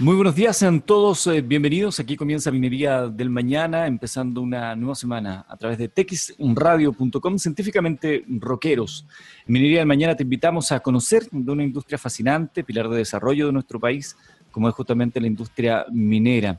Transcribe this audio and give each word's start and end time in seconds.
Muy 0.00 0.16
buenos 0.16 0.34
días, 0.34 0.56
sean 0.56 0.80
todos 0.80 1.26
eh, 1.26 1.42
bienvenidos. 1.42 2.00
Aquí 2.00 2.16
comienza 2.16 2.50
Minería 2.50 3.06
del 3.06 3.28
Mañana, 3.28 3.86
empezando 3.86 4.40
una 4.40 4.74
nueva 4.74 4.94
semana 4.94 5.44
a 5.46 5.58
través 5.58 5.76
de 5.76 5.88
texradio.com, 5.88 7.36
científicamente 7.36 8.24
rockeros. 8.26 9.06
En 9.46 9.52
Minería 9.52 9.80
del 9.80 9.86
Mañana 9.86 10.16
te 10.16 10.22
invitamos 10.22 10.72
a 10.72 10.80
conocer 10.80 11.28
de 11.30 11.52
una 11.52 11.64
industria 11.64 11.98
fascinante, 11.98 12.64
pilar 12.64 12.88
de 12.88 12.96
desarrollo 12.96 13.44
de 13.48 13.52
nuestro 13.52 13.78
país, 13.78 14.16
como 14.50 14.70
es 14.70 14.74
justamente 14.74 15.20
la 15.20 15.26
industria 15.26 15.84
minera. 15.92 16.58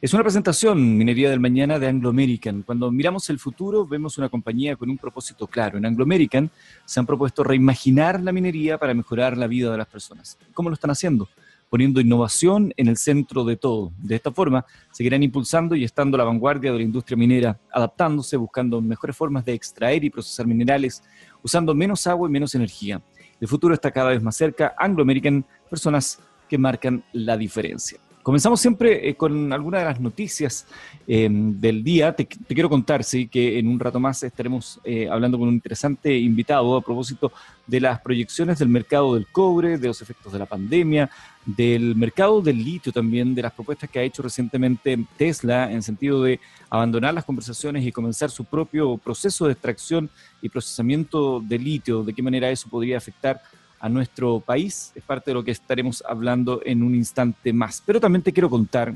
Es 0.00 0.14
una 0.14 0.22
presentación, 0.22 0.96
Minería 0.96 1.28
del 1.28 1.40
Mañana, 1.40 1.78
de 1.78 1.88
Anglo 1.88 2.08
American. 2.08 2.62
Cuando 2.62 2.90
miramos 2.90 3.28
el 3.28 3.38
futuro, 3.38 3.86
vemos 3.86 4.16
una 4.16 4.30
compañía 4.30 4.74
con 4.76 4.88
un 4.88 4.96
propósito 4.96 5.46
claro. 5.46 5.76
En 5.76 5.84
Anglo 5.84 6.04
American 6.04 6.50
se 6.86 6.98
han 6.98 7.04
propuesto 7.04 7.44
reimaginar 7.44 8.22
la 8.22 8.32
minería 8.32 8.78
para 8.78 8.94
mejorar 8.94 9.36
la 9.36 9.48
vida 9.48 9.70
de 9.70 9.76
las 9.76 9.86
personas. 9.86 10.38
¿Cómo 10.54 10.70
lo 10.70 10.74
están 10.74 10.90
haciendo? 10.90 11.28
Poniendo 11.68 12.00
innovación 12.00 12.72
en 12.76 12.88
el 12.88 12.96
centro 12.96 13.44
de 13.44 13.56
todo. 13.56 13.92
De 13.98 14.16
esta 14.16 14.30
forma, 14.30 14.64
seguirán 14.92 15.22
impulsando 15.22 15.74
y 15.74 15.84
estando 15.84 16.16
a 16.16 16.18
la 16.18 16.24
vanguardia 16.24 16.72
de 16.72 16.78
la 16.78 16.84
industria 16.84 17.16
minera, 17.16 17.58
adaptándose, 17.72 18.36
buscando 18.36 18.80
mejores 18.80 19.16
formas 19.16 19.44
de 19.44 19.54
extraer 19.54 20.04
y 20.04 20.10
procesar 20.10 20.46
minerales, 20.46 21.02
usando 21.42 21.74
menos 21.74 22.06
agua 22.06 22.28
y 22.28 22.32
menos 22.32 22.54
energía. 22.54 23.02
El 23.40 23.48
futuro 23.48 23.74
está 23.74 23.90
cada 23.90 24.10
vez 24.10 24.22
más 24.22 24.36
cerca. 24.36 24.74
Anglo 24.78 25.02
American, 25.02 25.44
personas 25.68 26.18
que 26.48 26.58
marcan 26.58 27.04
la 27.12 27.36
diferencia. 27.36 27.98
Comenzamos 28.24 28.58
siempre 28.58 29.06
eh, 29.06 29.16
con 29.16 29.52
alguna 29.52 29.80
de 29.80 29.84
las 29.84 30.00
noticias 30.00 30.66
eh, 31.06 31.28
del 31.30 31.84
día. 31.84 32.16
Te, 32.16 32.26
quiero 32.26 32.70
contar, 32.70 33.04
sí, 33.04 33.28
que 33.28 33.58
en 33.58 33.68
un 33.68 33.78
rato 33.78 34.00
más 34.00 34.22
estaremos 34.22 34.80
eh, 34.82 35.06
hablando 35.10 35.38
con 35.38 35.48
un 35.48 35.54
interesante 35.54 36.16
invitado 36.16 36.74
a 36.74 36.80
propósito 36.80 37.30
de 37.66 37.82
las 37.82 38.00
proyecciones 38.00 38.58
del 38.58 38.70
mercado 38.70 39.14
del 39.14 39.26
cobre, 39.26 39.76
de 39.76 39.88
los 39.88 40.00
efectos 40.00 40.32
de 40.32 40.38
la 40.38 40.46
pandemia, 40.46 41.10
del 41.46 41.94
mercado 41.94 42.40
del 42.40 42.62
litio 42.64 42.92
también, 42.92 43.34
de 43.34 43.42
las 43.42 43.52
propuestas 43.52 43.90
que 43.90 43.98
ha 43.98 44.02
hecho 44.02 44.22
recientemente 44.22 44.98
Tesla 45.16 45.70
en 45.70 45.82
sentido 45.82 46.22
de 46.22 46.40
abandonar 46.70 47.12
las 47.14 47.24
conversaciones 47.24 47.84
y 47.84 47.92
comenzar 47.92 48.30
su 48.30 48.44
propio 48.44 48.96
proceso 48.96 49.46
de 49.46 49.52
extracción 49.52 50.08
y 50.40 50.48
procesamiento 50.48 51.40
de 51.40 51.58
litio, 51.58 52.02
de 52.02 52.14
qué 52.14 52.22
manera 52.22 52.50
eso 52.50 52.68
podría 52.68 52.98
afectar 52.98 53.40
a 53.78 53.88
nuestro 53.88 54.40
país. 54.40 54.92
Es 54.94 55.02
parte 55.02 55.30
de 55.30 55.34
lo 55.34 55.44
que 55.44 55.50
estaremos 55.50 56.02
hablando 56.08 56.62
en 56.64 56.82
un 56.82 56.94
instante 56.94 57.52
más. 57.52 57.82
Pero 57.84 58.00
también 58.00 58.22
te 58.22 58.32
quiero 58.32 58.48
contar 58.48 58.94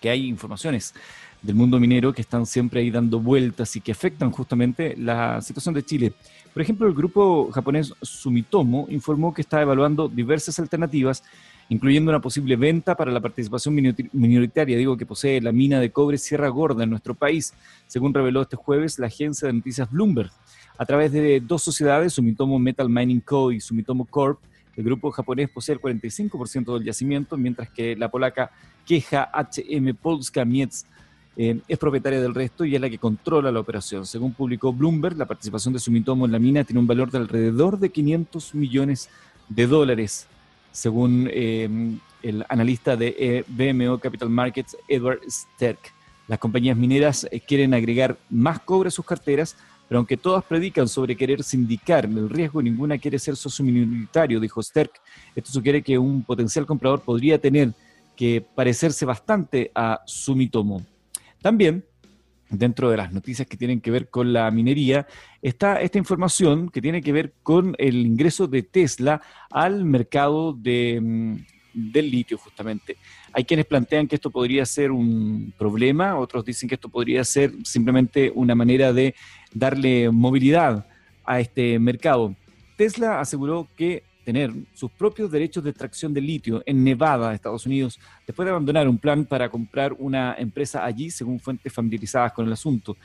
que 0.00 0.10
hay 0.10 0.26
informaciones 0.26 0.92
del 1.40 1.54
mundo 1.54 1.80
minero 1.80 2.12
que 2.12 2.22
están 2.22 2.44
siempre 2.46 2.80
ahí 2.80 2.90
dando 2.90 3.20
vueltas 3.20 3.76
y 3.76 3.80
que 3.80 3.92
afectan 3.92 4.30
justamente 4.30 4.94
la 4.96 5.40
situación 5.40 5.74
de 5.74 5.82
Chile. 5.82 6.12
Por 6.52 6.62
ejemplo, 6.62 6.86
el 6.86 6.94
grupo 6.94 7.50
japonés 7.52 7.92
Sumitomo 8.00 8.86
informó 8.90 9.34
que 9.34 9.42
está 9.42 9.60
evaluando 9.60 10.08
diversas 10.08 10.58
alternativas, 10.58 11.22
incluyendo 11.68 12.10
una 12.10 12.20
posible 12.20 12.56
venta 12.56 12.96
para 12.96 13.10
la 13.10 13.20
participación 13.20 13.74
minoritaria, 14.12 14.76
digo, 14.76 14.96
que 14.96 15.06
posee 15.06 15.40
la 15.40 15.52
mina 15.52 15.80
de 15.80 15.90
cobre 15.90 16.18
Sierra 16.18 16.48
Gorda 16.48 16.84
en 16.84 16.90
nuestro 16.90 17.14
país, 17.14 17.54
según 17.86 18.12
reveló 18.12 18.42
este 18.42 18.56
jueves 18.56 18.98
la 18.98 19.06
agencia 19.06 19.46
de 19.46 19.54
noticias 19.54 19.90
Bloomberg. 19.90 20.30
A 20.76 20.84
través 20.84 21.12
de 21.12 21.40
dos 21.40 21.62
sociedades, 21.62 22.14
Sumitomo 22.14 22.58
Metal 22.58 22.88
Mining 22.88 23.20
Co. 23.20 23.52
y 23.52 23.60
Sumitomo 23.60 24.04
Corp., 24.04 24.38
el 24.76 24.84
grupo 24.84 25.10
japonés 25.12 25.48
posee 25.50 25.74
el 25.74 25.80
45% 25.80 26.74
del 26.74 26.84
yacimiento, 26.84 27.36
mientras 27.36 27.70
que 27.70 27.94
la 27.94 28.10
polaca 28.10 28.50
Queja 28.84 29.30
HM 29.32 29.94
Polska 29.94 30.44
Mietz 30.44 30.84
eh, 31.36 31.60
es 31.66 31.78
propietaria 31.78 32.20
del 32.20 32.34
resto 32.34 32.64
y 32.64 32.74
es 32.74 32.80
la 32.80 32.90
que 32.90 32.98
controla 32.98 33.50
la 33.50 33.60
operación. 33.60 34.06
Según 34.06 34.32
publicó 34.32 34.72
Bloomberg, 34.72 35.16
la 35.16 35.26
participación 35.26 35.74
de 35.74 35.80
Sumitomo 35.80 36.26
en 36.26 36.32
la 36.32 36.38
mina 36.38 36.64
tiene 36.64 36.80
un 36.80 36.86
valor 36.86 37.10
de 37.10 37.18
alrededor 37.18 37.78
de 37.78 37.90
500 37.90 38.54
millones 38.54 39.08
de 39.48 39.66
dólares, 39.66 40.26
según 40.74 41.30
eh, 41.32 41.96
el 42.22 42.44
analista 42.50 42.96
de 42.96 43.16
eh, 43.18 43.44
BMO 43.48 43.98
Capital 43.98 44.28
Markets, 44.28 44.76
Edward 44.86 45.20
Sterk. 45.26 45.94
Las 46.28 46.38
compañías 46.38 46.76
mineras 46.76 47.26
quieren 47.46 47.72
agregar 47.72 48.18
más 48.28 48.60
cobre 48.60 48.88
a 48.88 48.90
sus 48.90 49.06
carteras 49.06 49.56
pero 49.88 49.98
aunque 49.98 50.16
todas 50.16 50.44
predican 50.44 50.88
sobre 50.88 51.16
querer 51.16 51.42
sindicar 51.42 52.06
el 52.06 52.30
riesgo, 52.30 52.62
ninguna 52.62 52.98
quiere 52.98 53.18
ser 53.18 53.36
socio 53.36 53.64
minoritario, 53.64 54.40
dijo 54.40 54.62
Sterk. 54.62 54.92
Esto 55.34 55.52
sugiere 55.52 55.82
que 55.82 55.98
un 55.98 56.22
potencial 56.22 56.64
comprador 56.66 57.00
podría 57.02 57.38
tener 57.38 57.72
que 58.16 58.44
parecerse 58.54 59.04
bastante 59.04 59.70
a 59.74 60.00
Sumitomo. 60.06 60.82
También, 61.42 61.84
dentro 62.50 62.90
de 62.90 62.96
las 62.96 63.12
noticias 63.12 63.48
que 63.48 63.56
tienen 63.56 63.80
que 63.80 63.90
ver 63.90 64.08
con 64.08 64.32
la 64.32 64.50
minería, 64.50 65.06
está 65.42 65.80
esta 65.80 65.98
información 65.98 66.68
que 66.68 66.82
tiene 66.82 67.02
que 67.02 67.12
ver 67.12 67.32
con 67.42 67.74
el 67.78 68.06
ingreso 68.06 68.46
de 68.46 68.62
Tesla 68.62 69.20
al 69.50 69.84
mercado 69.84 70.54
mm, 70.54 71.36
del 71.72 72.10
litio, 72.10 72.38
justamente. 72.38 72.96
Hay 73.32 73.44
quienes 73.44 73.66
plantean 73.66 74.06
que 74.06 74.14
esto 74.14 74.30
podría 74.30 74.64
ser 74.64 74.90
un 74.90 75.52
problema, 75.58 76.16
otros 76.16 76.44
dicen 76.44 76.68
que 76.68 76.76
esto 76.76 76.88
podría 76.88 77.24
ser 77.24 77.52
simplemente 77.64 78.32
una 78.34 78.54
manera 78.54 78.92
de 78.92 79.14
darle 79.52 80.10
movilidad 80.10 80.86
a 81.24 81.40
este 81.40 81.78
mercado. 81.78 82.34
Tesla 82.76 83.20
aseguró 83.20 83.68
que 83.76 84.02
tener 84.24 84.52
sus 84.72 84.90
propios 84.90 85.30
derechos 85.30 85.62
de 85.62 85.70
extracción 85.70 86.12
de 86.12 86.20
litio 86.20 86.62
en 86.66 86.82
Nevada, 86.82 87.34
Estados 87.34 87.66
Unidos, 87.66 88.00
después 88.26 88.44
de 88.44 88.50
abandonar 88.50 88.88
un 88.88 88.98
plan 88.98 89.24
para 89.24 89.48
comprar 89.48 89.94
una 89.98 90.34
empresa 90.38 90.84
allí, 90.84 91.10
según 91.10 91.38
fuentes 91.38 91.72
familiarizadas 91.72 92.32
con 92.32 92.46
el 92.46 92.52
asunto. 92.52 92.96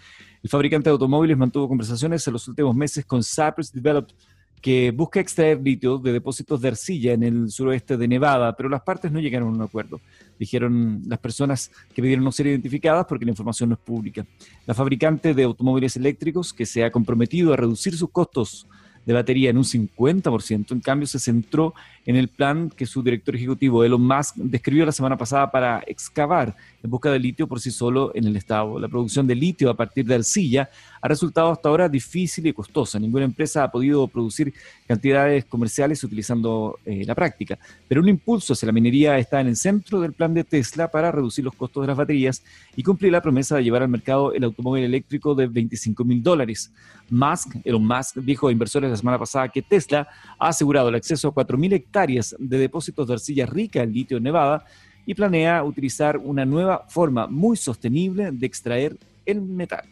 El 0.42 0.50
fabricante 0.50 0.90
de 0.90 0.94
automóviles 0.94 1.38
mantuvo 1.38 1.68
conversaciones 1.68 2.26
en 2.26 2.34
los 2.34 2.48
últimos 2.48 2.76
meses 2.76 3.06
con 3.06 3.22
Cypress 3.22 3.72
Developed 3.72 4.16
que 4.62 4.92
busca 4.92 5.20
extraer 5.20 5.62
litio 5.62 5.98
de 5.98 6.12
depósitos 6.12 6.62
de 6.62 6.68
arcilla 6.68 7.14
en 7.14 7.24
el 7.24 7.50
suroeste 7.50 7.98
de 7.98 8.08
Nevada, 8.08 8.56
pero 8.56 8.68
las 8.68 8.82
partes 8.82 9.12
no 9.12 9.20
llegaron 9.20 9.50
a 9.50 9.52
un 9.52 9.62
acuerdo. 9.62 10.02
Dijeron 10.38 11.02
las 11.08 11.20
personas 11.20 11.72
que 11.94 12.02
pidieron 12.02 12.26
no 12.26 12.32
ser 12.32 12.48
identificadas 12.48 13.06
porque 13.08 13.26
la 13.26 13.32
información 13.32 13.70
no 13.70 13.76
es 13.76 13.82
pública. 13.82 14.26
La 14.66 14.74
fabricante 14.74 15.34
de 15.34 15.44
automóviles 15.44 15.96
eléctricos, 15.96 16.54
que 16.54 16.66
se 16.66 16.84
ha 16.84 16.92
comprometido 16.92 17.54
a 17.54 17.58
reducir 17.58 17.96
sus 17.96 18.10
costos 18.10 18.68
de 19.10 19.16
batería 19.16 19.50
en 19.50 19.58
un 19.58 19.64
50%. 19.64 20.72
En 20.72 20.82
cambio, 20.82 21.08
se 21.08 21.18
centró 21.18 21.74
en 22.06 22.16
el 22.16 22.28
plan 22.28 22.70
que 22.70 22.86
su 22.86 23.04
director 23.04 23.36
ejecutivo, 23.36 23.84
Elon 23.84 24.02
Musk, 24.02 24.36
describió 24.38 24.86
la 24.86 24.92
semana 24.92 25.18
pasada 25.18 25.52
para 25.52 25.84
excavar 25.86 26.56
en 26.82 26.90
busca 26.90 27.12
de 27.12 27.20
litio 27.20 27.48
por 27.48 27.60
sí 27.60 27.72
solo 27.72 28.12
en 28.16 28.26
el 28.26 28.36
estado. 28.36 28.80
La 28.80 28.88
producción 28.88 29.28
de 29.28 29.36
litio 29.36 29.70
a 29.70 29.76
partir 29.76 30.06
de 30.06 30.16
arcilla 30.16 30.70
ha 31.02 31.08
resultado 31.08 31.52
hasta 31.52 31.70
ahora 31.70 31.90
difícil 31.90 32.48
y 32.48 32.54
costosa. 32.54 33.00
Ninguna 33.00 33.26
empresa 33.26 33.64
ha 33.64 33.72
podido 33.72 34.08
producir 34.08 34.54
cantidades 34.88 35.46
comerciales 35.46 36.04
utilizando 36.04 36.80
eh, 36.86 37.04
la 37.06 37.16
práctica. 37.16 37.60
Pero 37.88 38.02
un 38.02 38.10
impulso 38.10 38.54
hacia 38.54 38.66
la 38.66 38.72
minería 38.72 39.18
está 39.18 39.42
en 39.42 39.48
el 39.48 39.56
centro 39.56 40.00
del 40.00 40.14
plan 40.14 40.34
de 40.34 40.44
Tesla 40.44 40.90
para 40.90 41.12
reducir 41.12 41.44
los 41.44 41.56
costos 41.56 41.84
de 41.84 41.88
las 41.88 41.98
baterías 41.98 42.44
y 42.76 42.84
cumplir 42.84 43.12
la 43.12 43.22
promesa 43.22 43.58
de 43.58 43.64
llevar 43.64 43.84
al 43.84 43.90
mercado 43.90 44.34
el 44.34 44.44
automóvil 44.44 44.84
eléctrico 44.84 45.36
de 45.36 45.48
25 45.48 46.04
mil 46.06 46.24
dólares. 46.24 46.72
Musk, 47.10 47.56
Elon 47.64 47.86
Musk, 47.86 48.18
dijo 48.18 48.48
a 48.48 48.52
inversores 48.52 48.90
la 48.90 48.98
semana 48.98 49.18
pasada 49.18 49.50
que 49.50 49.62
Tesla 49.62 50.08
ha 50.38 50.48
asegurado 50.48 50.90
el 50.90 50.96
acceso 50.96 51.28
a 51.28 51.34
4.000 51.34 51.74
hectáreas 51.74 51.89
de 51.92 52.58
depósitos 52.58 53.08
de 53.08 53.14
arcilla 53.14 53.46
rica 53.46 53.82
en 53.82 53.94
litio 53.94 54.18
en 54.18 54.24
Nevada 54.24 54.66
y 55.06 55.14
planea 55.16 55.64
utilizar 55.64 56.18
una 56.18 56.46
nueva 56.46 56.86
forma 56.88 57.28
muy 57.28 57.58
sostenible 57.58 58.32
de 58.32 58.46
extraer 58.46 58.98
el 59.26 59.42
metal. 59.42 59.84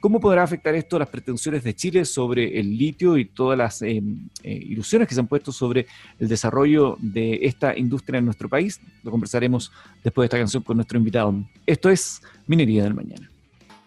¿Cómo 0.00 0.20
podrá 0.20 0.44
afectar 0.44 0.74
esto 0.76 0.94
a 0.94 1.00
las 1.00 1.08
pretensiones 1.08 1.64
de 1.64 1.74
Chile 1.74 2.04
sobre 2.04 2.60
el 2.60 2.78
litio 2.78 3.16
y 3.16 3.24
todas 3.24 3.58
las 3.58 3.82
eh, 3.82 4.00
eh, 4.44 4.52
ilusiones 4.52 5.08
que 5.08 5.14
se 5.14 5.20
han 5.20 5.26
puesto 5.26 5.50
sobre 5.50 5.86
el 6.20 6.28
desarrollo 6.28 6.96
de 7.00 7.40
esta 7.42 7.76
industria 7.76 8.18
en 8.18 8.26
nuestro 8.26 8.48
país? 8.48 8.80
Lo 9.02 9.10
conversaremos 9.10 9.72
después 10.04 10.24
de 10.24 10.26
esta 10.26 10.38
canción 10.38 10.62
con 10.62 10.76
nuestro 10.76 10.98
invitado. 10.98 11.34
Esto 11.66 11.90
es 11.90 12.22
Minería 12.46 12.84
del 12.84 12.94
Mañana. 12.94 13.28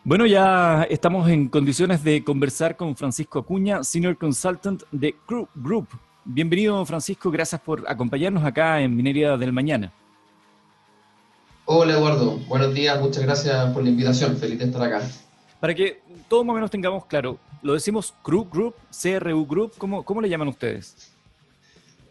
Bueno, 0.04 0.26
ya 0.26 0.84
estamos 0.90 1.30
en 1.30 1.48
condiciones 1.48 2.04
de 2.04 2.24
conversar 2.24 2.76
con 2.76 2.98
Francisco 2.98 3.40
Acuña, 3.40 3.84
Senior 3.84 4.18
Consultant 4.18 4.82
de 4.92 5.16
Crew 5.28 5.48
Group. 5.56 5.88
Bienvenido, 6.24 6.86
Francisco, 6.86 7.32
gracias 7.32 7.59
por 7.62 7.84
acompañarnos 7.88 8.46
acá 8.46 8.80
en 8.80 8.96
Minería 8.96 9.38
del 9.38 9.52
Mañana. 9.52 9.92
Hola, 11.66 11.94
Eduardo. 11.94 12.38
Buenos 12.47 12.73
días, 12.76 13.00
muchas 13.02 13.23
gracias 13.23 13.73
por 13.73 13.84
la 13.84 13.90
invitación. 13.90 14.38
Feliz 14.38 14.59
de 14.59 14.66
estar 14.66 14.84
acá. 14.84 15.02
Para 15.59 15.73
que 15.73 16.02
todos 16.28 16.46
más 16.46 16.53
o 16.53 16.56
menos 16.56 16.70
tengamos 16.70 17.06
claro, 17.06 17.40
lo 17.64 17.73
decimos 17.73 18.14
Crew 18.22 18.47
Group, 18.52 18.76
CRU 18.91 19.46
Group, 19.47 19.73
¿cómo, 19.79 20.03
cómo 20.03 20.22
le 20.22 20.29
llaman 20.29 20.47
ustedes? 20.47 21.12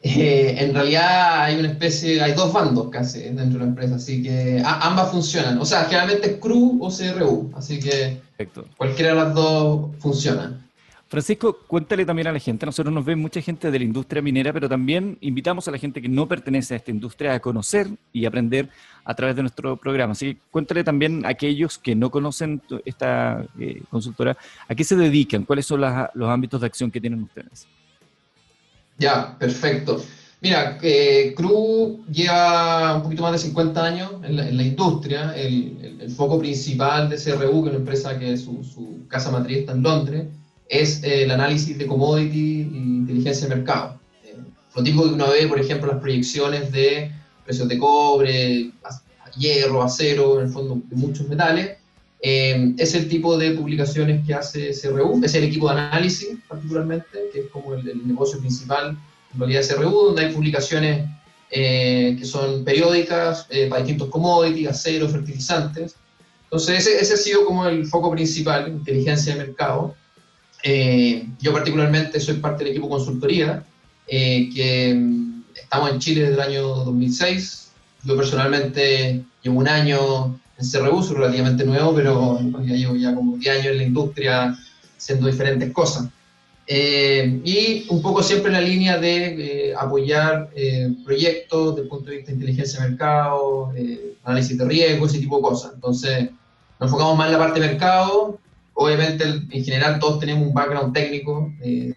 Eh, 0.03 0.57
en 0.59 0.75
realidad 0.75 1.43
hay 1.43 1.61
una 1.61 1.69
especie, 1.69 2.21
hay 2.21 2.33
dos 2.33 2.53
bandos 2.53 2.89
casi 2.91 3.21
dentro 3.21 3.59
de 3.59 3.59
la 3.59 3.65
empresa, 3.67 3.95
así 3.97 4.23
que 4.23 4.61
ambas 4.65 5.13
funcionan. 5.13 5.59
O 5.61 5.65
sea, 5.65 5.85
generalmente 5.85 6.33
es 6.33 6.37
CRU 6.39 6.79
o 6.83 6.91
CRU, 6.91 7.53
así 7.55 7.79
que 7.79 8.21
cualquiera 8.77 9.11
de 9.11 9.17
las 9.21 9.35
dos 9.35 9.91
funciona. 9.99 10.67
Francisco, 11.11 11.59
cuéntale 11.67 12.07
también 12.07 12.29
a 12.29 12.33
la 12.33 12.39
gente, 12.39 12.65
nosotros 12.65 12.95
nos 12.95 13.05
ven 13.05 13.19
mucha 13.19 13.41
gente 13.41 13.69
de 13.69 13.79
la 13.81 13.85
industria 13.85 14.23
minera, 14.23 14.53
pero 14.53 14.69
también 14.69 15.19
invitamos 15.21 15.67
a 15.67 15.73
la 15.73 15.79
gente 15.79 16.01
que 16.01 16.09
no 16.09 16.29
pertenece 16.29 16.75
a 16.75 16.77
esta 16.77 16.93
industria 16.93 17.35
a 17.35 17.41
conocer 17.41 17.89
y 18.13 18.27
aprender 18.27 18.69
a 19.05 19.13
través 19.13 19.35
de 19.35 19.43
nuestro 19.43 19.77
programa. 19.77 20.13
Así 20.13 20.35
que 20.35 20.41
cuéntale 20.53 20.85
también 20.85 21.27
a 21.27 21.31
aquellos 21.31 21.79
que 21.79 21.97
no 21.97 22.13
conocen 22.13 22.63
esta 22.85 23.45
eh, 23.59 23.83
consultora, 23.91 24.37
¿a 24.69 24.75
qué 24.77 24.85
se 24.85 24.95
dedican? 24.95 25.45
¿Cuáles 25.45 25.67
son 25.67 25.81
los 25.81 26.29
ámbitos 26.29 26.61
de 26.61 26.69
acción 26.69 26.93
que 26.93 27.01
tienen 27.01 27.25
ustedes? 27.25 27.67
Ya, 28.97 29.37
perfecto. 29.37 30.01
Mira, 30.41 30.79
eh, 30.81 31.35
Cru 31.37 32.05
lleva 32.09 32.95
un 32.95 33.03
poquito 33.03 33.23
más 33.23 33.33
de 33.33 33.39
50 33.39 33.85
años 33.85 34.13
en 34.23 34.37
la, 34.37 34.63
industria. 34.63 35.33
El, 35.35 36.09
foco 36.17 36.39
principal 36.39 37.11
de 37.11 37.17
CRU, 37.17 37.65
que 37.65 37.71
es 37.71 37.75
una 37.75 37.77
empresa 37.77 38.17
que 38.17 38.37
su, 38.37 39.05
casa 39.09 39.33
matriz 39.33 39.59
está 39.59 39.73
en 39.73 39.83
Londres, 39.83 40.27
es 40.71 41.03
el 41.03 41.31
análisis 41.31 41.77
de 41.77 41.87
commodity 41.87 42.63
e 42.63 42.77
inteligencia 42.77 43.49
de 43.49 43.57
mercado. 43.57 44.01
Eh, 44.25 44.37
lo 44.75 44.83
típico 44.83 45.05
que 45.05 45.15
uno 45.15 45.29
ve, 45.29 45.47
por 45.47 45.61
ejemplo, 45.61 45.93
las 45.93 46.01
proyecciones 46.01 46.73
de 46.73 47.13
precios 47.45 47.69
de 47.69 47.79
cobre, 47.79 48.71
hierro, 49.37 49.83
acero, 49.83 50.41
en 50.41 50.47
el 50.47 50.53
fondo 50.53 50.81
de 50.89 50.97
muchos 50.97 51.29
metales, 51.29 51.77
eh, 52.23 52.75
es 52.77 52.95
el 52.95 53.09
tipo 53.09 53.39
de 53.39 53.53
publicaciones 53.53 54.27
que 54.27 54.35
hace 54.35 54.73
CRU, 54.73 55.21
es 55.25 55.35
el 55.35 55.45
equipo 55.45 55.69
de 55.69 55.81
análisis 55.81 56.39
particularmente, 56.47 57.31
que 57.33 57.41
es 57.41 57.47
como 57.47 57.75
el, 57.75 58.07
negocio 58.07 58.39
principal 58.39 58.97
en 59.33 59.39
realidad 59.39 59.63
de 59.63 59.75
CRU, 59.75 59.91
donde 59.91 60.27
hay 60.27 60.33
publicaciones 60.35 61.09
eh, 61.51 62.17
que 62.19 62.25
son 62.25 62.63
periódicas 62.63 63.47
eh, 63.49 63.69
para 63.69 63.83
distintos 63.83 64.09
commodities, 64.11 64.69
acero, 64.69 65.09
fertilizantes. 65.09 65.97
Entonces 66.45 66.87
ese, 66.87 67.15
ha 67.15 67.17
sido 67.17 67.45
como 67.45 67.67
el 67.67 67.87
foco 67.87 68.11
principal, 68.11 68.69
inteligencia 68.69 69.35
de 69.35 69.47
mercado. 69.47 69.95
Yo 70.63 71.53
particularmente 71.53 72.21
soy 72.21 72.37
parte 72.37 72.65
del 72.65 72.73
equipo 72.73 72.89
consultoría, 72.89 73.65
que 74.07 74.95
mm, 74.97 75.43
estamos 75.55 75.91
en 75.91 75.99
Chile 75.99 76.23
desde 76.23 76.35
el 76.35 76.41
año 76.41 76.63
2006. 76.85 77.71
Yo 78.05 78.17
personalmente 78.17 79.23
llevo 79.43 79.59
un 79.59 79.69
año 79.69 80.39
en 80.59 80.71
CRU, 80.71 81.03
relativamente 81.15 81.65
nuevo, 81.65 81.95
pero 81.95 82.39
ya 82.65 82.75
llevo 82.75 82.97
ya 82.97 83.15
como 83.15 83.37
10 83.37 83.55
años 83.55 83.67
en 83.67 83.77
la 83.79 83.85
industria 83.85 84.59
haciendo 84.97 85.27
diferentes 85.27 85.73
cosas. 85.73 86.09
Eh, 86.67 87.41
y 87.45 87.87
un 87.89 88.01
poco 88.01 88.23
siempre 88.23 88.49
en 88.49 88.53
la 88.53 88.61
línea 88.61 88.99
de 88.99 89.71
eh, 89.71 89.75
apoyar 89.75 90.51
eh, 90.55 90.95
proyectos 91.05 91.75
desde 91.75 91.83
el 91.83 91.89
punto 91.89 92.11
de 92.11 92.17
vista 92.17 92.31
de 92.31 92.35
inteligencia 92.35 92.81
de 92.81 92.91
mercado, 92.91 93.73
análisis 94.23 94.57
de 94.57 94.65
riesgo, 94.65 95.07
ese 95.07 95.19
tipo 95.19 95.39
de 95.39 95.43
cosas. 95.43 95.73
Entonces, 95.75 96.31
nos 96.79 96.89
enfocamos 96.89 97.19
más 97.19 97.27
en 97.27 97.33
la 97.33 97.39
parte 97.39 97.61
de 97.61 97.67
mercado. 97.67 98.39
Obviamente, 98.83 99.25
en 99.27 99.63
general, 99.63 99.99
todos 99.99 100.21
tenemos 100.21 100.49
un 100.49 100.55
background 100.55 100.95
técnico, 100.95 101.53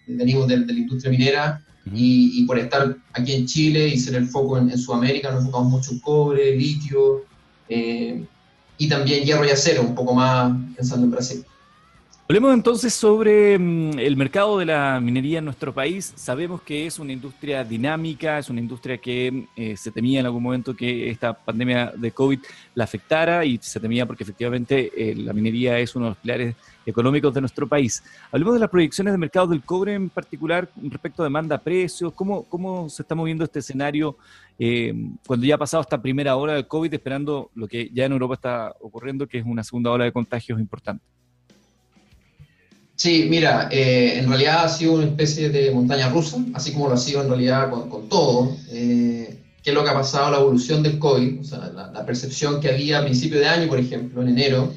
venimos 0.05 0.49
de, 0.49 0.57
de, 0.65 0.73
la 0.73 0.79
industria 0.79 1.11
minera, 1.11 1.63
y, 1.93 2.43
por 2.45 2.59
estar 2.59 2.97
aquí 3.13 3.31
en 3.31 3.45
Chile 3.45 3.87
y 3.87 3.97
ser 3.97 4.15
el 4.15 4.27
foco 4.27 4.57
en, 4.57 4.69
en 4.69 4.77
Sudamérica, 4.77 5.31
nos 5.31 5.45
enfocamos 5.45 5.71
mucho 5.71 5.91
en 5.91 5.99
cobre, 5.99 6.53
litio, 6.57 7.23
y 7.69 8.89
también 8.89 9.23
hierro 9.23 9.45
y 9.45 9.51
acero, 9.51 9.81
un 9.81 9.95
poco 9.95 10.13
más 10.13 10.51
pensando 10.75 11.05
en 11.05 11.11
Brasil. 11.11 11.45
Hablemos 12.33 12.55
entonces 12.55 12.95
sobre 12.95 13.59
mm, 13.59 13.99
el 13.99 14.17
mercado 14.17 14.57
de 14.57 14.65
la 14.65 14.99
minería 14.99 15.37
en 15.37 15.45
nuestro 15.45 15.71
país. 15.71 16.13
Sabemos 16.15 16.63
que 16.63 16.87
es 16.87 16.97
una 16.97 17.11
industria 17.11 17.63
dinámica, 17.63 18.39
es 18.39 18.49
una 18.49 18.59
industria 18.59 18.97
que 18.97 19.45
eh, 19.55 19.77
se 19.77 19.91
temía 19.91 20.19
en 20.19 20.25
algún 20.25 20.41
momento 20.41 20.75
que 20.75 21.11
esta 21.11 21.33
pandemia 21.33 21.93
de 21.95 22.09
COVID 22.09 22.39
la 22.73 22.85
afectara 22.85 23.45
y 23.45 23.59
se 23.61 23.79
temía 23.79 24.07
porque 24.07 24.23
efectivamente 24.23 24.91
eh, 24.97 25.13
la 25.15 25.31
minería 25.31 25.77
es 25.77 25.95
uno 25.95 26.05
de 26.05 26.09
los 26.09 26.17
pilares 26.17 26.55
económicos 26.87 27.35
de 27.35 27.41
nuestro 27.41 27.67
país. 27.67 28.03
Hablemos 28.31 28.55
de 28.55 28.61
las 28.61 28.69
proyecciones 28.71 29.13
de 29.13 29.19
mercado 29.19 29.45
del 29.45 29.61
cobre 29.61 29.93
en 29.93 30.09
particular 30.09 30.67
respecto 30.81 31.21
a 31.21 31.25
demanda, 31.25 31.59
precios, 31.59 32.13
cómo, 32.13 32.45
cómo 32.45 32.89
se 32.89 33.03
está 33.03 33.13
moviendo 33.13 33.43
este 33.43 33.59
escenario 33.59 34.17
eh, 34.57 34.91
cuando 35.27 35.45
ya 35.45 35.53
ha 35.53 35.59
pasado 35.59 35.81
esta 35.81 36.01
primera 36.01 36.35
ola 36.35 36.53
del 36.53 36.67
COVID, 36.67 36.95
esperando 36.95 37.51
lo 37.53 37.67
que 37.67 37.91
ya 37.93 38.05
en 38.05 38.11
Europa 38.11 38.33
está 38.33 38.75
ocurriendo, 38.81 39.27
que 39.27 39.37
es 39.37 39.45
una 39.45 39.63
segunda 39.63 39.91
ola 39.91 40.05
de 40.05 40.11
contagios 40.11 40.59
importante. 40.59 41.05
Sí, 42.95 43.25
mira, 43.29 43.69
eh, 43.71 44.19
en 44.19 44.29
realidad 44.29 44.65
ha 44.65 44.69
sido 44.69 44.93
una 44.93 45.05
especie 45.05 45.49
de 45.49 45.71
montaña 45.71 46.09
rusa, 46.09 46.37
así 46.53 46.73
como 46.73 46.87
lo 46.87 46.93
ha 46.93 46.97
sido 46.97 47.21
en 47.21 47.29
realidad 47.29 47.69
con, 47.71 48.07
todo. 48.07 48.55
Eh, 48.69 49.39
¿Qué 49.63 49.71
es 49.71 49.75
lo 49.75 49.83
que 49.83 49.89
ha 49.89 49.93
pasado? 49.93 50.31
La 50.31 50.39
evolución 50.39 50.83
del 50.83 50.99
COVID, 50.99 51.41
o 51.41 51.43
sea, 51.43 51.71
la, 51.73 52.05
percepción 52.05 52.61
que 52.61 52.69
había 52.69 52.99
a 52.99 53.03
principio 53.03 53.39
de 53.39 53.47
año, 53.47 53.67
por 53.67 53.79
ejemplo, 53.79 54.21
en 54.21 54.29
enero, 54.29 54.71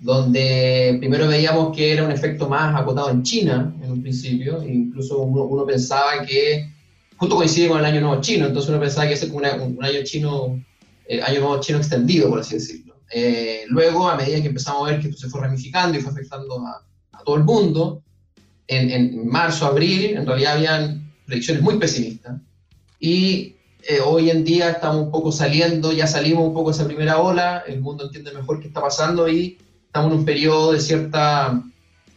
donde 0.00 0.96
primero 0.98 1.28
veíamos 1.28 1.76
que 1.76 1.92
era 1.92 2.04
un 2.04 2.10
efecto 2.10 2.48
más 2.48 2.74
acotado 2.80 3.10
en 3.10 3.22
China 3.22 3.74
en 3.82 3.92
un 3.92 4.02
principio, 4.02 4.62
e 4.62 4.72
incluso 4.72 5.18
uno, 5.18 5.66
pensaba 5.66 6.24
que 6.26 6.68
justo 7.16 7.36
coincide 7.36 7.68
con 7.68 7.78
el 7.78 7.84
año 7.84 8.00
nuevo 8.00 8.20
chino, 8.20 8.46
entonces 8.46 8.70
uno 8.70 8.80
pensaba 8.80 9.06
que 9.06 9.14
ese 9.14 9.28
como 9.28 9.40
un 9.40 9.84
año 9.84 10.00
chino, 10.02 10.60
eh, 11.06 11.22
año 11.22 11.40
nuevo 11.40 11.60
chino 11.60 11.78
extendido, 11.78 12.28
por 12.30 12.40
así 12.40 12.54
decirlo. 12.54 12.96
luego, 13.68 14.08
a 14.08 14.16
medida 14.16 14.40
que 14.40 14.48
empezamos 14.48 14.88
a 14.88 14.92
ver 14.92 15.00
que 15.00 15.08
esto 15.08 15.20
se 15.20 15.28
fue 15.28 15.42
ramificando 15.42 15.98
y 15.98 16.00
fue 16.00 16.10
afectando 16.10 16.66
a, 16.66 16.82
todo 17.24 17.36
el 17.36 17.44
mundo, 17.44 18.02
en, 18.66 19.28
marzo, 19.28 19.66
abril, 19.66 20.16
en 20.16 20.26
realidad 20.26 20.54
habían 20.54 21.12
predicciones 21.26 21.62
muy 21.62 21.78
pesimistas. 21.78 22.40
Y 22.98 23.56
eh, 23.82 24.00
hoy 24.04 24.30
en 24.30 24.44
día 24.44 24.70
estamos 24.70 25.04
un 25.04 25.10
poco 25.10 25.32
saliendo, 25.32 25.92
ya 25.92 26.06
salimos 26.06 26.46
un 26.46 26.54
poco 26.54 26.70
de 26.70 26.76
esa 26.76 26.86
primera 26.86 27.18
ola, 27.18 27.64
el 27.66 27.80
mundo 27.80 28.04
entiende 28.04 28.32
mejor 28.32 28.60
qué 28.60 28.68
está 28.68 28.80
pasando 28.80 29.28
y 29.28 29.58
estamos 29.86 30.12
en 30.12 30.18
un 30.18 30.24
periodo 30.24 30.72
de 30.72 30.80
cierta 30.80 31.62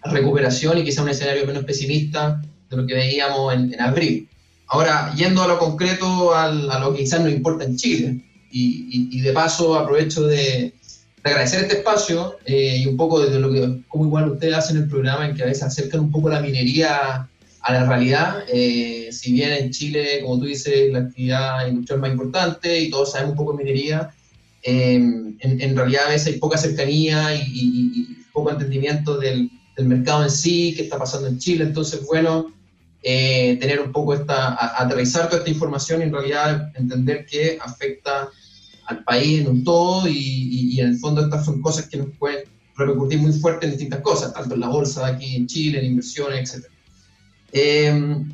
recuperación 0.04 0.78
y 0.78 0.84
quizá 0.84 1.02
un 1.02 1.10
escenario 1.10 1.48
menos 1.48 1.64
pesimista 1.64 2.42
de 2.70 2.78
lo 2.78 2.86
que 2.86 2.94
veíamos 2.94 3.54
en, 3.54 3.82
abril. 3.82 4.30
Ahora, 4.68 5.14
yendo 5.16 5.42
a 5.42 5.48
lo 5.48 5.58
concreto, 5.58 6.36
a 6.36 6.52
lo 6.52 6.94
que 6.94 7.00
quizás 7.00 7.22
nos 7.22 7.32
importa 7.32 7.64
en 7.64 7.78
Chile, 7.78 8.22
y 8.56 9.20
de 9.22 9.34
paso 9.34 9.76
aprovecho 9.76 10.28
de, 10.28 10.74
agradecer 11.32 11.62
este 11.62 11.78
espacio 11.78 12.38
eh, 12.46 12.78
y 12.80 12.86
un 12.86 12.98
poco 12.98 13.20
desde 13.22 13.40
lo 13.40 13.52
que, 13.52 13.82
como 13.88 14.06
igual 14.06 14.32
ustedes 14.32 14.56
hacen 14.56 14.78
el 14.78 14.90
programa, 14.90 15.28
en 15.28 15.36
que 15.36 15.44
a 15.44 15.48
veces 15.48 15.64
acercan 15.64 16.02
un 16.02 16.12
poco 16.12 16.30
la 16.30 16.42
minería 16.42 17.30
a 17.62 17.74
la 17.74 17.86
realidad. 17.86 18.44
Eh, 18.52 19.10
si 19.12 19.32
bien 19.32 19.54
en 19.54 19.72
Chile, 19.72 20.20
como 20.22 20.40
tú 20.40 20.46
dices, 20.46 20.92
la 20.92 21.00
actividad 21.00 21.68
industrial 21.68 22.02
más 22.02 22.12
importante 22.12 22.80
y 22.80 22.90
todos 22.90 23.12
sabemos 23.12 23.32
un 23.32 23.38
poco 23.38 23.54
de 23.54 23.64
minería, 23.64 24.14
eh, 24.64 24.96
en, 24.96 25.76
realidad 25.76 26.08
a 26.08 26.10
veces 26.10 26.34
hay 26.34 26.40
poca 26.40 26.58
cercanía 26.58 27.36
y, 27.36 28.18
poco 28.34 28.50
entendimiento 28.50 29.18
del, 29.18 29.50
del, 29.78 29.86
mercado 29.86 30.24
en 30.24 30.32
sí, 30.32 30.74
qué 30.76 30.84
está 30.84 30.98
pasando 30.98 31.28
en 31.28 31.38
Chile. 31.38 31.64
Entonces, 31.66 32.04
bueno, 32.08 32.52
tener 33.02 33.80
un 33.80 33.92
poco 33.92 34.16
esta, 34.16 34.82
aterrizar 34.82 35.28
toda 35.28 35.40
esta 35.40 35.52
información 35.52 36.02
y 36.02 36.06
en 36.06 36.12
realidad 36.12 36.72
entender 36.76 37.28
que 37.28 37.60
afecta 37.62 38.30
al 38.94 39.04
país 39.04 39.42
en 39.42 39.48
un 39.48 39.64
todo 39.64 40.08
y, 40.08 40.80
en 40.80 40.90
el 40.90 40.98
fondo 40.98 41.22
estas 41.22 41.46
son 41.46 41.62
cosas 41.62 41.88
que 41.88 41.98
nos 41.98 42.08
pueden 42.18 42.46
repercutir 42.76 43.20
muy 43.20 43.32
fuerte 43.34 43.66
en 43.66 43.72
distintas 43.72 44.02
cosas, 44.02 44.34
tanto 44.34 44.56
en 44.56 44.62
la 44.62 44.68
bolsa 44.68 45.06
aquí 45.06 45.36
en 45.36 45.48
Chile, 45.48 45.80
en 45.80 45.86
inversiones, 45.86 46.56
etc. 46.56 46.66
Em, 47.52 48.34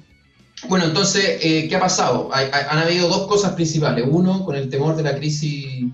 bueno, 0.67 0.85
entonces, 0.85 1.39
eh, 1.41 1.67
¿qué 1.69 1.75
ha 1.75 1.79
pasado? 1.79 2.29
han 2.33 2.77
habido 2.77 3.07
dos 3.07 3.27
cosas 3.27 3.53
principales. 3.53 4.05
Uno, 4.09 4.43
con 4.45 4.55
el 4.55 4.69
temor 4.69 4.95
de 4.95 5.03
la 5.03 5.15
crisis 5.15 5.85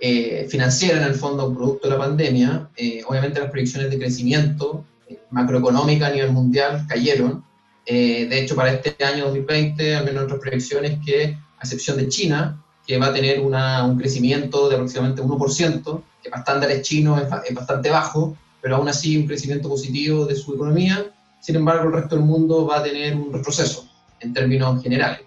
eh, 0.00 0.46
financiera, 0.50 0.98
en 0.98 1.04
el 1.04 1.14
fondo, 1.14 1.54
producto 1.54 1.88
de 1.88 1.94
la 1.94 2.00
pandemia, 2.00 2.68
eh, 2.76 3.02
obviamente 3.06 3.40
las 3.40 3.50
proyecciones 3.50 3.90
de 3.90 3.98
crecimiento 3.98 4.84
macroeconómica 5.30 6.08
a 6.08 6.10
nivel 6.10 6.32
mundial 6.32 6.86
cayeron. 6.88 7.44
de 7.86 8.38
hecho, 8.38 8.54
para 8.54 8.72
este 8.72 9.02
año 9.04 9.24
2020, 9.26 9.96
al 9.96 10.04
menos 10.04 10.22
nuestras 10.22 10.40
proyecciones 10.40 10.98
que, 11.04 11.36
a 11.58 11.62
excepción 11.62 11.96
de 11.96 12.08
China, 12.08 12.62
que 12.90 12.98
va 12.98 13.06
a 13.06 13.12
tener 13.12 13.38
un 13.38 13.96
crecimiento 13.96 14.68
de 14.68 14.74
aproximadamente 14.74 15.22
1%, 15.22 16.02
que 16.20 16.28
para 16.28 16.40
estándares 16.40 16.82
chinos 16.82 17.22
es, 17.22 17.54
bastante 17.54 17.88
bajo, 17.88 18.36
pero 18.60 18.74
aún 18.74 18.88
así 18.88 19.16
un 19.16 19.28
crecimiento 19.28 19.68
positivo 19.68 20.26
de 20.26 20.34
su 20.34 20.54
economía. 20.54 21.08
Sin 21.38 21.54
embargo, 21.54 21.84
el 21.84 21.92
resto 21.92 22.16
del 22.16 22.24
mundo 22.24 22.66
va 22.66 22.78
a 22.78 22.82
tener 22.82 23.14
un 23.14 23.32
retroceso 23.32 23.88
en 24.18 24.34
términos 24.34 24.82
generales. 24.82 25.20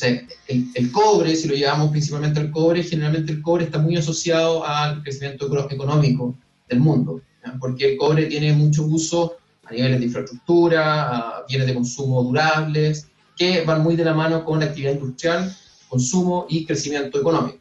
El, 0.00 0.70
el 0.74 0.92
cobre, 0.92 1.34
si 1.34 1.48
lo 1.48 1.56
llevamos 1.56 1.90
principalmente 1.90 2.38
al 2.38 2.52
cobre, 2.52 2.84
generalmente 2.84 3.32
el 3.32 3.42
cobre 3.42 3.64
está 3.64 3.78
muy 3.78 3.96
asociado 3.96 4.64
al 4.64 5.02
crecimiento 5.02 5.46
económico 5.68 6.36
del 6.68 6.78
mundo, 6.78 7.20
porque 7.58 7.90
el 7.90 7.96
cobre 7.96 8.26
tiene 8.26 8.52
mucho 8.52 8.84
uso 8.84 9.38
a 9.64 9.72
niveles 9.72 9.98
de 9.98 10.06
infraestructura, 10.06 11.08
a 11.08 11.44
bienes 11.48 11.66
de 11.66 11.74
consumo 11.74 12.22
durables, 12.22 13.08
que 13.36 13.64
van 13.64 13.82
muy 13.82 13.96
de 13.96 14.04
la 14.04 14.14
mano 14.14 14.44
con 14.44 14.60
la 14.60 14.66
actividad 14.66 14.92
industrial 14.92 15.52
consumo 15.92 16.46
y 16.48 16.64
crecimiento 16.64 17.20
económico. 17.20 17.58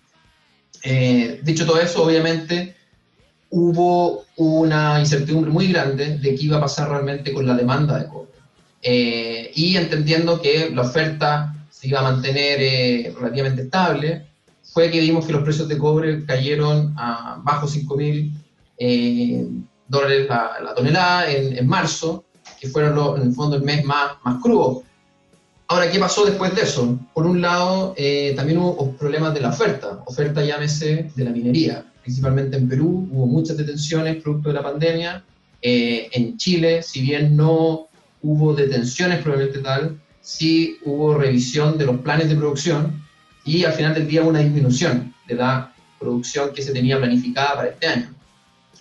Eh, 0.84 1.42
dicho 1.44 1.66
todo 1.66 1.82
eso, 1.82 2.02
obviamente 2.02 2.74
hubo 3.50 4.24
una 4.38 5.02
incertidumbre 5.02 5.52
muy 5.52 5.68
grande 5.68 6.18
de 6.18 6.36
qué 6.36 6.46
iba 6.46 6.56
a 6.56 6.62
pasar 6.62 6.90
realmente 6.90 7.34
con 7.34 7.46
la 7.46 7.56
demanda 7.56 8.00
de 8.00 8.08
cobre. 8.08 8.32
Eh, 8.82 9.52
y 9.54 9.76
entendiendo 9.76 10.42
que 10.42 10.72
la 10.74 10.84
oferta 10.84 11.54
se 11.70 11.90
iba 11.90 12.00
a 12.00 12.04
mantener 12.04 12.60
eh, 12.62 13.14
relativamente 13.20 13.64
estable, 13.64 14.28
fue 14.64 14.90
que 14.90 15.02
vimos 15.02 15.26
que 15.26 15.34
los 15.34 15.44
precios 15.44 15.68
de 15.68 15.78
cobre 15.78 16.26
cayeron 16.26 16.94
a 16.98 17.42
bajo 17.44 17.68
5 17.68 17.98
mil 17.98 18.32
dólares 19.90 20.30
la, 20.30 20.74
tonelada 20.74 21.30
en, 21.30 21.68
marzo, 21.68 22.24
que 22.62 22.70
fueron 22.70 23.22
en 23.22 23.28
el 23.28 23.34
fondo 23.34 23.58
el 23.58 23.64
mes 23.64 23.84
más, 23.84 24.14
más 24.24 24.42
crudo. 24.42 24.84
Ahora, 25.72 25.90
¿qué 25.90 26.00
pasó 26.00 26.26
después 26.26 26.54
de 26.54 26.64
eso? 26.64 27.00
Por 27.14 27.26
un 27.26 27.40
lado, 27.40 27.94
eh, 27.96 28.34
también 28.36 28.58
hubo 28.58 28.92
problemas 28.98 29.34
de 29.34 29.40
la 29.40 29.52
oferta, 29.52 30.04
oferta 30.06 30.44
llámese 30.44 31.10
de 31.16 31.24
la 31.24 31.32
minería, 31.32 31.86
principalmente 32.02 32.58
en 32.58 32.68
Perú, 32.68 33.08
hubo 33.10 33.26
muchas 33.26 33.56
detenciones 33.56 34.22
producto 34.22 34.50
de 34.50 34.56
la 34.56 34.64
pandemia, 34.64 35.24
eh, 35.62 36.10
en 36.12 36.36
Chile, 36.36 36.84
si 36.84 37.00
bien 37.00 37.38
no 37.38 37.88
hubo 38.22 38.54
detenciones 38.54 39.20
probablemente 39.20 39.60
tal, 39.60 39.98
sí 40.20 40.78
hubo 40.84 41.18
revisión 41.18 41.78
de 41.78 41.86
los 41.86 42.02
planes 42.02 42.28
de 42.28 42.36
producción 42.36 43.02
y 43.46 43.64
al 43.64 43.72
final 43.72 43.94
del 43.94 44.10
día 44.10 44.24
una 44.24 44.40
disminución 44.40 45.16
de 45.26 45.36
la 45.36 45.74
producción 45.98 46.52
que 46.54 46.64
se 46.64 46.74
tenía 46.74 46.98
planificada 46.98 47.56
para 47.56 47.70
este 47.70 47.88
año. 47.88 48.14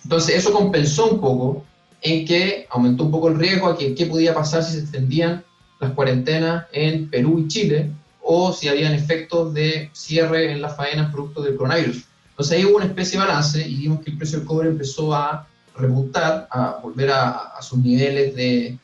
Entonces 0.03 0.35
eso 0.35 0.51
compensó 0.51 1.09
un 1.09 1.21
poco 1.21 1.63
en 2.01 2.25
que 2.25 2.67
aumentó 2.69 3.05
un 3.05 3.11
poco 3.11 3.29
el 3.29 3.39
riesgo 3.39 3.67
a 3.67 3.77
que 3.77 3.95
qué 3.95 4.07
podía 4.07 4.33
pasar 4.33 4.61
si 4.61 4.73
se 4.73 4.79
extendían 4.81 5.45
las 5.81 5.91
cuarentenas 5.91 6.67
en 6.71 7.09
Perú 7.09 7.39
y 7.39 7.47
Chile 7.47 7.91
o 8.21 8.53
si 8.53 8.69
habían 8.69 8.93
efectos 8.93 9.53
de 9.53 9.89
cierre 9.93 10.51
en 10.51 10.61
las 10.61 10.77
faenas 10.77 11.11
producto 11.11 11.41
del 11.41 11.57
coronavirus. 11.57 12.05
Entonces 12.29 12.57
ahí 12.57 12.65
hubo 12.65 12.77
una 12.77 12.85
especie 12.85 13.19
de 13.19 13.25
balance 13.25 13.67
y 13.67 13.75
vimos 13.75 14.01
que 14.01 14.11
el 14.11 14.17
precio 14.17 14.37
del 14.37 14.47
cobre 14.47 14.69
empezó 14.69 15.13
a 15.13 15.47
repuntar, 15.75 16.47
a 16.51 16.79
volver 16.81 17.11
a, 17.11 17.53
sus 17.61 17.79
niveles 17.79 18.35
de... 18.35 18.77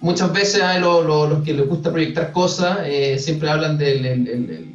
Muchas 0.00 0.32
veces 0.32 0.60
a 0.60 0.78
los 0.80 1.44
que 1.44 1.54
les 1.54 1.68
gusta 1.68 1.92
proyectar 1.92 2.32
cosas 2.32 2.80
eh, 2.84 3.18
siempre 3.20 3.48
hablan 3.48 3.78
de 3.78 4.74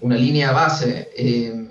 una 0.00 0.14
línea 0.14 0.52
base. 0.52 1.10
Eh, 1.16 1.68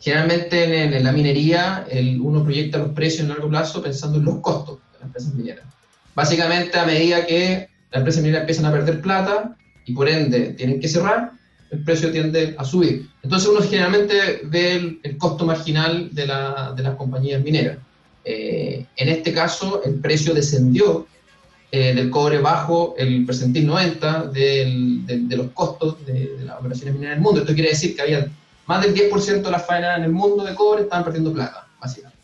generalmente 0.00 0.96
en, 0.96 1.04
la 1.04 1.12
minería 1.12 1.86
uno 2.20 2.42
proyecta 2.42 2.78
los 2.78 2.90
precios 2.90 3.20
en 3.22 3.28
largo 3.28 3.48
plazo 3.48 3.80
pensando 3.80 4.18
en 4.18 4.24
los 4.24 4.40
costos 4.40 4.78
de 4.78 4.98
las 4.98 5.02
empresas 5.02 5.34
mineras. 5.34 5.64
Básicamente 6.14 6.78
a 6.78 6.86
medida 6.86 7.26
que 7.26 7.68
las 7.90 8.00
empresas 8.00 8.22
mineras 8.22 8.42
empiezan 8.42 8.66
a 8.66 8.72
perder 8.72 9.00
plata 9.00 9.56
y 9.84 9.92
por 9.92 10.08
ende 10.08 10.54
tienen 10.54 10.80
que 10.80 10.88
cerrar, 10.88 11.32
el 11.70 11.82
precio 11.82 12.10
tiende 12.12 12.54
a 12.56 12.64
subir. 12.64 13.08
Entonces 13.22 13.48
uno 13.48 13.60
generalmente 13.60 14.42
ve 14.44 14.98
el, 15.02 15.18
costo 15.18 15.44
marginal 15.44 16.08
de, 16.12 16.26
la, 16.26 16.72
de, 16.76 16.82
las 16.82 16.94
compañías 16.94 17.42
mineras. 17.42 17.78
Eh, 18.24 18.86
en 18.96 19.08
este 19.08 19.32
caso, 19.32 19.82
el 19.84 19.96
precio 19.96 20.32
descendió 20.32 21.06
eh, 21.70 21.94
del 21.94 22.10
cobre 22.10 22.38
bajo 22.38 22.94
el 22.96 23.26
percentil 23.26 23.66
90 23.66 24.26
del, 24.26 25.04
de, 25.06 25.36
los 25.36 25.50
costos 25.50 26.04
de, 26.06 26.36
las 26.44 26.58
operaciones 26.60 26.94
mineras 26.94 27.14
en 27.14 27.18
el 27.18 27.24
mundo. 27.24 27.40
Esto 27.40 27.54
quiere 27.54 27.70
decir 27.70 27.96
que 27.96 28.02
había 28.02 28.26
más 28.66 28.82
del 28.82 28.94
10% 28.94 29.42
de 29.42 29.50
las 29.50 29.66
faenas 29.66 29.98
en 29.98 30.04
el 30.04 30.12
mundo 30.12 30.44
de 30.44 30.54
cobre 30.54 30.82
estaban 30.82 31.04
perdiendo 31.04 31.32
plata, 31.32 31.66
básicamente. 31.80 32.18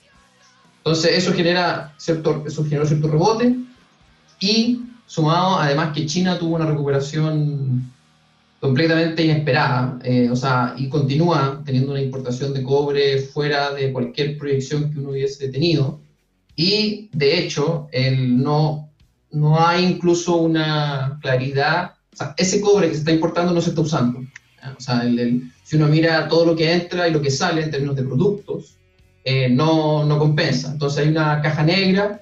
Entonces 0.78 1.18
eso 1.18 1.32
genera 1.34 1.92
cierto, 1.98 2.44
eso 2.46 2.64
generó 2.64 2.86
cierto 2.86 3.08
rebote 3.08 3.54
y 4.40 4.80
sumado 5.06 5.58
además 5.58 5.92
que 5.94 6.06
China 6.06 6.38
tuvo 6.38 6.56
una 6.56 6.66
recuperación 6.66 7.90
completamente 8.60 9.24
inesperada, 9.24 9.98
eh, 10.04 10.28
o 10.30 10.36
sea, 10.36 10.74
y 10.76 10.88
continúa 10.88 11.62
teniendo 11.64 11.92
una 11.92 12.02
importación 12.02 12.52
de 12.52 12.62
cobre 12.62 13.18
fuera 13.18 13.72
de 13.72 13.90
cualquier 13.90 14.36
proyección 14.36 14.92
que 14.92 15.00
uno 15.00 15.10
hubiese 15.10 15.48
tenido. 15.48 16.00
Y 16.54 17.08
de 17.12 17.38
hecho, 17.38 17.88
el 17.90 18.42
no, 18.42 18.90
no 19.32 19.66
hay 19.66 19.86
incluso 19.86 20.36
una 20.36 21.18
claridad, 21.22 21.92
o 22.12 22.16
sea, 22.16 22.34
ese 22.36 22.60
cobre 22.60 22.88
que 22.88 22.94
se 22.94 23.00
está 23.00 23.12
importando 23.12 23.52
no 23.52 23.62
se 23.62 23.70
está 23.70 23.80
usando. 23.80 24.20
O 24.20 24.80
sea, 24.80 25.02
si 25.64 25.76
uno 25.76 25.88
mira 25.88 26.28
todo 26.28 26.44
lo 26.44 26.54
que 26.54 26.70
entra 26.70 27.08
y 27.08 27.12
lo 27.12 27.22
que 27.22 27.30
sale 27.30 27.62
en 27.62 27.70
términos 27.70 27.96
de 27.96 28.02
productos, 28.02 28.76
eh, 29.24 29.48
no, 29.48 30.04
no 30.04 30.18
compensa. 30.18 30.70
Entonces 30.70 30.98
hay 31.04 31.08
una 31.08 31.40
caja 31.40 31.62
negra, 31.62 32.20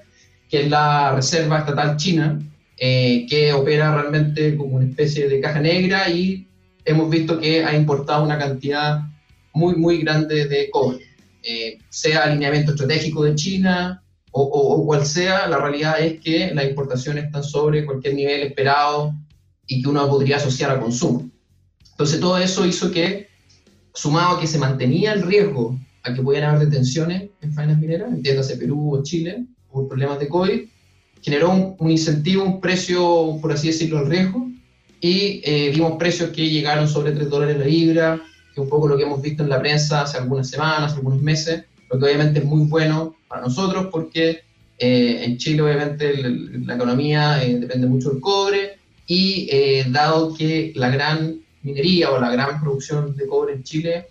que 0.49 0.63
es 0.63 0.69
la 0.69 1.13
Reserva 1.15 1.59
Estatal 1.59 1.95
China, 1.97 2.39
eh, 2.77 3.25
que 3.29 3.53
opera 3.53 3.93
realmente 3.93 4.55
como 4.57 4.77
una 4.77 4.85
especie 4.85 5.29
de 5.29 5.39
caja 5.39 5.59
negra 5.59 6.09
y 6.09 6.47
hemos 6.85 7.09
visto 7.09 7.39
que 7.39 7.63
ha 7.63 7.75
importado 7.75 8.23
una 8.23 8.37
cantidad 8.37 9.01
muy, 9.53 9.75
muy 9.75 9.99
grande 9.99 10.47
de 10.47 10.69
cobre. 10.69 11.05
Eh, 11.43 11.77
sea 11.89 12.23
alineamiento 12.23 12.71
estratégico 12.71 13.23
de 13.23 13.35
China 13.35 14.03
o, 14.31 14.43
o, 14.43 14.85
cual 14.85 15.05
sea, 15.05 15.47
la 15.47 15.57
realidad 15.57 15.99
es 15.99 16.19
que 16.19 16.53
las 16.53 16.65
importaciones 16.65 17.25
están 17.25 17.43
sobre 17.43 17.85
cualquier 17.85 18.15
nivel 18.15 18.41
esperado 18.41 19.13
y 19.67 19.81
que 19.81 19.89
uno 19.89 20.07
podría 20.09 20.37
asociar 20.37 20.71
a 20.71 20.79
consumo. 20.79 21.29
Entonces 21.91 22.19
todo 22.19 22.37
eso 22.37 22.65
hizo 22.65 22.91
que, 22.91 23.27
sumado 23.93 24.37
a 24.37 24.39
que 24.39 24.47
se 24.47 24.57
mantenía 24.57 25.13
el 25.13 25.23
riesgo 25.23 25.77
a 26.03 26.13
que 26.13 26.21
pudieran 26.21 26.55
haber 26.55 26.69
detenciones 26.69 27.29
en 27.41 27.53
faenas 27.53 27.77
mineras, 27.77 28.09
entiéndase 28.09 28.57
Perú 28.57 28.95
o 28.95 29.03
Chile, 29.03 29.45
por 29.71 29.87
problemas 29.87 30.19
de 30.19 30.27
COVID, 30.27 30.61
generó 31.21 31.75
un, 31.77 31.91
incentivo, 31.91 32.43
un 32.43 32.61
precio, 32.61 33.37
por 33.41 33.51
así 33.51 33.67
decirlo, 33.67 33.99
al 33.99 34.07
riesgo, 34.07 34.49
y 35.01 35.41
eh, 35.43 35.71
vimos 35.73 35.97
precios 35.97 36.29
que 36.31 36.49
llegaron 36.49 36.87
sobre 36.87 37.11
3 37.11 37.29
dólares 37.29 37.57
la 37.57 37.65
libra, 37.65 38.21
que 38.53 38.53
es 38.53 38.57
un 38.57 38.69
poco 38.69 38.87
lo 38.87 38.97
que 38.97 39.03
hemos 39.03 39.21
visto 39.21 39.43
en 39.43 39.49
la 39.49 39.59
prensa 39.59 40.01
hace 40.01 40.17
algunas 40.17 40.49
semanas, 40.49 40.93
algunos 40.93 41.21
meses, 41.21 41.65
lo 41.89 41.99
que 41.99 42.05
obviamente 42.05 42.39
es 42.39 42.45
muy 42.45 42.65
bueno 42.65 43.15
para 43.27 43.41
nosotros 43.41 43.87
porque 43.91 44.41
eh, 44.77 45.23
en 45.23 45.37
Chile 45.37 45.61
obviamente 45.61 46.13
la 46.65 46.75
economía 46.75 47.43
eh, 47.43 47.59
depende 47.59 47.87
mucho 47.87 48.11
del 48.11 48.21
cobre 48.21 48.77
y 49.07 49.49
dado 49.89 50.35
que 50.35 50.71
la 50.75 50.89
gran 50.89 51.41
minería 51.63 52.11
o 52.11 52.21
la 52.21 52.29
gran 52.29 52.61
producción 52.61 53.15
de 53.15 53.25
cobre 53.25 53.53
en 53.53 53.63
Chile 53.63 54.05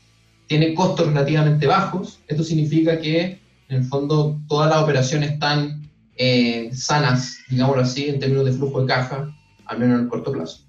tiene 0.48 0.74
costos 0.74 1.06
relativamente 1.06 1.66
bajos, 1.66 2.20
esto 2.26 2.42
significa 2.42 2.98
que 3.00 3.38
en 3.68 3.76
el 3.76 3.84
fondo 3.84 4.40
todas 4.48 4.70
las 4.70 4.82
operaciones 4.82 5.32
están 5.32 5.82
eh, 6.16 6.70
sanas, 6.72 7.38
digámoslo 7.48 7.82
así, 7.82 8.08
en 8.08 8.18
términos 8.18 8.46
de 8.46 8.52
flujo 8.52 8.80
de 8.80 8.86
caja, 8.86 9.34
al 9.66 9.78
menos 9.78 9.98
en 9.98 10.04
el 10.04 10.08
corto 10.08 10.32
plazo. 10.32 10.64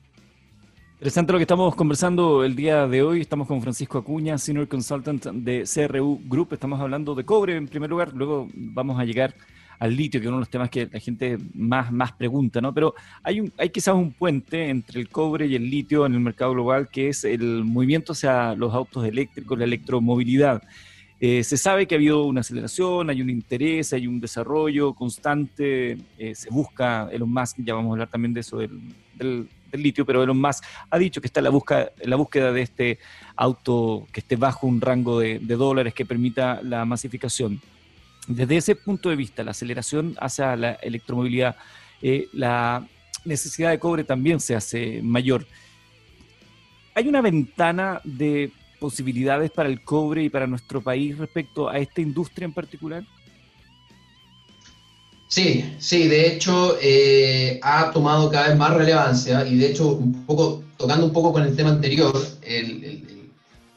Interesante 0.96 1.32
lo 1.32 1.40
que 1.40 1.44
estamos 1.44 1.76
conversando 1.76 2.44
el 2.44 2.58
día 2.58 2.86
de 2.86 3.02
hoy. 3.02 3.22
Estamos 3.22 3.48
con 3.48 3.62
Francisco 3.62 3.98
Acuña, 3.98 4.38
Senior 4.38 4.68
Consultant 4.68 5.28
de 5.28 5.64
CRU 5.64 6.20
Group. 6.26 6.50
Estamos 6.52 6.80
hablando 6.82 7.16
de 7.16 7.24
cobre 7.24 7.56
en 7.56 7.70
primer 7.70 7.90
lugar, 7.90 8.12
luego 8.14 8.50
vamos 8.54 9.00
a 9.00 9.06
llegar 9.06 9.34
al 9.80 9.96
litio, 9.96 10.20
que 10.20 10.26
es 10.26 10.28
uno 10.28 10.40
de 10.40 10.42
los 10.42 10.50
temas 10.50 10.70
que 10.70 10.90
la 10.92 11.00
gente 11.00 11.38
más, 11.54 11.90
más 11.90 12.12
pregunta, 12.12 12.60
¿no? 12.60 12.74
Pero 12.74 12.96
hay, 13.24 13.40
un, 13.40 13.54
hay 13.58 13.70
quizás 13.70 13.96
un 13.96 14.12
puente 14.12 14.70
entre 14.70 15.00
el 15.00 15.08
cobre 15.08 15.48
y 15.48 15.56
el 15.56 15.70
litio 15.70 16.06
en 16.06 16.16
el 16.16 16.20
mercado 16.20 16.52
global, 16.52 16.90
que 16.90 17.08
es 17.08 17.24
el 17.24 17.64
movimiento 17.64 18.12
hacia 18.12 18.54
los 18.56 18.74
autos 18.74 19.06
eléctricos, 19.06 19.58
la 19.58 19.64
electromovilidad. 19.64 20.62
Eh, 21.22 21.44
se 21.44 21.58
sabe 21.58 21.86
que 21.86 21.96
ha 21.96 21.98
habido 21.98 22.24
una 22.24 22.40
aceleración, 22.42 23.10
hay 23.10 23.22
un 23.22 23.30
interés, 23.30 23.92
hay 23.92 24.08
un 24.08 24.22
desarrollo 24.22 24.94
constante, 24.94 25.98
eh, 26.18 26.34
se 26.34 26.50
busca, 26.50 27.10
Elon 27.12 27.32
Musk, 27.32 27.58
ya 27.60 27.74
vamos 27.74 27.90
a 27.90 27.94
hablar 27.94 28.10
también 28.10 28.34
de 28.34 28.40
eso 28.40 28.60
del, 28.60 29.50
litio, 29.74 30.06
pero 30.06 30.24
Elon 30.24 30.40
Musk 30.40 30.64
ha 30.90 30.98
dicho 30.98 31.20
que 31.20 31.28
está 31.28 31.42
en 31.42 31.44
la, 31.44 31.50
busca, 31.50 31.92
la 32.04 32.16
búsqueda 32.16 32.54
de 32.54 32.62
este 32.62 33.00
auto 33.36 34.08
que 34.14 34.22
esté 34.22 34.38
bajo 34.38 34.66
un 34.66 34.80
rango 34.80 35.20
de, 35.20 35.40
dólares 35.40 35.94
que 35.94 36.06
permita 36.06 36.62
la 36.64 36.86
masificación. 36.86 37.62
Desde 38.28 38.58
ese 38.58 38.76
punto 38.76 39.10
de 39.10 39.18
vista, 39.18 39.44
la 39.44 39.52
aceleración 39.52 40.16
hacia 40.22 40.56
la 40.56 40.74
electromovilidad, 40.74 41.58
eh, 42.02 42.30
la 42.32 42.88
necesidad 43.26 43.72
de 43.72 43.80
cobre 43.80 44.06
también 44.06 44.40
se 44.40 44.56
hace 44.56 45.02
mayor. 45.04 45.46
Hay 46.96 47.08
una 47.10 47.22
ventana 47.22 48.00
de 48.06 48.52
posibilidades 48.80 49.52
para 49.52 49.70
el 49.70 49.84
cobre 49.84 50.24
y 50.24 50.30
para 50.30 50.48
nuestro 50.48 50.82
país 50.82 51.18
respecto 51.18 51.70
a 51.70 51.78
esta 51.78 52.02
industria 52.02 52.46
en 52.46 52.54
particular? 52.54 53.04
Sí, 55.30 55.76
sí, 55.78 56.08
de 56.08 56.34
hecho 56.34 56.78
eh, 56.82 57.60
ha 57.62 57.92
tomado 57.92 58.32
cada 58.32 58.48
vez 58.48 58.58
más 58.58 58.74
relevancia 58.74 59.46
y 59.46 59.58
de 59.58 59.68
hecho 59.68 59.90
un 59.90 60.26
poco, 60.26 60.64
tocando 60.76 61.06
un 61.06 61.14
poco 61.14 61.32
con 61.32 61.44
el 61.44 61.56
tema 61.56 61.70
anterior, 61.70 62.12
el, 62.42 63.30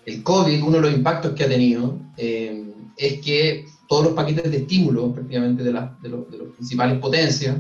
el, 0.07 0.23
COVID, 0.23 0.63
uno 0.63 0.77
de 0.77 0.81
los 0.81 0.95
impactos 0.95 1.33
que 1.35 1.45
ha 1.45 1.49
tenido 1.49 1.99
eh, 2.17 2.73
es 2.97 3.21
que 3.21 3.67
todos 3.87 4.05
los 4.07 4.15
paquetes 4.15 4.51
de 4.51 4.57
estímulo 4.57 5.13
prácticamente 5.13 5.63
de, 5.63 5.73
las 5.73 6.01
de, 6.01 6.09
los, 6.09 6.25
principales 6.57 6.99
potencias, 6.99 7.59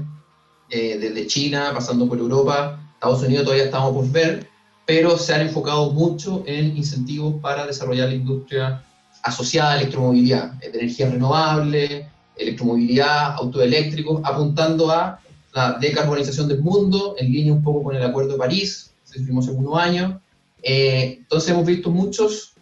eh, 0.71 0.97
desde 0.99 1.27
China, 1.27 1.73
pasando 1.75 2.09
por 2.09 2.19
Europa, 2.19 2.81
Estados 2.95 3.23
Unidos 3.25 3.45
todavía 3.45 3.67
estamos 3.67 3.93
por 3.93 4.11
ver, 4.11 4.49
pero 4.87 5.17
se 5.17 5.35
han 5.35 5.43
enfocado 5.43 5.93
mucho 5.93 6.43
en 6.47 6.77
incentivos 6.77 7.35
para 7.41 7.67
desarrollar 7.67 8.09
la 8.09 8.15
industria 8.15 8.83
asociada 9.23 9.73
a 9.73 9.77
electromovilidad, 9.77 10.53
de 10.55 10.69
energía 10.69 11.09
renovable, 11.09 12.09
electromovilidad, 12.37 13.35
autoeléctricos, 13.35 14.21
apuntando 14.25 14.91
a 14.91 15.21
la 15.55 15.79
decarbonización 15.81 16.49
del 16.49 16.61
mundo, 16.61 17.15
en 17.19 17.33
línea 17.33 17.53
un 17.53 17.63
poco 17.63 17.85
con 17.85 17.97
el 17.97 18.03
Acuerdo 18.03 18.33
de 18.33 18.39
París, 18.39 18.93
que 19.13 19.21
hicimos 19.21 19.47
hace 19.47 19.57
unos 19.57 19.79
años. 19.79 20.15
Eh, 20.63 21.19
entonces 21.21 21.51
hemos 21.51 21.67
visto 21.67 21.91
muchos 21.91 22.55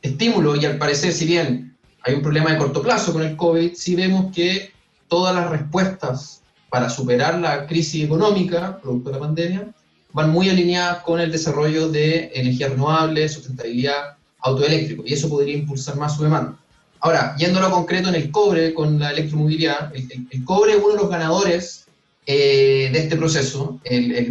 estímulos 0.00 0.62
y 0.62 0.66
al 0.66 0.78
parecer, 0.78 1.12
si 1.12 1.26
bien 1.26 1.76
hay 2.02 2.14
un 2.14 2.22
problema 2.22 2.52
de 2.52 2.58
corto 2.58 2.80
plazo 2.80 3.12
con 3.12 3.22
el 3.22 3.36
COVID, 3.36 3.74
sí 3.74 3.94
vemos 3.94 4.32
que 4.34 4.70
todas 5.08 5.34
las 5.34 5.50
respuestas 5.50 6.42
para 6.70 6.88
superar 6.88 7.38
la 7.38 7.66
crisis 7.66 8.04
económica, 8.04 8.78
producto 8.80 9.10
de 9.10 9.16
la 9.16 9.20
pandemia, 9.20 9.74
van 10.18 10.32
muy 10.32 10.48
alineadas 10.48 11.04
con 11.04 11.20
el 11.20 11.30
desarrollo 11.30 11.88
de 11.88 12.32
energía 12.34 12.66
renovable, 12.66 13.28
sustentabilidad, 13.28 14.16
autoeléctrico, 14.40 15.04
y 15.06 15.12
eso 15.12 15.28
podría 15.28 15.54
impulsar 15.54 15.94
más 15.94 16.16
su 16.16 16.24
demanda. 16.24 16.58
Ahora, 16.98 17.36
yendo 17.36 17.60
a 17.60 17.62
lo 17.62 17.70
concreto 17.70 18.08
en 18.08 18.16
el 18.16 18.32
cobre 18.32 18.74
con 18.74 18.98
la 18.98 19.12
electromovilidad, 19.12 19.92
el, 19.94 20.44
cobre 20.44 20.72
es 20.72 20.78
uno 20.78 20.94
de 20.94 21.02
los 21.02 21.08
ganadores 21.08 21.86
eh, 22.26 22.90
de 22.92 22.98
este 22.98 23.16
proceso. 23.16 23.78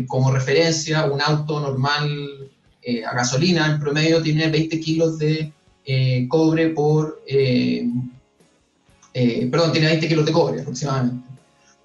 como 0.08 0.30
referencia, 0.30 1.06
un 1.06 1.22
auto 1.22 1.62
normal 1.62 2.50
eh, 2.82 3.06
a 3.06 3.14
gasolina 3.14 3.68
en 3.68 3.80
promedio 3.80 4.22
tiene 4.22 4.50
20 4.50 4.82
kilos 4.82 5.18
de 5.18 5.54
eh, 5.86 6.28
cobre 6.28 6.68
por... 6.72 7.22
perdón, 9.14 9.72
tiene 9.72 9.88
20 9.88 10.06
kilos 10.10 10.26
de 10.26 10.34
cobre 10.34 10.60
aproximadamente. 10.60 11.26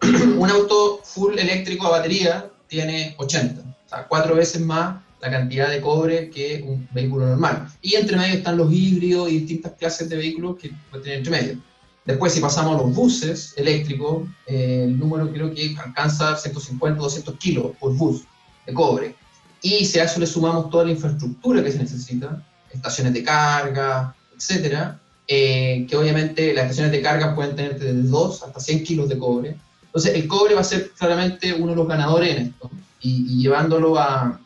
un 0.43 0.51
auto 0.51 1.03
full 1.05 1.39
eléctrico 1.39 1.87
a 1.87 1.99
batería 1.99 2.51
tiene 2.67 3.15
80, 3.19 3.62
cuatro 4.09 4.35
veces 4.35 4.61
más 4.61 5.03
la 5.21 5.31
cantidad 5.31 5.71
de 5.71 5.81
cobre 5.81 6.31
que 6.31 6.65
un 6.67 6.89
vehículo 6.93 7.27
normal. 7.27 7.69
Y 7.81 7.95
entre 7.95 8.17
medio 8.17 8.35
están 8.35 8.57
los 8.57 8.73
híbridos 8.73 9.31
y 9.31 9.39
distintas 9.39 9.73
clases 9.73 10.09
de 10.09 10.17
vehículos 10.17 10.57
que 10.57 10.73
pueden 10.91 11.05
tener 11.05 11.19
entre 11.19 11.31
medio. 11.31 11.59
Después, 12.05 12.33
si 12.33 12.41
pasamos 12.41 12.75
a 12.75 12.83
los 12.83 12.95
buses 12.95 13.55
eléctricos, 13.57 14.29
eh, 14.47 14.83
el 14.85 14.99
número 14.99 15.33
creo 15.33 15.55
que 15.55 15.77
alcanza 15.79 16.37
150 16.37 17.01
200 17.01 17.37
kilos 17.37 17.67
por 17.79 17.95
bus 17.95 18.23
de 18.67 18.75
cobre. 18.75 19.15
Y 19.61 19.85
si 19.85 20.01
a 20.01 20.05
eso 20.05 20.19
le 20.19 20.27
sumamos 20.27 20.69
toda 20.71 20.85
la 20.85 20.91
infraestructura 20.91 21.63
que 21.63 21.71
se 21.71 21.79
necesita, 21.79 22.45
estaciones 22.73 23.13
de 23.13 23.23
carga, 23.23 24.17
etcétera, 24.37 24.99
eh, 25.29 25.87
que 25.89 25.97
obviamente 25.97 26.53
las 26.53 26.65
estaciones 26.65 26.91
de 26.91 27.03
carga 27.03 27.37
pueden 27.37 27.55
tener 27.55 27.79
desde 27.79 28.03
2 28.03 28.43
hasta 28.43 28.59
100 28.59 28.83
kilos 28.83 29.09
de 29.09 29.19
cobre. 29.19 29.57
Entonces, 29.85 30.15
el 30.17 30.27
cobre 30.27 30.55
va 30.55 30.63
a 30.63 30.65
ser 30.65 30.91
claramente 30.99 31.53
uno 31.53 31.69
de 31.69 31.77
los 31.77 31.87
ganadores 31.87 32.37
en 32.37 32.47
esto. 32.47 32.71
Y, 33.03 33.43
llevándolo 33.43 33.99
a, 33.99 34.41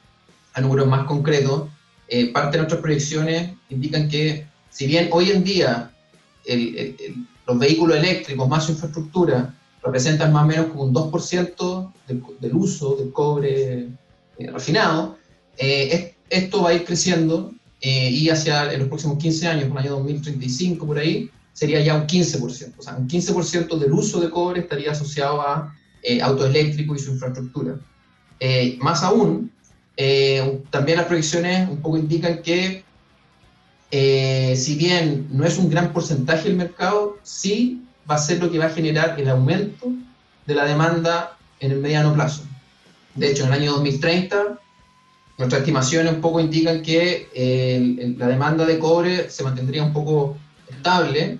a, 0.54 0.60
números 0.60 0.86
más 0.88 1.06
concretos, 1.06 1.68
eh, 2.08 2.32
parte 2.32 2.52
de 2.52 2.58
nuestras 2.58 2.80
proyecciones 2.80 3.52
indican 3.68 4.08
que, 4.08 4.46
si 4.70 4.86
bien 4.86 5.08
hoy 5.12 5.30
en 5.30 5.44
día 5.44 5.90
los 7.46 7.58
vehículos 7.58 7.96
eléctricos 7.96 8.48
más 8.48 8.64
su 8.64 8.72
infraestructura 8.72 9.52
representan 9.82 10.32
más 10.32 10.44
o 10.44 10.46
menos 10.46 10.66
como 10.66 10.84
un 10.84 10.94
2% 10.94 11.92
del, 12.06 12.54
uso 12.54 12.96
del 12.96 13.12
cobre 13.12 13.88
eh, 14.38 14.50
refinado, 14.52 15.18
esto 15.58 16.62
va 16.62 16.70
a 16.70 16.74
ir 16.74 16.84
creciendo 16.84 17.52
eh, 17.80 18.10
y 18.10 18.30
hacia 18.30 18.72
en 18.72 18.80
los 18.80 18.88
próximos 18.88 19.18
15 19.18 19.46
años, 19.48 19.68
por 19.68 19.78
el 19.78 19.86
año 19.86 19.96
2035 19.96 20.86
por 20.86 20.98
ahí, 20.98 21.30
sería 21.52 21.80
ya 21.80 21.94
un 21.94 22.06
15%. 22.06 22.74
O 22.78 22.82
sea, 22.82 22.96
un 22.96 23.08
15% 23.08 23.78
del 23.78 23.92
uso 23.92 24.20
de 24.20 24.30
cobre 24.30 24.60
estaría 24.60 24.92
asociado 24.92 25.40
a 25.40 25.74
eh, 26.02 26.20
eléctricos 26.20 27.00
y 27.00 27.04
su 27.04 27.12
infraestructura. 27.12 27.78
Eh, 28.40 28.78
más 28.80 29.02
aún, 29.02 29.50
también 30.70 30.98
las 30.98 31.06
proyecciones 31.06 31.68
un 31.70 31.78
poco 31.78 31.96
indican 31.96 32.42
que 32.42 32.84
si 33.90 34.74
bien 34.74 35.26
no 35.30 35.44
es 35.46 35.58
un 35.58 35.70
gran 35.70 35.92
porcentaje 35.92 36.48
del 36.48 36.56
mercado, 36.56 37.18
sí 37.22 37.82
va 38.10 38.16
a 38.16 38.18
ser 38.18 38.40
lo 38.40 38.50
que 38.50 38.58
va 38.58 38.66
a 38.66 38.70
generar 38.70 39.18
el 39.18 39.28
aumento 39.28 39.86
de 40.46 40.54
la 40.54 40.64
demanda 40.64 41.36
en 41.60 41.72
el 41.72 41.78
mediano 41.78 42.12
plazo. 42.12 42.44
De 43.14 43.30
hecho, 43.30 43.44
en 43.44 43.52
el 43.54 43.60
año 43.60 43.72
2030 43.72 44.60
nuestras 45.38 45.60
estimaciones 45.60 46.14
un 46.14 46.20
poco 46.20 46.40
indican 46.40 46.82
que 46.82 47.28
eh, 47.34 48.14
la 48.16 48.26
demanda 48.26 48.64
de 48.64 48.78
cobre 48.78 49.28
se 49.28 49.42
mantendría 49.42 49.82
un 49.82 49.92
poco 49.92 50.36
estable 50.68 51.38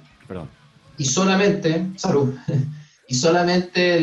y 0.99 1.05
solamente, 1.05 1.87
salud, 1.97 2.35
y 3.09 3.15
solamente 3.15 3.99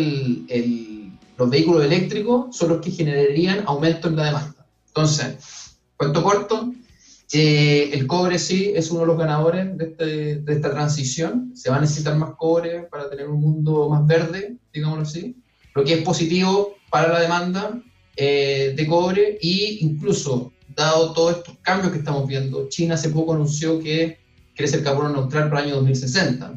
los 1.37 1.49
vehículos 1.49 1.83
eléctricos 1.83 2.55
son 2.55 2.69
los 2.69 2.81
que 2.81 2.91
generarían 2.91 3.63
aumento 3.65 4.07
en 4.07 4.15
la 4.15 4.25
demanda. 4.25 4.65
Entonces, 4.87 5.77
cuento 5.97 6.23
corto, 6.23 6.73
eh, 7.31 7.89
el 7.93 8.05
cobre 8.05 8.37
sí 8.37 8.73
es 8.75 8.91
uno 8.91 9.01
de 9.01 9.07
los 9.07 9.17
ganadores 9.17 9.75
de, 9.75 9.85
este, 9.85 10.35
de, 10.35 10.53
esta 10.53 10.71
transición. 10.71 11.51
Se 11.55 11.69
va 11.71 11.77
a 11.77 11.81
necesitar 11.81 12.15
más 12.15 12.35
cobre 12.37 12.83
para 12.83 13.09
tener 13.09 13.27
un 13.27 13.41
mundo 13.41 13.89
más 13.89 14.05
verde, 14.05 14.57
digámoslo 14.71 15.03
así. 15.03 15.35
Lo 15.73 15.83
que 15.83 15.93
es 15.95 16.03
positivo 16.03 16.75
para 16.91 17.11
la 17.11 17.21
demanda 17.21 17.81
eh, 18.15 18.73
de 18.75 18.87
cobre 18.87 19.39
e 19.41 19.77
incluso, 19.81 20.53
dado 20.75 21.13
todos 21.13 21.37
estos 21.37 21.57
cambios 21.63 21.91
que 21.91 21.99
estamos 21.99 22.27
viendo, 22.27 22.69
China 22.69 22.93
hace 22.93 23.09
poco 23.09 23.33
anunció 23.33 23.79
que 23.79 24.19
quiere 24.55 24.71
ser 24.71 24.83
carbono 24.83 25.09
neutral 25.09 25.49
para 25.49 25.61
el 25.61 25.67
año 25.67 25.75
2060. 25.77 26.53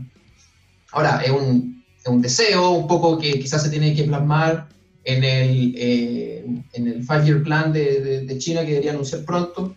Ahora, 0.92 1.22
es 1.24 1.30
un, 1.30 1.75
un 2.10 2.22
deseo 2.22 2.70
un 2.70 2.86
poco 2.86 3.18
que 3.18 3.38
quizás 3.38 3.62
se 3.62 3.70
tiene 3.70 3.94
que 3.94 4.04
plasmar 4.04 4.68
en 5.04 5.24
el, 5.24 5.74
eh, 5.76 6.46
en 6.72 6.86
el 6.88 7.02
Five-Year 7.04 7.42
Plan 7.42 7.72
de, 7.72 8.24
de, 8.24 8.38
China 8.38 8.62
que 8.62 8.70
debería 8.70 8.90
anunciar 8.90 9.24
pronto 9.24 9.74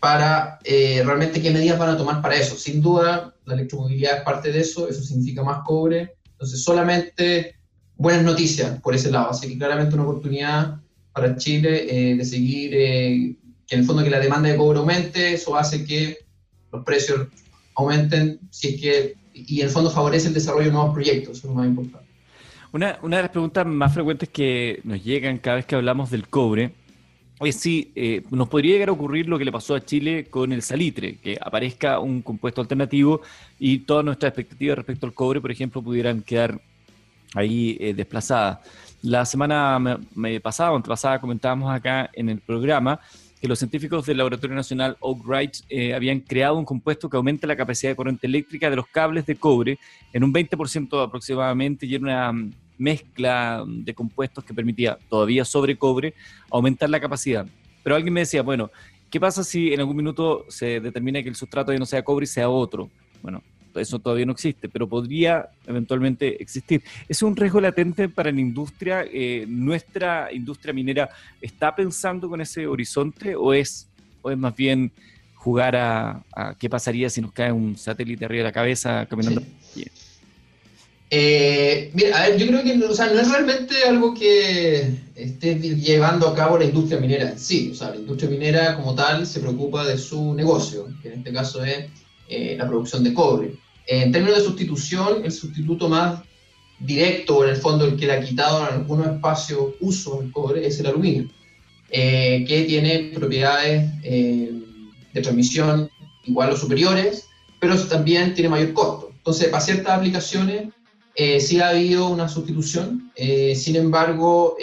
para 0.00 0.58
eh, 0.64 1.02
realmente 1.04 1.40
qué 1.40 1.50
medidas 1.50 1.78
van 1.78 1.90
a 1.90 1.96
tomar 1.96 2.20
para 2.20 2.36
eso. 2.36 2.56
Sin 2.56 2.82
duda, 2.82 3.34
la 3.46 3.54
electromovilidad 3.54 4.18
es 4.18 4.22
parte 4.22 4.52
de 4.52 4.60
eso, 4.60 4.88
eso 4.88 5.02
significa 5.02 5.42
más 5.42 5.62
cobre. 5.64 6.14
Entonces, 6.32 6.62
solamente 6.62 7.54
buenas 7.96 8.22
noticias 8.22 8.80
por 8.80 8.94
ese 8.94 9.10
lado. 9.10 9.30
Así 9.30 9.48
que 9.48 9.56
claramente 9.56 9.94
una 9.94 10.04
oportunidad 10.04 10.80
para 11.14 11.36
Chile 11.36 11.86
eh, 11.88 12.16
de 12.16 12.24
seguir, 12.24 12.74
eh, 12.74 13.36
que 13.66 13.76
en 13.76 13.80
el 13.80 13.86
fondo 13.86 14.04
que 14.04 14.10
la 14.10 14.18
demanda 14.18 14.48
de 14.48 14.56
cobre 14.56 14.80
aumente, 14.80 15.32
eso 15.32 15.56
hace 15.56 15.84
que 15.84 16.18
los 16.72 16.84
precios 16.84 17.28
aumenten, 17.76 18.40
si 18.50 18.74
es 18.74 18.80
que, 18.80 19.14
y 19.34 19.60
el 19.60 19.68
fondo 19.68 19.90
favorece 19.90 20.28
el 20.28 20.34
desarrollo 20.34 20.66
de 20.66 20.72
nuevos 20.72 20.94
proyectos, 20.94 21.38
eso 21.38 21.48
es 21.48 21.54
lo 21.54 21.60
más 21.60 21.66
importante. 21.66 22.08
Una, 22.72 22.98
una 23.02 23.16
de 23.18 23.22
las 23.24 23.30
preguntas 23.30 23.66
más 23.66 23.92
frecuentes 23.92 24.28
que 24.28 24.80
nos 24.84 25.02
llegan 25.02 25.38
cada 25.38 25.56
vez 25.56 25.66
que 25.66 25.74
hablamos 25.74 26.10
del 26.10 26.28
cobre 26.28 26.72
es 27.40 27.56
si 27.56 27.92
eh, 27.94 28.22
nos 28.30 28.48
podría 28.48 28.74
llegar 28.74 28.88
a 28.88 28.92
ocurrir 28.92 29.28
lo 29.28 29.38
que 29.38 29.44
le 29.44 29.52
pasó 29.52 29.74
a 29.74 29.84
Chile 29.84 30.26
con 30.30 30.52
el 30.52 30.62
salitre, 30.62 31.16
que 31.16 31.36
aparezca 31.40 31.98
un 31.98 32.22
compuesto 32.22 32.60
alternativo 32.60 33.20
y 33.58 33.80
todas 33.80 34.04
nuestras 34.04 34.30
expectativas 34.30 34.76
respecto 34.76 35.06
al 35.06 35.14
cobre, 35.14 35.40
por 35.40 35.50
ejemplo, 35.50 35.82
pudieran 35.82 36.22
quedar 36.22 36.60
ahí 37.34 37.92
desplazadas. 37.92 38.58
La 39.02 39.26
semana 39.26 40.00
pasada 40.42 40.72
o 40.72 40.76
antepasada 40.76 41.20
comentábamos 41.20 41.74
acá 41.74 42.08
en 42.12 42.28
el 42.28 42.38
programa 42.38 43.00
que 43.44 43.48
los 43.48 43.58
científicos 43.58 44.06
del 44.06 44.16
Laboratorio 44.16 44.56
Nacional 44.56 44.96
Oak 45.00 45.22
Ridge 45.28 45.64
eh, 45.68 45.92
habían 45.92 46.20
creado 46.20 46.56
un 46.56 46.64
compuesto 46.64 47.10
que 47.10 47.18
aumenta 47.18 47.46
la 47.46 47.54
capacidad 47.54 47.92
de 47.92 47.96
corriente 47.96 48.26
eléctrica 48.26 48.70
de 48.70 48.76
los 48.76 48.86
cables 48.86 49.26
de 49.26 49.36
cobre 49.36 49.78
en 50.14 50.24
un 50.24 50.32
20% 50.32 51.04
aproximadamente 51.04 51.84
y 51.84 51.94
era 51.94 52.02
una 52.02 52.32
mm, 52.32 52.54
mezcla 52.78 53.62
de 53.66 53.92
compuestos 53.92 54.42
que 54.44 54.54
permitía, 54.54 54.98
todavía 55.10 55.44
sobre 55.44 55.76
cobre, 55.76 56.14
aumentar 56.50 56.88
la 56.88 56.98
capacidad. 56.98 57.46
Pero 57.82 57.96
alguien 57.96 58.14
me 58.14 58.20
decía, 58.20 58.40
bueno, 58.40 58.70
¿qué 59.10 59.20
pasa 59.20 59.44
si 59.44 59.74
en 59.74 59.80
algún 59.80 59.96
minuto 59.96 60.46
se 60.48 60.80
determina 60.80 61.22
que 61.22 61.28
el 61.28 61.36
sustrato 61.36 61.70
ya 61.70 61.78
no 61.78 61.84
sea 61.84 62.02
cobre 62.02 62.24
y 62.24 62.28
sea 62.28 62.48
otro? 62.48 62.88
Bueno, 63.20 63.42
eso 63.82 63.98
todavía 63.98 64.26
no 64.26 64.32
existe, 64.32 64.68
pero 64.68 64.88
podría 64.88 65.48
eventualmente 65.66 66.42
existir. 66.42 66.82
¿Es 67.08 67.22
un 67.22 67.36
riesgo 67.36 67.60
latente 67.60 68.08
para 68.08 68.30
la 68.30 68.40
industria? 68.40 69.04
Eh, 69.12 69.44
¿Nuestra 69.48 70.32
industria 70.32 70.72
minera 70.72 71.08
está 71.40 71.74
pensando 71.74 72.28
con 72.28 72.40
ese 72.40 72.66
horizonte 72.66 73.34
o 73.36 73.52
es, 73.52 73.86
o 74.22 74.30
es 74.30 74.38
más 74.38 74.54
bien 74.54 74.92
jugar 75.34 75.76
a, 75.76 76.22
qué 76.58 76.70
pasaría 76.70 77.10
si 77.10 77.20
nos 77.20 77.32
cae 77.32 77.52
un 77.52 77.76
satélite 77.76 78.24
arriba 78.24 78.44
de 78.44 78.48
la 78.48 78.52
cabeza 78.52 79.06
caminando? 79.06 79.42
Eh, 81.10 81.90
mira, 81.94 82.18
a 82.18 82.28
ver, 82.28 82.38
yo 82.38 82.46
creo 82.46 82.64
que 82.64 82.76
no 82.76 82.90
es 82.90 83.30
realmente 83.30 83.74
algo 83.86 84.14
que 84.14 84.90
esté 85.14 85.54
llevando 85.56 86.26
a 86.26 86.34
cabo 86.34 86.58
la 86.58 86.64
industria 86.64 86.98
minera 86.98 87.36
sí. 87.36 87.70
O 87.70 87.74
sea, 87.74 87.90
la 87.90 87.96
industria 87.96 88.30
minera 88.30 88.74
como 88.76 88.94
tal 88.94 89.26
se 89.26 89.40
preocupa 89.40 89.84
de 89.84 89.98
su 89.98 90.34
negocio, 90.34 90.88
que 91.02 91.08
en 91.08 91.18
este 91.18 91.32
caso 91.32 91.62
es 91.62 91.86
eh, 92.28 92.56
la 92.58 92.66
producción 92.66 93.04
de 93.04 93.14
cobre. 93.14 93.54
En 93.86 94.12
términos 94.12 94.38
de 94.38 94.44
sustitución, 94.44 95.24
el 95.24 95.32
sustituto 95.32 95.88
más 95.88 96.22
directo, 96.78 97.44
en 97.44 97.50
el 97.50 97.56
fondo, 97.56 97.84
el 97.84 97.96
que 97.96 98.06
le 98.06 98.12
ha 98.12 98.20
quitado 98.20 98.66
en 98.66 98.74
algunos 98.74 99.06
espacios 99.06 99.74
uso 99.80 100.20
del 100.20 100.32
cobre 100.32 100.66
es 100.66 100.78
el 100.80 100.86
aluminio, 100.86 101.28
eh, 101.90 102.44
que 102.46 102.64
tiene 102.64 103.12
propiedades 103.14 103.90
eh, 104.02 104.52
de 105.12 105.20
transmisión 105.20 105.90
igual 106.24 106.50
o 106.50 106.56
superiores, 106.56 107.28
pero 107.60 107.78
también 107.86 108.34
tiene 108.34 108.48
mayor 108.48 108.72
costo. 108.72 109.10
Entonces, 109.16 109.48
para 109.48 109.64
ciertas 109.64 109.98
aplicaciones 109.98 110.68
eh, 111.14 111.40
sí 111.40 111.60
ha 111.60 111.68
habido 111.68 112.08
una 112.08 112.28
sustitución, 112.28 113.12
sin 113.16 113.76
embargo, 113.76 114.56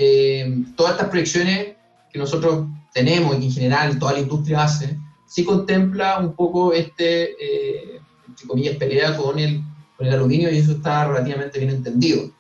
todas 0.76 0.94
estas 0.94 1.10
proyecciones 1.10 1.76
que 2.12 2.20
nosotros 2.20 2.68
tenemos 2.94 3.38
y 3.38 3.40
que 3.40 3.46
en 3.46 3.54
general 3.54 3.98
toda 3.98 4.14
la 4.14 4.20
industria 4.20 4.64
hace, 4.64 4.98
sí 5.26 5.46
contempla 5.46 6.20
un 6.20 6.36
poco 6.36 6.74
este 6.74 8.01
entre 8.42 8.48
comillas, 8.48 8.78
pelea 8.78 9.16
con 9.16 9.38
el, 9.40 9.62
con 9.98 10.08
el 10.08 10.14
aluminio 10.14 10.52
y 10.52 10.58
eso 10.58 10.74
está 10.74 11.08
relativamente 11.08 11.60
bien 11.60 11.72
entendido. 11.72 12.32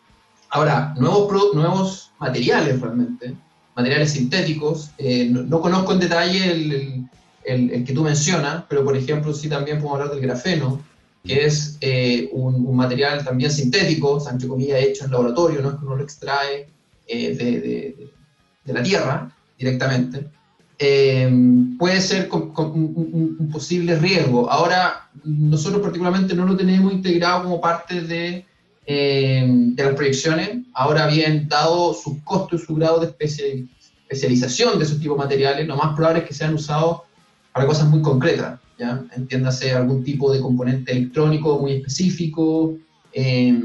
Ahora, 0.50 0.94
nuevos, 0.98 1.54
nuevos 1.54 2.12
materiales 2.20 2.80
realmente, 2.82 3.36
materiales 3.76 4.12
sintéticos, 4.12 4.92
eh, 4.98 5.30
no, 5.30 5.62
conozco 5.62 5.94
en 5.94 6.00
detalle 6.00 6.52
el, 6.52 7.10
el, 7.46 7.86
que 7.86 7.94
tú 7.94 8.04
mencionas, 8.04 8.64
pero 8.68 8.84
por 8.84 8.98
ejemplo 8.98 9.34
sí 9.34 9.48
también 9.48 9.78
podemos 9.78 10.00
hablar 10.00 10.14
del 10.14 10.24
grafeno, 10.24 10.82
que 11.24 11.46
es 11.46 11.78
eh, 11.82 12.30
un, 12.34 12.76
material 12.76 13.24
también 13.24 13.52
sintético, 13.52 14.22
entre 14.30 14.48
comillas, 14.48 14.82
hecho 14.82 15.06
en 15.06 15.12
laboratorio, 15.12 15.62
no 15.62 15.70
es 15.70 15.76
que 15.76 15.86
uno 15.86 15.96
lo 15.96 16.04
extrae 16.04 16.68
eh, 17.08 17.36
de, 17.36 17.46
de, 17.62 18.12
de, 18.66 18.74
la 18.74 18.84
tierra 18.84 19.32
directamente, 19.58 20.28
puede 21.78 22.02
ser 22.02 22.28
un, 22.32 23.50
posible 23.52 24.00
riesgo. 24.00 24.50
Ahora, 24.50 25.10
nosotros 25.24 25.82
particularmente 25.82 26.34
no 26.34 26.46
lo 26.46 26.58
tenemos 26.58 26.91
integrado 26.91 27.44
como 27.44 27.62
parte 27.62 28.02
de, 28.02 28.46
eh, 28.88 29.46
de 29.48 29.84
las 29.84 29.94
proyecciones. 29.94 30.50
Ahora 30.74 31.06
bien, 31.06 31.48
dado 31.48 31.94
su 31.94 32.24
costo 32.24 32.56
y 32.56 32.60
su 32.60 32.74
grado 32.74 33.00
de 33.00 33.13
especialización 33.20 34.80
de 34.80 34.86
esos 34.86 35.00
tipos 35.00 35.17
de 35.17 35.24
materiales, 35.24 35.67
lo 35.67 35.76
más 35.76 35.96
probable 35.96 36.22
es 36.22 36.28
que 36.28 36.34
sean 36.34 36.56
usados 36.56 37.02
para 37.54 37.67
cosas 37.67 37.88
muy 37.88 38.02
concretas. 38.02 38.60
¿ya? 38.80 39.04
Entiéndase 39.15 39.74
algún 39.74 40.04
tipo 40.04 40.34
de 40.34 40.39
componente 40.39 40.94
electrónico 40.94 41.60
muy 41.60 41.74
específico 41.74 42.76
eh, 43.13 43.62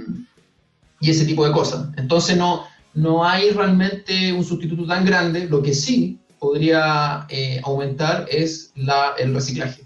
y 1.01 1.11
ese 1.11 1.25
tipo 1.25 1.47
de 1.47 1.53
cosas. 1.53 1.89
Entonces, 1.97 2.37
no, 2.37 2.65
no 2.93 3.25
hay 3.25 3.53
realmente 3.53 4.35
un 4.35 4.45
sustituto 4.45 4.87
tan 4.87 5.07
grande. 5.07 5.49
Lo 5.49 5.63
que 5.63 5.73
sí 5.73 6.19
podría 6.39 7.27
aumentar 7.63 8.27
es 8.31 8.73
la, 8.75 9.15
el 9.19 9.35
reciclaje. 9.35 9.83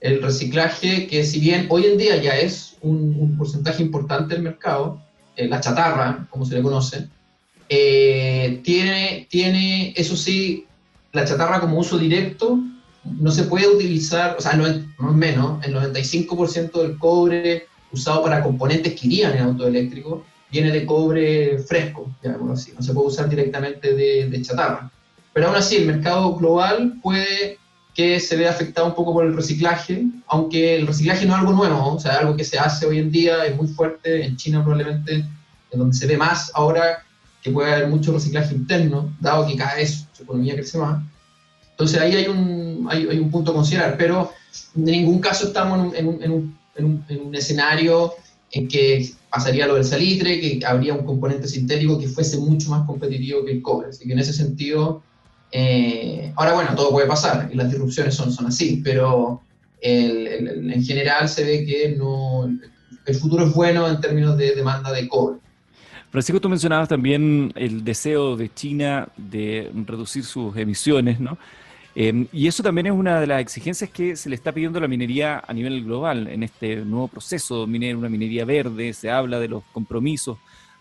El 0.00 0.22
reciclaje 0.22 1.06
que 1.06 1.24
si 1.24 1.40
bien 1.40 1.66
hoy 1.68 1.86
en 1.86 1.98
día 1.98 2.16
ya 2.16 2.38
es 2.38 2.76
un, 2.80 3.16
un 3.18 3.36
porcentaje 3.36 3.82
importante 3.82 4.34
del 4.34 4.42
mercado, 4.42 5.00
la 5.36 5.60
chatarra, 5.60 6.26
como 6.30 6.44
se 6.44 6.54
le 6.54 6.62
conoce, 6.62 7.08
tiene, 7.68 9.26
tiene, 9.30 9.94
eso 9.96 10.16
sí, 10.16 10.66
la 11.12 11.24
chatarra 11.24 11.60
como 11.60 11.78
uso 11.78 11.98
directo 11.98 12.58
no 13.04 13.30
se 13.30 13.44
puede 13.44 13.68
utilizar, 13.68 14.36
o 14.38 14.40
sea, 14.40 14.54
no 14.54 14.66
es, 14.66 14.80
menos, 14.98 15.64
el 15.64 15.74
95% 15.74 16.82
del 16.82 16.98
cobre 16.98 17.66
usado 17.92 18.22
para 18.22 18.42
componentes 18.42 18.98
que 18.98 19.06
irían 19.06 19.36
en 19.36 19.44
auto 19.44 19.66
eléctrico 19.66 20.24
viene 20.50 20.70
de 20.70 20.84
cobre 20.84 21.58
fresco, 21.60 22.12
así, 22.52 22.72
no 22.72 22.82
se 22.82 22.92
puede 22.92 23.06
usar 23.06 23.28
directamente 23.28 23.94
de, 23.94 24.42
chatarra. 24.42 24.90
Pero 25.32 25.48
aún 25.48 25.56
así, 25.56 25.76
el 25.76 25.86
mercado 25.86 26.34
global 26.36 26.94
puede 27.02 27.58
que 27.94 28.20
se 28.20 28.36
vea 28.36 28.50
afectado 28.50 28.86
un 28.86 28.94
poco 28.94 29.12
por 29.12 29.26
el 29.26 29.34
reciclaje, 29.34 30.04
aunque 30.28 30.76
el 30.76 30.86
reciclaje 30.86 31.26
no 31.26 31.34
es 31.34 31.40
algo 31.40 31.52
nuevo, 31.52 31.94
o 31.94 32.00
sea, 32.00 32.16
algo 32.16 32.36
que 32.36 32.44
se 32.44 32.58
hace 32.58 32.86
hoy 32.86 32.98
en 32.98 33.10
día, 33.10 33.44
es 33.44 33.56
muy 33.56 33.68
fuerte, 33.68 34.24
en 34.24 34.36
China 34.36 34.62
probablemente, 34.62 35.24
en 35.70 35.78
donde 35.78 35.96
se 35.96 36.06
ve 36.06 36.16
más 36.16 36.50
ahora 36.54 37.04
que 37.42 37.50
puede 37.50 37.72
haber 37.72 37.88
mucho 37.88 38.12
reciclaje 38.12 38.54
interno, 38.54 39.14
dado 39.20 39.46
que 39.46 39.56
cada 39.56 39.76
vez 39.76 40.06
su 40.12 40.22
economía 40.22 40.54
crece 40.54 40.78
más. 40.78 41.02
Entonces 41.70 42.00
ahí 42.00 42.14
hay 42.14 42.26
un, 42.26 42.86
hay, 42.90 43.06
hay 43.08 43.18
un 43.18 43.30
punto 43.30 43.52
a 43.52 43.54
considerar, 43.54 43.96
pero 43.96 44.32
en 44.76 44.84
ningún 44.84 45.20
caso 45.20 45.48
estamos 45.48 45.94
en 45.94 46.06
un, 46.06 46.22
en 46.22 46.30
un, 46.32 46.58
en 46.74 46.84
un, 46.84 47.04
en 47.08 47.26
un 47.26 47.34
escenario 47.34 48.12
en 48.52 48.68
que 48.68 49.10
pasaría 49.30 49.66
lo 49.66 49.74
del 49.74 49.84
salitre, 49.84 50.40
que 50.40 50.60
habría 50.66 50.94
un 50.94 51.06
componente 51.06 51.48
sintético 51.48 51.98
que 51.98 52.08
fuese 52.08 52.36
mucho 52.38 52.70
más 52.70 52.86
competitivo 52.86 53.44
que 53.44 53.52
el 53.52 53.62
cobre. 53.62 53.88
Así 53.88 54.06
que 54.06 54.12
en 54.12 54.18
ese 54.18 54.32
sentido, 54.32 55.02
eh, 55.52 56.32
ahora 56.36 56.54
bueno, 56.54 56.74
todo 56.74 56.90
puede 56.90 57.06
pasar 57.06 57.48
y 57.52 57.56
las 57.56 57.70
disrupciones 57.70 58.14
son, 58.14 58.32
son 58.32 58.46
así, 58.46 58.80
pero 58.84 59.42
el, 59.80 60.72
en 60.72 60.84
general 60.84 61.28
se 61.28 61.44
ve 61.44 61.64
que 61.64 61.96
no, 61.96 62.48
el 63.06 63.14
futuro 63.14 63.46
es 63.46 63.54
bueno 63.54 63.88
en 63.88 64.00
términos 64.00 64.36
de 64.36 64.54
demanda 64.54 64.92
de 64.92 65.08
cobre. 65.08 65.38
Francisco, 66.10 66.40
tú 66.40 66.48
mencionabas 66.48 66.88
también 66.88 67.52
el 67.54 67.84
deseo 67.84 68.36
de 68.36 68.52
China 68.52 69.08
de 69.16 69.70
reducir 69.86 70.24
sus 70.24 70.56
emisiones, 70.56 71.20
¿no? 71.20 71.38
Em, 71.94 72.26
y 72.32 72.46
eso 72.46 72.62
también 72.62 72.86
es 72.86 72.92
una 72.92 73.20
de 73.20 73.26
las 73.26 73.40
exigencias 73.40 73.90
que 73.90 74.14
se 74.14 74.28
le 74.28 74.36
está 74.36 74.52
pidiendo 74.52 74.78
a 74.78 74.82
la 74.82 74.88
minería 74.88 75.42
a 75.46 75.52
nivel 75.52 75.84
global 75.84 76.28
en 76.28 76.42
este 76.44 76.76
nuevo 76.76 77.08
proceso 77.08 77.66
minero, 77.66 77.98
una 77.98 78.08
minería 78.08 78.44
verde, 78.44 78.92
se 78.92 79.10
habla 79.10 79.40
de 79.40 79.48
los 79.48 79.64
compromisos 79.72 80.38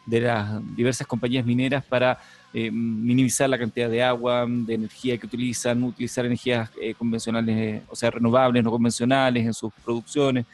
de 0.09 0.21
las 0.21 0.75
diversas 0.75 1.05
compañías 1.05 1.45
mineras 1.45 1.83
para 1.83 2.19
em, 2.53 2.73
minimizar 2.73 3.49
la 3.49 3.57
cantidad 3.57 3.89
de 3.89 4.01
agua, 4.01 4.45
de 4.47 4.73
energía 4.73 5.17
que 5.17 5.27
utilizan, 5.27 5.83
utilizar 5.83 6.25
energías 6.25 6.69
eh, 6.81 6.93
convencionales, 6.95 7.83
o 7.89 7.95
sea, 7.95 8.09
renovables, 8.09 8.63
no 8.63 8.71
convencionales 8.71 9.45
en 9.45 9.53
sus 9.53 9.71
producciones, 9.85 10.45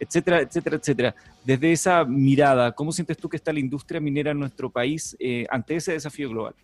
etcétera, 0.00 0.40
etcétera, 0.40 0.76
etcétera. 0.76 1.14
Desde 1.44 1.72
esa 1.72 2.04
mirada, 2.04 2.72
¿cómo 2.72 2.92
sientes 2.92 3.16
tú 3.16 3.28
que 3.28 3.36
está 3.36 3.52
la 3.52 3.60
industria 3.60 4.00
minera 4.00 4.30
en 4.30 4.38
nuestro 4.38 4.70
país 4.70 5.16
eh, 5.18 5.46
ante 5.50 5.76
ese 5.76 5.92
desafío 5.92 6.30
global? 6.30 6.54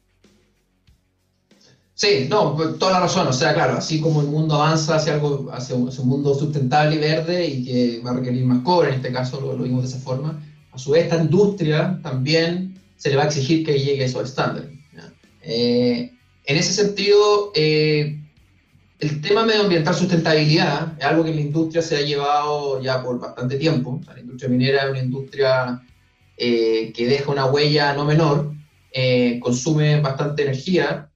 Sí, 1.95 2.29
no, 2.31 2.55
pues, 2.55 2.79
toda 2.79 2.93
la 2.93 3.01
razón. 3.01 3.27
O 3.27 3.33
sea, 3.33 3.53
claro, 3.55 3.77
así 3.77 4.01
como 4.01 4.21
el 4.21 4.29
mundo 4.29 4.55
avanza 4.55 4.95
hacia 4.95 5.15
algo, 5.15 5.51
hacia 5.53 5.75
un, 5.75 5.91
mundo 6.05 6.33
sustentable 6.33 6.95
y 6.95 6.99
verde 6.99 7.47
y 7.47 7.65
que 7.65 8.03
va 8.07 8.13
a 8.13 8.15
requerir 8.15 8.45
más 8.47 8.63
cobre, 8.63 8.91
en 8.91 8.95
este 8.95 9.13
caso 9.13 9.41
lo, 9.41 9.61
vimos 9.61 9.83
de 9.83 9.89
esa 9.89 9.99
forma, 9.99 10.41
a 10.79 10.81
su 10.81 10.93
vez 10.93 11.05
esta 11.05 11.17
industria 11.17 11.99
también 12.05 12.81
se 12.97 13.11
le 13.11 13.17
va 13.17 13.25
a 13.25 13.27
exigir 13.27 13.67
que 13.67 13.79
llegue 13.79 14.05
a 14.05 14.07
esos 14.07 14.29
estándares. 14.29 14.71
Eh, 15.43 16.13
en 16.45 16.57
ese 16.57 16.73
sentido, 16.73 17.51
eh, 17.55 18.21
el 19.01 19.21
tema 19.21 19.45
medioambiental 19.45 19.95
sustentabilidad 19.95 20.97
es 20.99 21.05
algo 21.05 21.25
que 21.25 21.35
la 21.35 21.41
industria 21.41 21.83
se 21.83 21.97
ha 21.97 22.03
llevado 22.03 22.81
ya 22.81 23.03
por 23.03 23.19
bastante 23.19 23.57
tiempo. 23.57 24.01
la 24.07 24.21
industria 24.21 24.49
minera 24.49 24.85
es 24.85 24.91
una 24.91 25.01
industria 25.01 25.83
eh, 26.37 26.93
que 26.95 27.07
deja 27.07 27.33
una 27.33 27.47
huella 27.47 27.95
no 27.95 28.05
menor, 28.05 28.53
consume 29.41 30.01
bastante 30.01 30.43
energía 30.43 31.11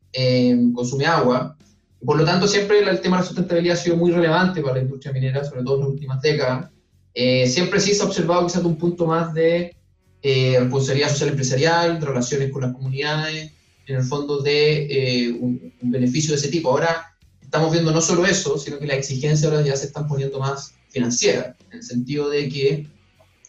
consume 0.75 1.07
agua. 1.07 1.57
Por 2.05 2.19
lo 2.19 2.25
tanto, 2.25 2.49
siempre 2.49 2.81
el 2.81 3.01
tema 3.01 3.17
de 3.17 3.23
la 3.23 3.29
sustentabilidad 3.29 3.77
ha 3.77 3.81
sido 3.81 3.97
muy 3.97 4.11
relevante 4.11 4.61
para 4.61 4.75
la 4.75 4.83
industria 4.83 5.13
minera, 5.13 5.45
sobre 5.45 5.63
todo 5.63 5.77
en 5.77 5.81
las 5.83 5.91
últimas 5.91 6.21
décadas. 6.21 6.73
Eh, 7.15 7.47
siempre 7.47 7.81
sí 7.81 7.95
se 7.95 8.03
ha 8.03 8.07
observado 8.07 8.47
quizás 8.47 8.65
un 8.65 8.77
punto 8.77 9.07
más 9.07 9.35
de 9.35 9.77
eh, 10.23 10.57
responsabilidad 10.59 11.11
social 11.11 11.31
empresarial, 11.31 12.01
de 12.01 12.07
relaciones 12.07 12.51
con 12.51 12.63
las 12.63 12.73
comunidades, 12.73 13.53
en 13.87 13.97
el 13.97 14.05
fondo 14.05 14.41
de 14.41 14.87
eh, 15.27 15.33
un, 15.33 15.73
beneficio 15.83 16.33
de 16.33 16.39
ese 16.39 16.49
tipo. 16.49 16.71
Ahora 16.71 17.15
estamos 17.41 17.73
viendo 17.73 17.91
no 17.91 18.01
solo 18.01 18.25
eso, 18.25 18.57
sino 18.57 18.79
que 18.79 18.87
las 18.87 18.97
exigencias 18.97 19.51
ahora 19.51 19.65
ya 19.65 19.77
se 19.77 19.87
están 19.87 20.07
poniendo 20.09 20.39
más 20.39 20.75
financieras, 20.89 21.57
en 21.71 21.79
el 21.79 21.83
sentido 21.83 22.31
de 22.31 22.49
que 22.49 22.87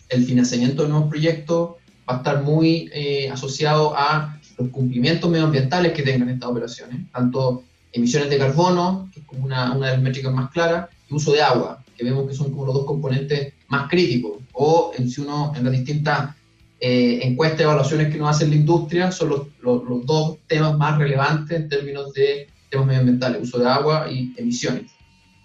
el 0.10 0.26
financiamiento 0.26 0.84
de 0.84 0.90
nuevos 0.90 1.10
proyectos 1.10 1.76
va 2.10 2.16
a 2.16 2.18
estar 2.18 2.44
muy 2.44 2.92
asociado 3.32 3.96
a 3.96 4.40
los 4.58 4.70
cumplimientos 4.70 5.30
medioambientales 5.30 5.94
que 5.94 6.04
tengan 6.04 6.30
estas 6.30 6.50
operaciones, 6.50 7.10
tanto 7.12 7.64
emisiones 7.94 8.30
de 8.30 8.38
carbono, 8.38 9.10
que 9.14 9.22
es 9.22 9.26
como 9.26 9.46
una, 9.46 9.72
una 9.74 9.88
de 9.88 9.94
las 9.94 10.02
métricas 10.02 10.34
más 10.34 10.52
claras, 10.52 10.90
y 11.10 11.14
uso 11.14 11.32
de 11.32 11.42
agua, 11.42 11.83
que 11.96 12.04
vemos 12.04 12.28
que 12.28 12.36
son 12.36 12.52
como 12.52 12.66
los 12.66 12.76
dos 12.76 12.86
componentes 12.86 13.54
más 13.68 13.90
críticos, 13.90 14.42
o 14.54 14.92
en, 14.98 15.10
si 15.10 15.22
uno 15.22 15.54
en 15.56 15.64
las 15.64 15.74
distintas 15.74 16.36
eh, 16.80 17.20
encuestas 17.24 17.62
y 17.62 17.64
evaluaciones 17.64 18.12
que 18.12 18.20
nos 18.20 18.36
hace 18.36 18.48
la 18.48 18.56
industria, 18.56 19.12
son 19.12 19.30
los, 19.30 19.42
los, 19.62 20.06
dos 20.06 20.38
temas 20.48 20.78
más 20.78 20.98
relevantes 20.98 21.58
en 21.58 21.70
términos 21.70 22.14
de 22.14 22.48
temas 22.70 22.88
medioambientales, 22.88 23.42
uso 23.42 23.60
de 23.60 23.70
agua 23.70 24.12
y 24.12 24.34
emisiones. 24.38 24.92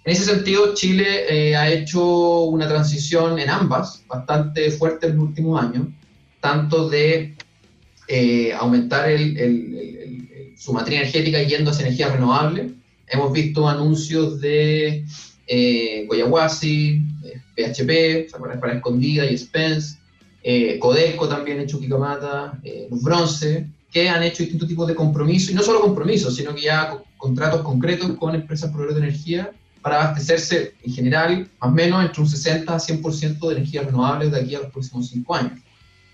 En 0.05 0.13
ese 0.13 0.25
sentido, 0.25 0.75
Chile 0.75 1.27
eh, 1.29 1.55
ha 1.55 1.71
hecho 1.71 2.45
una 2.45 2.67
transición 2.67 3.39
en 3.39 3.51
ambas, 3.51 4.05
bastante 4.09 4.71
fuerte 4.71 5.07
en 5.07 5.17
los 5.17 5.27
últimos 5.27 5.63
años, 5.63 5.89
tanto 6.41 6.89
de 6.89 7.37
eh, 8.09 8.53
aumentar 8.55 9.11
el, 9.11 10.55
su 10.57 10.73
matriz 10.73 11.01
energética 11.01 11.43
yendo 11.43 11.71
hacia 11.71 11.87
energía 11.87 12.09
renovable. 12.09 12.71
Hemos 13.07 13.33
visto 13.33 13.69
anuncios 13.69 14.41
de 14.41 15.05
eh, 15.49 16.07
PHP, 17.57 18.31
para, 18.61 18.75
Escondida 18.75 19.25
y 19.25 19.37
Spence, 19.37 19.99
eh, 20.43 20.79
Codelco 20.79 21.29
también 21.29 21.61
hecho 21.61 21.81
Kikamata, 21.81 22.59
eh, 22.63 22.87
Los 22.91 23.03
Bronce, 23.03 23.67
que 23.91 24.09
han 24.09 24.23
hecho 24.23 24.43
distintos 24.43 24.69
tipos 24.69 24.87
de 24.87 24.95
compromisos, 24.95 25.51
y 25.51 25.55
no 25.55 25.63
solo 25.63 25.81
compromisos, 25.81 26.37
sino 26.37 26.55
que 26.55 26.63
ya 26.63 27.03
contratos 27.17 27.63
concretos 27.63 28.13
con 28.19 28.35
empresas 28.35 28.71
proveedoras 28.71 29.01
de 29.01 29.09
energía 29.09 29.51
para 29.83 30.03
abastecerse 30.03 30.75
en 30.83 30.93
general 30.93 31.51
más 31.61 31.71
o 31.71 31.73
menos 31.73 32.05
entre 32.05 32.23
un 32.23 32.29
60 32.29 32.75
a 32.75 32.79
100% 32.79 33.49
de 33.49 33.57
energías 33.57 33.87
renovables 33.87 34.31
de 34.31 34.41
aquí 34.41 34.55
a 34.55 34.61
los 34.61 34.71
próximos 34.71 35.09
cinco 35.09 35.35
años. 35.35 35.61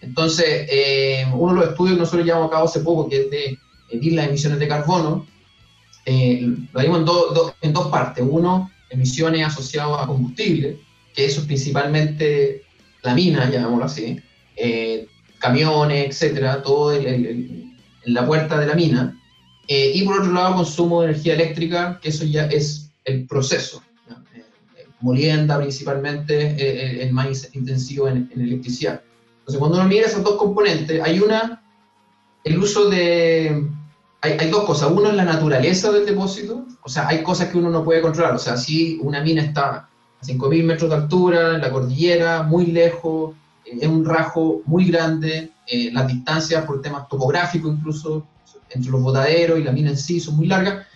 Entonces, 0.01 0.67
eh, 0.71 1.27
uno 1.33 1.55
de 1.55 1.61
los 1.61 1.71
estudios 1.71 1.97
que 1.97 2.01
nosotros 2.01 2.27
llevamos 2.27 2.49
a 2.49 2.53
cabo 2.53 2.65
hace 2.67 2.81
poco, 2.81 3.09
que 3.09 3.23
es 3.23 3.31
de 3.31 3.59
medir 3.93 4.13
las 4.13 4.29
emisiones 4.29 4.59
de 4.59 4.69
carbono, 4.69 5.27
eh, 6.07 6.47
lo 6.73 6.81
dimos 6.81 6.99
en, 7.63 7.73
dos 7.73 7.89
partes. 7.89 8.25
Uno, 8.29 8.71
emisiones 8.95 9.47
asociadas 9.47 10.03
a 10.03 10.07
combustible, 10.07 10.79
que 11.15 11.27
eso 11.27 11.41
es 11.41 11.47
principalmente 11.47 12.63
la 13.03 13.15
mina, 13.15 13.51
llamémoslo 13.51 13.85
así, 13.85 14.21
eh, 14.57 15.07
camiones, 15.39 16.09
etcétera, 16.09 16.63
todo 16.63 16.95
en 16.95 17.77
la 18.07 18.27
puerta 18.27 18.59
de 18.59 18.67
la 18.67 18.75
mina. 18.75 19.21
y 19.67 20.03
por 20.05 20.21
otro 20.21 20.33
lado, 20.33 20.57
consumo 20.57 21.01
de 21.01 21.09
energía 21.09 21.35
eléctrica, 21.35 21.99
que 22.03 22.11
eso 22.11 22.25
ya 22.25 22.47
es 22.47 22.91
el 23.05 23.27
proceso. 23.27 23.83
Molienda 25.01 25.59
principalmente, 25.59 27.03
el 27.03 27.13
más 27.13 27.49
intensivo 27.55 28.09
en 28.09 28.31
electricidad. 28.35 29.03
Entonces, 29.41 29.59
cuando 29.59 29.79
uno 29.79 29.89
mira 29.89 30.07
esos 30.07 30.25
dos 30.25 30.37
componentes, 30.37 31.03
hay 31.03 31.21
una, 31.21 31.63
el 32.45 32.59
uso 32.59 32.89
de, 32.89 33.69
hay, 34.25 34.51
dos 34.51 34.65
cosas. 34.65 34.91
Uno 34.91 35.11
es 35.11 35.15
la 35.15 35.25
naturaleza 35.25 35.93
del 35.93 36.07
depósito, 36.07 36.67
o 36.83 36.89
sea, 36.89 37.09
hay 37.09 37.23
cosas 37.23 37.49
que 37.49 37.59
uno 37.59 37.71
no 37.71 37.85
puede 37.85 38.01
controlar. 38.01 38.35
O 38.35 38.39
sea, 38.39 38.57
si 38.57 38.99
una 39.03 39.23
mina 39.23 39.43
está 39.43 39.89
a 40.21 40.25
5.000 40.25 40.65
metros 40.65 40.91
de 40.91 40.97
altura, 40.97 41.55
en 41.55 41.61
la 41.61 41.71
cordillera, 41.71 42.43
muy 42.43 42.67
lejos, 42.67 43.35
eh, 43.65 43.87
un 43.87 44.05
rajo 44.05 44.63
muy 44.67 44.87
grande, 44.91 45.51
eh, 45.67 45.91
las 45.93 46.09
distancias 46.09 46.65
por 46.65 46.81
temas 46.83 47.09
topográficos 47.09 47.75
incluso, 47.75 48.27
entre 48.71 48.91
los 48.91 49.03
botaderos 49.03 49.59
y 49.59 49.63
la 49.63 49.73
mina 49.73 49.91
en 49.91 49.99
sí 49.99 50.19
son 50.21 50.37
muy 50.37 50.47
largas, 50.47 50.87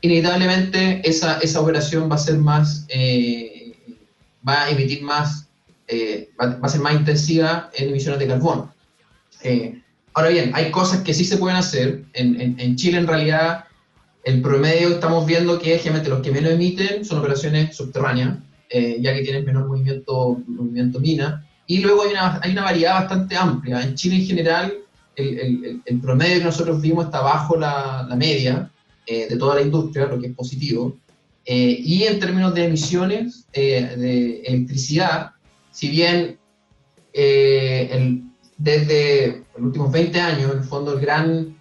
inevitablemente 0.00 1.08
esa, 1.08 1.38
esa 1.38 1.60
operación 1.60 2.10
va 2.10 2.16
a 2.16 2.18
ser 2.18 2.36
más, 2.38 2.84
eh, 2.88 3.98
va 4.46 4.64
a 4.64 4.70
emitir 4.70 5.02
más 5.02 5.48
eh, 5.94 6.30
va, 6.40 6.58
a 6.62 6.68
ser 6.70 6.80
más 6.80 6.94
intensiva 6.94 7.70
en 7.74 7.90
emisiones 7.90 8.18
de 8.18 8.26
carbono. 8.26 8.74
Eh, 9.42 9.81
ahora 10.14 10.30
bien, 10.30 10.52
hay 10.54 10.70
cosas 10.70 11.02
que 11.02 11.14
sí 11.14 11.24
se 11.24 11.36
pueden 11.36 11.56
hacer. 11.56 12.04
En, 12.12 12.76
Chile, 12.76 12.98
en 12.98 13.06
realidad, 13.06 13.64
el 14.24 14.40
promedio 14.42 14.90
estamos 14.90 15.26
viendo 15.26 15.58
que 15.58 15.78
generalmente 15.78 16.10
los 16.10 16.20
que 16.20 16.30
menos 16.30 16.52
emiten 16.52 17.04
son 17.04 17.18
operaciones 17.18 17.76
subterráneas, 17.76 18.38
eh, 18.68 18.98
ya 19.00 19.14
que 19.14 19.22
tienen 19.22 19.44
menor 19.44 19.66
movimiento, 19.66 20.40
movimiento 20.46 21.00
mina. 21.00 21.46
Y 21.66 21.78
luego 21.78 22.02
hay 22.02 22.10
una, 22.52 22.62
variedad 22.62 22.94
bastante 22.94 23.36
amplia. 23.36 23.82
En 23.82 23.94
Chile, 23.94 24.16
en 24.16 24.26
general, 24.26 24.74
el, 25.16 26.00
promedio 26.00 26.38
que 26.38 26.44
nosotros 26.44 26.80
vimos 26.80 27.06
está 27.06 27.20
bajo 27.20 27.56
la, 27.56 28.08
media 28.16 28.70
eh, 29.06 29.26
de 29.28 29.36
toda 29.36 29.56
la 29.56 29.62
industria, 29.62 30.06
lo 30.06 30.20
que 30.20 30.28
es 30.28 30.34
positivo. 30.34 30.96
Eh, 31.44 31.76
y 31.80 32.04
en 32.04 32.20
términos 32.20 32.54
de 32.54 32.66
emisiones 32.66 33.46
de 33.52 34.42
electricidad, 34.46 35.32
si 35.72 35.88
bien 35.88 36.38
desde 38.62 39.42
los 39.56 39.66
últimos 39.66 39.90
20 39.90 40.20
años, 40.20 40.52
en 40.52 40.58
el 40.58 40.64
fondo, 40.64 40.92
el 40.92 41.00
gran, 41.00 41.56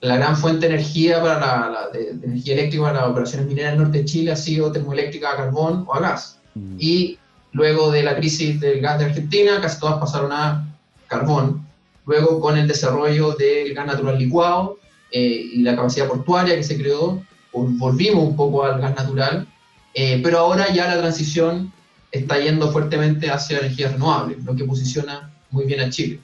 la 0.00 0.16
gran 0.16 0.36
fuente 0.36 0.66
de 0.66 0.74
energía, 0.74 1.22
para 1.22 1.70
la, 1.70 1.88
de, 1.92 2.10
energía 2.10 2.54
eléctrica 2.54 2.84
para 2.84 3.00
las 3.02 3.10
operaciones 3.10 3.46
mineras 3.46 3.72
del 3.72 3.82
norte 3.82 3.98
de 3.98 4.04
Chile 4.04 4.32
ha 4.32 4.36
sido 4.36 4.72
termoeléctrica 4.72 5.30
a 5.30 5.36
carbón 5.36 5.84
o 5.86 5.94
a 5.94 6.00
gas. 6.00 6.40
Mm. 6.54 6.76
Y 6.78 7.18
luego 7.52 7.92
de 7.92 8.02
la 8.02 8.16
crisis 8.16 8.58
del 8.58 8.80
gas 8.80 8.98
de 8.98 9.06
Argentina, 9.06 9.60
casi 9.60 9.78
todas 9.78 10.00
pasaron 10.00 10.32
a 10.32 10.66
carbón. 11.06 11.66
Luego, 12.06 12.40
con 12.40 12.58
el 12.58 12.66
desarrollo 12.66 13.32
del 13.32 13.72
gas 13.72 13.86
natural 13.86 14.18
licuado 14.18 14.78
eh, 15.12 15.50
y 15.52 15.62
la 15.62 15.76
capacidad 15.76 16.08
portuaria 16.08 16.56
que 16.56 16.64
se 16.64 16.76
creó, 16.76 17.22
volvimos 17.52 18.24
un 18.24 18.34
poco 18.34 18.64
al 18.64 18.80
gas 18.80 18.96
natural, 18.96 19.46
eh, 19.94 20.20
pero 20.22 20.38
ahora 20.38 20.72
ya 20.72 20.88
la 20.88 20.98
transición 20.98 21.72
está 22.10 22.40
yendo 22.40 22.72
fuertemente 22.72 23.30
hacia 23.30 23.58
energías 23.58 23.92
renovables, 23.92 24.42
lo 24.44 24.56
que 24.56 24.64
posiciona 24.64 25.30
muy 25.50 25.64
bien 25.64 25.80
a 25.80 25.90
Chile, 25.90 26.20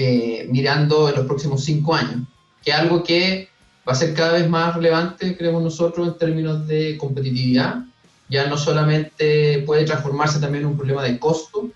eh, 0.00 0.46
mirando 0.48 1.08
en 1.08 1.16
los 1.16 1.26
próximos 1.26 1.64
cinco 1.64 1.92
años, 1.92 2.22
que 2.64 2.70
es 2.70 2.76
algo 2.76 3.02
que 3.02 3.48
va 3.86 3.92
a 3.92 3.96
ser 3.96 4.14
cada 4.14 4.34
vez 4.34 4.48
más 4.48 4.76
relevante, 4.76 5.36
creemos 5.36 5.60
nosotros, 5.60 6.06
en 6.06 6.16
términos 6.16 6.68
de 6.68 6.96
competitividad. 6.96 7.84
Ya 8.28 8.46
no 8.46 8.56
solamente 8.56 9.64
puede 9.66 9.84
transformarse 9.84 10.38
también 10.38 10.62
en 10.62 10.70
un 10.70 10.76
problema 10.76 11.02
de 11.02 11.18
costo, 11.18 11.70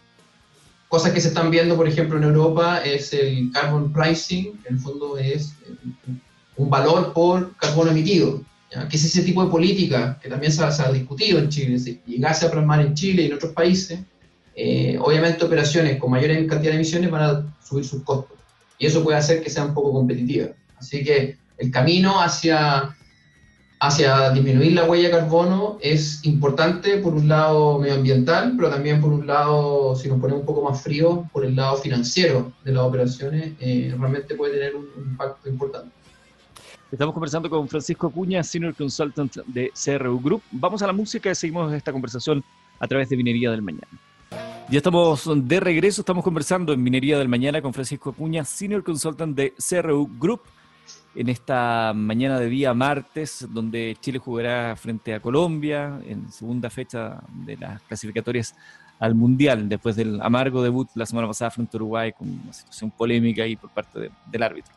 cosas 0.87 1.12
que 1.12 1.20
se 1.20 1.28
están 1.28 1.50
viendo, 1.50 1.74
por 1.74 1.88
ejemplo, 1.88 2.16
en 2.16 2.22
Europa 2.22 2.82
es 2.85 3.12
el 3.12 3.50
carbon 3.50 3.92
pricing, 3.92 4.61
en 4.66 4.74
el 4.74 4.78
fondo 4.78 5.18
es 5.18 5.54
un 6.56 6.70
valor 6.70 7.12
por 7.12 7.56
carbono 7.56 7.90
emitido, 7.90 8.40
que 8.88 8.96
es 8.96 9.04
ese 9.04 9.22
tipo 9.22 9.42
de 9.42 9.50
política 9.50 10.16
que 10.22 10.28
también 10.28 10.52
se 10.52 10.62
ha, 10.62 10.92
discutido 10.92 11.40
en 11.40 11.48
Chile, 11.48 11.78
si 11.80 12.00
llegase 12.06 12.46
a 12.46 12.52
plasmar 12.52 12.82
en 12.82 12.94
Chile 12.94 13.22
y 13.22 13.26
en 13.26 13.32
otros 13.32 13.52
países, 13.52 13.98
eh, 14.54 14.98
obviamente 15.00 15.44
operaciones 15.44 15.98
con 15.98 16.10
mayor 16.10 16.30
cantidad 16.46 16.72
de 16.72 16.76
emisiones 16.76 17.10
van 17.10 17.22
a 17.22 17.54
subir 17.64 17.84
sus 17.84 18.02
costos 18.02 18.38
y 18.82 18.86
eso 18.86 19.04
puede 19.04 19.16
hacer 19.16 19.42
que 19.42 19.48
sea 19.48 19.64
un 19.64 19.74
poco 19.74 19.92
competitiva. 19.92 20.48
Así 20.76 21.04
que 21.04 21.36
el 21.58 21.70
camino 21.70 22.20
hacia, 22.20 22.96
hacia 23.78 24.30
disminuir 24.30 24.72
la 24.72 24.84
huella 24.90 25.04
de 25.04 25.10
carbono 25.12 25.78
es 25.80 26.24
importante 26.24 26.98
por 26.98 27.14
un 27.14 27.28
lado 27.28 27.78
medioambiental, 27.78 28.54
pero 28.56 28.70
también 28.70 29.00
por 29.00 29.12
un 29.12 29.24
lado, 29.24 29.94
si 29.94 30.08
nos 30.08 30.20
ponemos 30.20 30.40
un 30.40 30.46
poco 30.46 30.68
más 30.68 30.82
frío, 30.82 31.28
por 31.32 31.44
el 31.44 31.54
lado 31.54 31.76
financiero 31.76 32.52
de 32.64 32.72
las 32.72 32.82
operaciones, 32.82 33.52
eh, 33.60 33.94
realmente 33.96 34.34
puede 34.34 34.54
tener 34.54 34.74
un, 34.74 34.88
impacto 34.96 35.48
importante. 35.48 35.90
Estamos 36.90 37.14
conversando 37.14 37.48
con 37.48 37.68
Francisco 37.68 38.08
Acuña, 38.08 38.42
Senior 38.42 38.74
Consultant 38.74 39.36
de 39.46 39.70
CRU 39.72 40.20
Group. 40.20 40.42
Vamos 40.50 40.82
a 40.82 40.88
la 40.88 40.92
música 40.92 41.30
y 41.30 41.36
seguimos 41.36 41.72
esta 41.72 41.92
conversación 41.92 42.42
a 42.80 42.88
través 42.88 43.08
de 43.08 43.16
Minería 43.16 43.52
del 43.52 43.62
Mañana. 43.62 43.86
Ya 44.72 44.78
estamos 44.78 45.28
de 45.46 45.61
regreso, 45.61 46.00
estamos 46.00 46.24
conversando 46.24 46.72
en 46.72 46.82
Minería 46.82 47.18
del 47.18 47.28
Mañana 47.28 47.61
con 47.61 47.74
Francisco 47.74 48.08
Acuña, 48.08 48.42
Senior 48.42 48.82
Consultant 48.82 49.37
de 49.37 49.52
CRU 49.52 50.08
Group, 50.18 50.40
en 51.14 51.28
esta 51.28 51.92
mañana 51.94 52.40
de 52.40 52.48
día 52.48 52.72
martes, 52.72 53.46
donde 53.50 53.98
Chile 54.00 54.18
jugará 54.18 54.74
frente 54.76 55.12
a 55.12 55.20
Colombia 55.20 56.00
en 56.06 56.32
segunda 56.32 56.70
fecha 56.70 57.22
de 57.44 57.58
las 57.58 57.82
clasificatorias 57.82 58.54
al 58.98 59.14
Mundial, 59.14 59.68
después 59.68 59.94
del 59.94 60.18
amargo 60.22 60.62
debut 60.62 60.88
la 60.94 61.04
semana 61.04 61.28
pasada 61.28 61.50
frente 61.50 61.76
a 61.76 61.76
Uruguay 61.76 62.12
con 62.14 62.30
una 62.30 62.54
situación 62.54 62.90
polémica 62.92 63.46
y 63.46 63.56
por 63.56 63.68
parte 63.68 64.11
del 64.24 64.42
árbitro. 64.42 64.72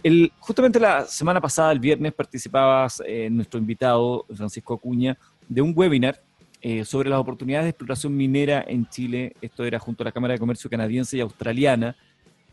El, 0.00 0.30
justamente 0.38 0.78
la 0.78 1.06
semana 1.06 1.40
pasada, 1.40 1.72
el 1.72 1.80
viernes, 1.80 2.12
participabas, 2.12 3.02
eh, 3.04 3.28
nuestro 3.32 3.58
invitado, 3.58 4.26
Francisco 4.32 4.74
Acuña, 4.74 5.18
de 5.48 5.60
un 5.60 5.72
webinar 5.74 6.22
eh, 6.66 6.82
sobre 6.86 7.10
las 7.10 7.20
oportunidades 7.20 7.66
de 7.66 7.70
exploración 7.72 8.16
minera 8.16 8.64
en 8.66 8.88
Chile. 8.88 9.36
Esto 9.42 9.66
era 9.66 9.78
junto 9.78 10.02
a 10.02 10.06
la 10.06 10.12
Cámara 10.12 10.32
de 10.32 10.38
Comercio 10.38 10.70
canadiense 10.70 11.18
y 11.18 11.20
australiana. 11.20 11.94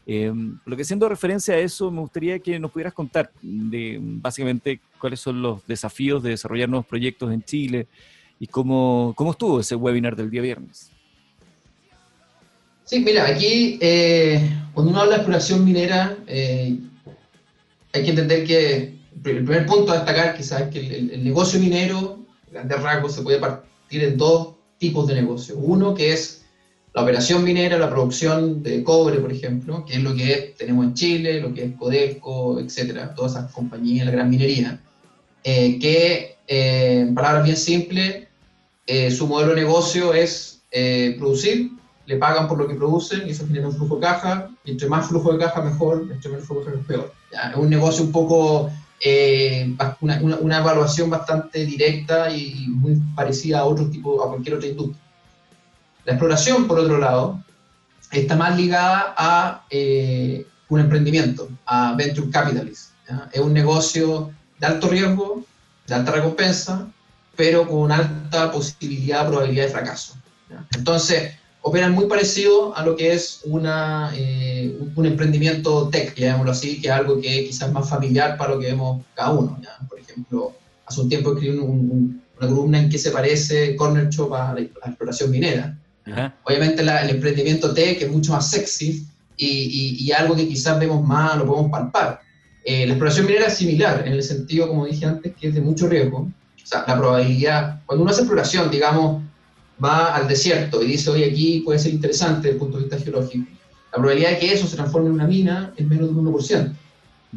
Eh, 0.06 0.34
lo 0.65 0.76
que 0.76 0.84
siendo 0.84 1.08
referencia 1.08 1.54
a 1.54 1.60
eso, 1.60 1.89
me 1.91 2.02
gustaría 2.02 2.38
que 2.39 2.60
nos 2.60 2.71
pudieras 2.71 2.91
contar 2.91 3.32
básicamente 3.41 4.82
cuáles 5.00 5.21
son 5.21 5.41
los 5.41 5.65
desafíos 5.65 6.21
de 6.21 6.32
desarrollar 6.32 6.67
nuevos 6.67 6.88
proyectos 6.88 7.32
en 7.32 7.41
Chile 7.41 7.88
y 8.38 8.47
cómo, 8.47 9.13
cómo 9.15 9.32
estuvo 9.32 9.62
ese 9.62 9.78
webinar 9.78 10.17
del 10.17 10.30
día 10.30 10.41
viernes. 10.41 10.91
Sí, 12.84 13.00
mira, 13.00 13.26
aquí 13.28 13.80
eh, 13.80 14.45
cuando 14.74 14.91
uno 14.91 15.00
habla 15.00 15.12
de 15.12 15.17
exploración 15.19 15.63
minera, 15.63 16.17
hay 16.28 16.82
que 17.93 18.10
entender 18.10 18.45
que 18.45 18.93
el 19.24 19.45
primer 19.45 19.65
punto 19.65 19.93
a 19.93 20.04
destacar 20.04 20.36
quizás 20.36 20.63
es 20.63 20.67
que 20.67 20.97
el, 20.97 21.24
negocio 21.24 21.62
minero, 21.62 22.26
grandes 22.52 22.82
rasgos, 22.82 23.15
se 23.15 23.21
puede 23.21 23.39
tienen 23.91 24.17
dos 24.17 24.56
tipos 24.80 25.06
de 25.06 25.13
negocio. 25.15 25.58
Uno 25.58 25.93
que 25.93 26.13
es 26.13 26.43
la 26.93 27.04
operación 27.04 27.43
minera, 27.43 27.77
la 27.77 27.89
producción 27.89 28.63
de 28.63 28.84
cobre, 28.84 29.19
por 29.19 29.32
ejemplo, 29.32 29.86
que 29.86 29.95
es 29.95 30.01
lo 30.01 30.15
que 30.15 30.56
tenemos 30.58 30.86
en 30.86 30.93
Chile, 30.93 31.41
lo 31.41 31.54
que 31.54 31.65
es 31.65 31.75
Codelco, 31.75 32.60
etcétera, 32.60 33.13
todas 33.13 33.34
esas 33.34 33.51
compañías, 33.51 34.06
la 34.06 34.13
gran 34.13 34.30
minería, 34.30 34.82
eh, 35.43 35.77
que 35.80 36.38
eh, 36.47 37.01
en 37.01 37.13
palabras 37.13 37.43
bien 37.43 37.58
simples, 37.58 38.27
eh, 38.88 39.12
su 39.12 39.27
modelo 39.27 39.54
de 39.54 39.62
negocio 39.62 40.13
es 40.13 40.63
producir, 41.17 41.71
le 42.06 42.15
pagan 42.15 42.47
por 42.47 42.58
lo 42.58 42.65
que 42.65 42.75
producen 42.75 43.27
y 43.27 43.32
eso 43.32 43.45
genera 43.45 43.67
un 43.67 43.75
flujo 43.75 43.95
de 43.95 44.01
caja, 44.01 44.49
y 44.63 44.71
entre 44.71 44.88
más 44.88 45.08
flujo 45.08 45.34
de 45.34 45.39
caja 45.39 45.62
mejor, 45.62 46.08
entre 46.10 46.32
menos 46.32 46.47
flujo 46.47 46.62
de 46.62 46.71
caja 46.71 46.88
peor. 46.88 47.13
Es 47.32 47.58
un 47.58 47.69
negocio 47.69 48.06
un 48.06 48.12
poco 48.12 48.71
eh, 49.04 49.76
una, 50.02 50.58
evaluación 50.60 51.10
bastante 51.10 51.66
directa 51.66 52.30
y 52.30 52.68
muy 52.68 53.02
parecida 53.16 53.60
a 53.60 53.66
otro 53.66 53.90
tipo, 53.90 54.24
a 54.24 54.30
cualquier 54.30 54.56
otra 54.56 54.70
industria. 54.70 55.02
La 56.06 56.14
exploración, 56.14 56.68
por 56.68 56.80
otro 56.80 57.00
lado, 57.00 57.44
está 58.12 58.36
más 58.36 58.56
ligada 58.56 59.14
a 59.18 59.66
eh, 59.70 60.46
un 60.70 60.80
emprendimiento, 60.80 61.50
a 61.66 61.94
venture 61.96 62.30
capitalist. 62.30 62.92
Es 63.32 63.42
un 63.42 63.54
negocio 63.54 64.32
de 64.60 64.68
alto 64.68 64.88
riesgo, 64.88 65.44
de 65.88 65.96
alta 65.96 66.12
recompensa, 66.12 66.88
pero 67.36 67.68
con 67.68 67.92
alta 67.92 68.52
posibilidad, 68.52 69.28
probabilidad 69.28 69.66
de 69.66 69.72
fracaso. 69.72 70.16
Entonces, 70.76 71.34
operan 71.62 71.93
muy 71.93 72.06
parecido 72.06 72.76
a 72.76 72.84
lo 72.84 72.95
que 72.95 73.13
es 73.13 73.41
una, 73.45 74.12
eh, 74.15 74.76
un, 74.95 75.06
emprendimiento 75.06 75.89
tech, 75.89 76.15
llamémoslo 76.15 76.52
así, 76.52 76.82
que 76.82 76.88
es 76.88 76.93
algo 76.93 77.21
que 77.21 77.45
quizás 77.45 77.67
es 77.67 77.74
más 77.74 77.89
familiar 77.89 78.38
para 78.38 78.56
lo 78.56 78.60
que 78.60 78.67
vemos 78.67 79.04
cada 79.13 79.32
uno. 79.32 79.60
Por 79.88 80.00
ejemplo, 80.00 80.54
hace 80.86 81.02
un 81.02 81.10
tiempo 81.10 81.34
escribí 81.34 81.58
una 81.58 82.47
columna 82.47 82.80
en 82.80 82.89
que 82.89 82.97
se 82.97 83.12
parece 83.12 83.76
Corner 83.76 84.10
Shop 84.10 84.34
a 84.34 84.54
la, 84.54 84.62
exploración 84.62 85.30
minera. 85.32 85.78
Obviamente 86.43 86.82
el 86.82 87.10
emprendimiento 87.10 87.74
tech 87.74 88.02
es 88.02 88.12
mucho 88.12 88.32
más 88.34 88.50
sexy 88.50 89.06
y, 89.38 89.97
y, 90.00 90.12
algo 90.12 90.36
que 90.36 90.47
quizás 90.47 90.80
vemos 90.80 91.08
más, 91.08 91.38
lo 91.38 91.45
podemos 91.45 91.71
palpar. 91.71 92.21
Eh, 92.63 92.86
la 92.86 92.93
exploración 92.93 93.26
minera 93.26 93.47
es 93.47 93.56
similar, 93.56 94.04
en 94.06 94.13
el 94.13 94.24
sentido, 94.24 94.67
como 94.67 94.86
dije 94.86 95.06
antes, 95.06 95.34
que 95.39 95.47
es 95.47 95.54
de 95.54 95.62
mucho 95.62 95.88
riesgo. 95.88 96.19
O 96.19 96.65
sea, 96.65 96.84
la 96.88 96.97
probabilidad, 96.97 97.82
cuando 97.86 98.04
uno 98.04 98.12
hace 98.12 98.21
exploración, 98.21 98.69
digamos, 98.69 99.24
va 99.84 100.15
al 100.15 100.28
desierto 100.28 100.82
y 100.82 100.88
dice, 100.88 101.10
oye, 101.10 101.26
aquí 101.26 101.62
puede 101.62 101.80
ser 101.80 101.94
interesante 101.94 102.48
desde 102.48 102.52
el 102.52 102.58
punto 102.58 102.78
de 102.78 102.84
vista 102.84 103.00
geológico, 103.00 103.46
la 103.91 103.98
probabilidad 103.98 104.32
de 104.32 104.39
que 104.39 104.54
eso 104.54 104.67
se 104.67 104.76
transforme 104.76 105.08
en 105.08 105.15
una 105.15 105.28
mina 105.28 105.74
es 105.76 105.86
menos 105.86 106.10
de 106.10 106.15
un 106.15 106.34
1%. 106.34 106.74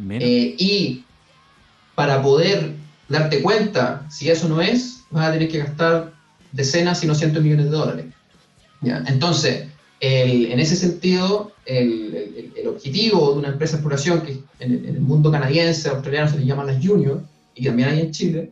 Eh, 0.09 0.55
y 0.57 1.03
para 1.95 2.21
poder 2.21 2.73
darte 3.09 3.41
cuenta 3.41 4.05
si 4.09 4.29
eso 4.29 4.47
no 4.47 4.61
es, 4.61 5.03
vas 5.11 5.29
a 5.29 5.33
tener 5.33 5.49
que 5.49 5.59
gastar 5.59 6.13
decenas, 6.51 6.99
si 6.99 7.07
no 7.07 7.15
cientos 7.15 7.43
de 7.43 7.49
millones 7.49 7.71
de 7.71 7.77
dólares. 7.77 8.05
¿Ya? 8.81 9.03
Entonces, 9.07 9.67
en 9.99 10.59
ese 10.59 10.75
sentido, 10.75 11.51
el, 11.65 12.53
el, 12.55 12.67
objetivo 12.67 13.33
de 13.33 13.39
una 13.39 13.47
empresa 13.49 13.73
de 13.73 13.77
exploración, 13.77 14.21
que 14.21 14.39
en, 14.59 14.85
el 14.85 14.99
mundo 14.99 15.31
canadiense, 15.31 15.89
australiano 15.89 16.29
se 16.29 16.39
le 16.39 16.45
llaman 16.45 16.67
las 16.67 16.85
juniors, 16.85 17.21
y 17.55 17.65
también 17.65 17.89
hay 17.89 18.01
en 18.01 18.11
Chile, 18.11 18.51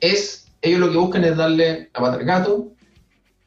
es, 0.00 0.46
ellos 0.62 0.80
lo 0.80 0.90
que 0.90 0.98
buscan 0.98 1.24
es 1.24 1.36
darle 1.36 1.88
a 1.94 2.00
pata 2.00 2.16
al 2.16 2.24
gato, 2.24 2.72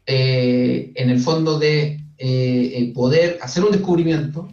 eh, 0.05 0.91
en 0.95 1.09
el 1.09 1.19
fondo 1.19 1.57
de 1.57 1.99
eh, 2.17 2.91
poder 2.93 3.39
hacer 3.41 3.63
un 3.63 3.71
descubrimiento 3.71 4.49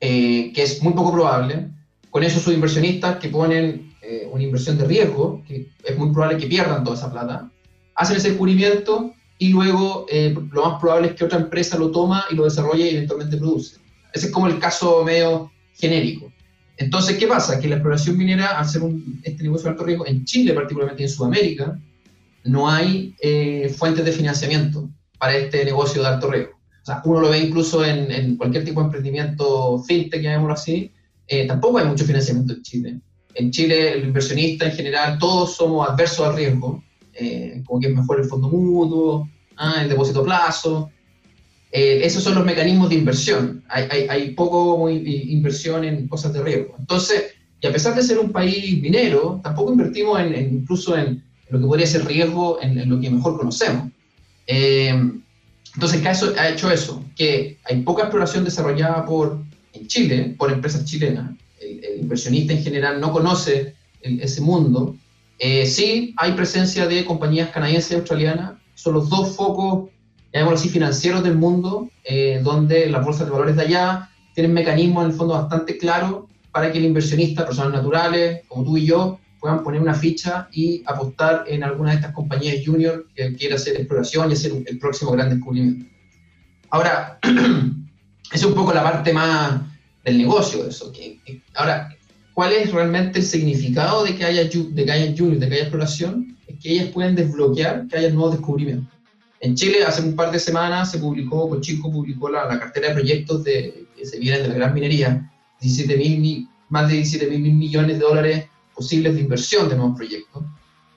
eh, 0.00 0.52
que 0.54 0.62
es 0.62 0.82
muy 0.82 0.92
poco 0.92 1.12
probable. 1.12 1.68
Con 2.10 2.22
eso 2.22 2.40
sus 2.40 2.54
inversionistas 2.54 3.18
que 3.18 3.28
ponen 3.28 3.84
una 4.30 4.42
inversión 4.44 4.78
de 4.78 4.84
riesgo, 4.84 5.42
que 5.48 5.68
es 5.82 5.98
muy 5.98 6.12
probable 6.12 6.38
que 6.38 6.46
pierdan 6.46 6.84
toda 6.84 6.96
esa 6.96 7.10
plata, 7.10 7.50
hacen 7.96 8.16
ese 8.16 8.28
descubrimiento 8.28 9.12
y 9.36 9.48
luego 9.48 10.06
lo 10.52 10.64
más 10.64 10.80
probable 10.80 11.08
es 11.08 11.14
que 11.14 11.24
otra 11.24 11.40
empresa 11.40 11.76
lo 11.76 11.90
toma 11.90 12.24
y 12.30 12.36
lo 12.36 12.44
desarrolle 12.44 12.88
y 12.88 12.94
eventualmente 12.94 13.36
produce. 13.36 13.78
Ese 14.14 14.26
es 14.26 14.32
como 14.32 14.46
el 14.46 14.60
caso 14.60 15.02
medio 15.04 15.50
genérico. 15.74 16.32
Entonces, 16.76 17.16
¿qué 17.16 17.26
pasa? 17.26 17.58
Que 17.58 17.68
la 17.68 17.76
exploración 17.76 18.16
minera, 18.16 18.58
al 18.58 18.68
ser 18.68 18.82
un, 18.82 19.20
este 19.24 19.42
negocio 19.42 19.64
de 19.64 19.70
alto 19.70 19.84
riesgo, 19.84 20.06
en 20.06 20.24
Chile 20.24 20.52
particularmente 20.52 21.02
en 21.02 21.08
Sudamérica, 21.08 21.78
no 22.46 22.68
hay 22.68 23.14
eh, 23.20 23.74
fuentes 23.76 24.04
de 24.04 24.12
financiamiento 24.12 24.88
para 25.18 25.36
este 25.36 25.64
negocio 25.64 26.02
de 26.02 26.08
alto 26.08 26.30
riesgo. 26.30 26.52
O 26.82 26.86
sea, 26.86 27.02
uno 27.04 27.20
lo 27.20 27.30
ve 27.30 27.38
incluso 27.38 27.84
en, 27.84 28.36
cualquier 28.36 28.64
tipo 28.64 28.80
de 28.80 28.86
emprendimiento 28.86 29.82
fintech, 29.82 30.22
llamémoslo 30.22 30.54
así, 30.54 30.92
eh, 31.26 31.46
tampoco 31.46 31.78
hay 31.78 31.86
mucho 31.86 32.04
financiamiento 32.04 32.52
en 32.52 32.62
Chile. 32.62 33.00
En 33.34 33.50
Chile, 33.50 33.92
el 33.92 34.04
inversionista 34.04 34.66
en 34.66 34.72
general, 34.72 35.18
todos 35.18 35.56
somos 35.56 35.88
adversos 35.88 36.26
al 36.28 36.36
riesgo, 36.36 36.82
eh, 37.12 37.62
como 37.66 37.80
que 37.80 37.88
es 37.88 37.94
mejor 37.94 38.20
el 38.20 38.26
fondo 38.26 38.48
mutuo, 38.48 39.28
ah, 39.56 39.82
el 39.82 39.88
depósito 39.88 40.20
a 40.20 40.24
plazo. 40.24 40.90
Eh, 41.72 42.00
esos 42.04 42.22
son 42.22 42.36
los 42.36 42.44
mecanismos 42.44 42.88
de 42.88 42.94
inversión. 42.94 43.64
Hay, 43.68 44.30
poco 44.30 44.88
inversión 44.88 45.84
en 45.84 46.06
cosas 46.06 46.32
de 46.32 46.42
riesgo. 46.42 46.76
Entonces, 46.78 47.34
y 47.60 47.66
a 47.66 47.72
pesar 47.72 47.96
de 47.96 48.02
ser 48.02 48.18
un 48.18 48.30
país 48.30 48.80
minero, 48.80 49.40
tampoco 49.42 49.72
invertimos 49.72 50.20
en, 50.20 50.54
incluso 50.54 50.96
en, 50.96 51.24
lo 51.48 51.60
que 51.60 51.66
podría 51.66 51.86
ser 51.86 52.04
riesgo 52.04 52.58
en, 52.60 52.88
lo 52.88 53.00
que 53.00 53.10
mejor 53.10 53.38
conocemos. 53.38 53.90
Entonces, 55.76 56.00
¿qué 56.00 56.08
ha 56.40 56.48
hecho 56.48 56.70
eso? 56.70 57.04
Que 57.14 57.58
hay 57.64 57.82
poca 57.82 58.04
exploración 58.04 58.44
desarrollada 58.44 59.04
por, 59.04 59.38
en 59.74 59.86
Chile 59.86 60.34
por 60.38 60.50
empresas 60.50 60.86
chilenas. 60.86 61.32
El, 61.60 62.00
inversionista 62.00 62.54
en 62.54 62.62
general 62.62 62.98
no 62.98 63.12
conoce 63.12 63.74
ese 64.00 64.40
mundo. 64.40 64.96
Eh, 65.38 65.66
sí, 65.66 66.14
hay 66.16 66.32
presencia 66.32 66.86
de 66.86 67.04
compañías 67.04 67.50
canadienses 67.50 67.92
y 67.92 67.94
australianas. 67.96 68.54
Son 68.74 68.94
los 68.94 69.10
dos 69.10 69.36
focos, 69.36 69.90
llamémoslo 70.32 70.58
así, 70.58 70.70
financieros 70.70 71.22
del 71.22 71.36
mundo, 71.36 71.90
eh, 72.04 72.40
donde 72.42 72.88
las 72.88 73.04
bolsas 73.04 73.26
de 73.26 73.32
valores 73.32 73.56
de 73.56 73.62
allá 73.62 74.10
tienen 74.34 74.54
mecanismos 74.54 75.04
en 75.04 75.10
el 75.10 75.16
fondo 75.16 75.34
bastante 75.34 75.76
claros 75.76 76.24
para 76.52 76.72
que 76.72 76.78
el 76.78 76.86
inversionista, 76.86 77.44
personas 77.44 77.74
naturales 77.74 78.42
como 78.48 78.64
tú 78.64 78.78
y 78.78 78.86
yo, 78.86 79.18
puedan 79.46 79.62
poner 79.62 79.80
una 79.80 79.94
ficha 79.94 80.48
y 80.50 80.82
apostar 80.86 81.44
en 81.46 81.62
alguna 81.62 81.90
de 81.90 81.96
estas 81.96 82.12
compañías 82.12 82.66
junior 82.66 83.06
que 83.14 83.32
quiera 83.36 83.54
hacer 83.54 83.76
exploración 83.76 84.28
y 84.28 84.32
hacer 84.32 84.50
el 84.66 84.78
próximo 84.80 85.12
gran 85.12 85.30
descubrimiento. 85.30 85.86
Ahora, 86.70 87.20
es 88.32 88.44
un 88.44 88.54
poco 88.54 88.74
la 88.74 88.82
parte 88.82 89.12
más 89.12 89.60
del 90.04 90.18
negocio 90.18 90.66
eso. 90.66 90.92
ahora, 91.54 91.96
¿cuál 92.34 92.54
es 92.54 92.72
realmente 92.72 93.20
el 93.20 93.24
significado 93.24 94.02
de 94.02 94.16
que 94.16 94.24
haya, 94.24 94.42
de 94.42 94.84
que 94.84 94.90
haya 94.90 95.14
junior, 95.16 95.38
de 95.38 95.48
que 95.48 95.54
haya 95.54 95.62
exploración? 95.62 96.36
Es 96.48 96.58
que 96.58 96.72
ellas 96.72 96.88
pueden 96.88 97.14
desbloquear 97.14 97.86
que 97.86 97.98
haya 97.98 98.10
nuevos 98.10 98.32
descubrimientos. 98.32 98.92
En 99.38 99.54
Chile, 99.54 99.84
hace 99.86 100.02
un 100.02 100.16
par 100.16 100.32
de 100.32 100.40
semanas, 100.40 100.90
se 100.90 100.98
publicó, 100.98 101.48
Cochico 101.48 101.92
publicó 101.92 102.28
la, 102.30 102.46
la 102.46 102.58
cartera 102.58 102.88
de 102.88 102.94
proyectos 102.94 103.44
de, 103.44 103.86
que 103.96 104.06
se 104.06 104.18
vienen 104.18 104.42
de 104.42 104.48
la 104.48 104.54
gran 104.54 104.74
minería, 104.74 105.30
17 105.60 105.96
mil, 105.96 106.48
más 106.68 106.88
de 106.88 106.94
17 106.94 107.38
mil 107.38 107.54
millones 107.54 108.00
de 108.00 108.04
dólares 108.04 108.46
posibles 108.76 109.14
de 109.14 109.22
inversión 109.22 109.68
de 109.68 109.76
nuevos 109.76 109.96
proyectos, 109.96 110.42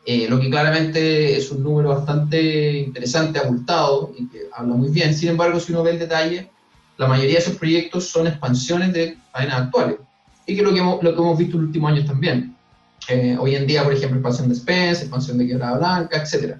eh, 0.05 0.27
lo 0.29 0.39
que 0.39 0.49
claramente 0.49 1.37
es 1.37 1.51
un 1.51 1.63
número 1.63 1.89
bastante 1.89 2.79
interesante, 2.79 3.39
abultado 3.39 4.11
y 4.17 4.27
que 4.27 4.49
habla 4.53 4.75
muy 4.75 4.89
bien. 4.89 5.13
Sin 5.13 5.29
embargo, 5.29 5.59
si 5.59 5.71
uno 5.71 5.83
ve 5.83 5.91
el 5.91 5.99
detalle, 5.99 6.49
la 6.97 7.07
mayoría 7.07 7.33
de 7.33 7.39
esos 7.39 7.55
proyectos 7.55 8.09
son 8.09 8.27
expansiones 8.27 8.91
de 8.91 9.17
cadenas 9.31 9.61
actuales 9.61 9.97
y 10.45 10.55
que 10.55 10.63
lo 10.63 10.73
que 10.73 10.79
hemos, 10.79 11.03
lo 11.03 11.13
que 11.13 11.21
hemos 11.21 11.37
visto 11.37 11.55
en 11.55 11.61
los 11.61 11.67
últimos 11.67 11.91
años 11.91 12.05
también. 12.05 12.55
Eh, 13.07 13.37
hoy 13.39 13.55
en 13.55 13.65
día, 13.65 13.83
por 13.83 13.93
ejemplo, 13.93 14.17
expansión 14.17 14.49
de 14.49 14.55
Spence, 14.55 15.01
expansión 15.03 15.37
de 15.37 15.47
Quebrada 15.47 15.77
Blanca, 15.77 16.23
etc. 16.23 16.57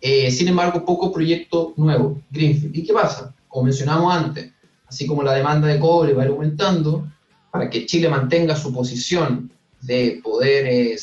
Eh, 0.00 0.30
sin 0.30 0.48
embargo, 0.48 0.84
poco 0.84 1.12
proyecto 1.12 1.74
nuevo, 1.76 2.20
Greenfield. 2.30 2.76
¿Y 2.76 2.84
qué 2.84 2.92
pasa? 2.92 3.34
Como 3.46 3.64
mencionamos 3.64 4.12
antes, 4.12 4.52
así 4.86 5.06
como 5.06 5.22
la 5.22 5.34
demanda 5.34 5.68
de 5.68 5.78
cobre 5.78 6.14
va 6.14 6.24
aumentando, 6.24 7.06
para 7.50 7.68
que 7.68 7.84
Chile 7.86 8.08
mantenga 8.08 8.56
su 8.56 8.72
posición 8.72 9.50
de 9.80 10.20
poder 10.22 10.66
eh, 10.66 10.96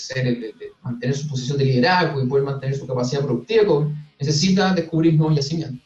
mantener 0.82 1.16
su 1.16 1.28
posición 1.28 1.58
de 1.58 1.66
liderazgo 1.66 2.22
y 2.22 2.28
poder 2.28 2.46
mantener 2.46 2.76
su 2.76 2.86
capacidad 2.86 3.24
productiva, 3.24 3.88
necesita 4.20 4.74
descubrir 4.74 5.16
nuevos 5.16 5.36
yacimientos. 5.36 5.82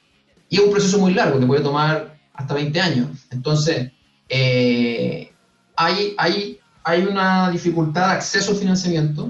Y 0.50 0.58
es 0.58 0.62
un 0.62 0.72
proceso 0.72 1.00
muy 1.00 1.14
largo 1.14 1.40
que 1.40 1.46
puede 1.46 1.62
tomar 1.62 2.20
hasta 2.34 2.54
20 2.54 2.82
años. 2.82 3.08
Entonces, 3.30 3.92
eh, 4.28 5.32
hay, 5.76 6.14
hay, 6.18 6.60
hay 6.84 7.04
una 7.04 7.50
dificultad 7.52 8.08
de 8.08 8.14
acceso 8.16 8.52
al 8.52 8.58
financiamiento, 8.58 9.30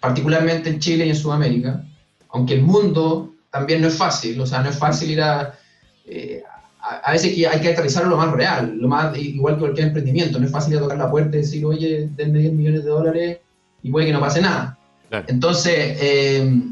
particularmente 0.00 0.70
en 0.70 0.78
Chile 0.78 1.06
y 1.06 1.10
en 1.10 1.16
Sudamérica, 1.16 1.84
aunque 2.30 2.54
el 2.54 2.62
mundo 2.62 3.34
también 3.50 3.80
no 3.80 3.88
es 3.88 3.96
fácil, 3.96 4.40
o 4.40 4.46
sea, 4.46 4.62
no 4.62 4.70
es 4.70 4.78
fácil 4.78 5.10
ir 5.10 5.22
a, 5.22 5.58
eh, 6.04 6.42
a, 6.88 7.12
veces 7.12 7.34
que 7.34 7.46
hay 7.46 7.60
que 7.60 7.72
aterrizarlo 7.72 8.10
lo 8.10 8.16
más 8.16 8.32
real, 8.32 8.76
lo 8.78 8.88
más, 8.88 9.16
igual 9.18 9.54
que 9.54 9.60
cualquier 9.60 9.88
emprendimiento. 9.88 10.38
No 10.38 10.46
es 10.46 10.52
fácil 10.52 10.78
tocar 10.78 10.98
la 10.98 11.10
puerta 11.10 11.36
y 11.36 11.40
decir, 11.40 11.64
oye, 11.64 12.08
denme 12.14 12.38
10 12.38 12.52
millones 12.52 12.84
de 12.84 12.90
dólares 12.90 13.38
y 13.82 13.90
puede 13.90 14.06
que 14.06 14.12
no 14.12 14.20
pase 14.20 14.40
nada. 14.40 14.78
Entonces, 15.26 15.74
eh, 16.00 16.62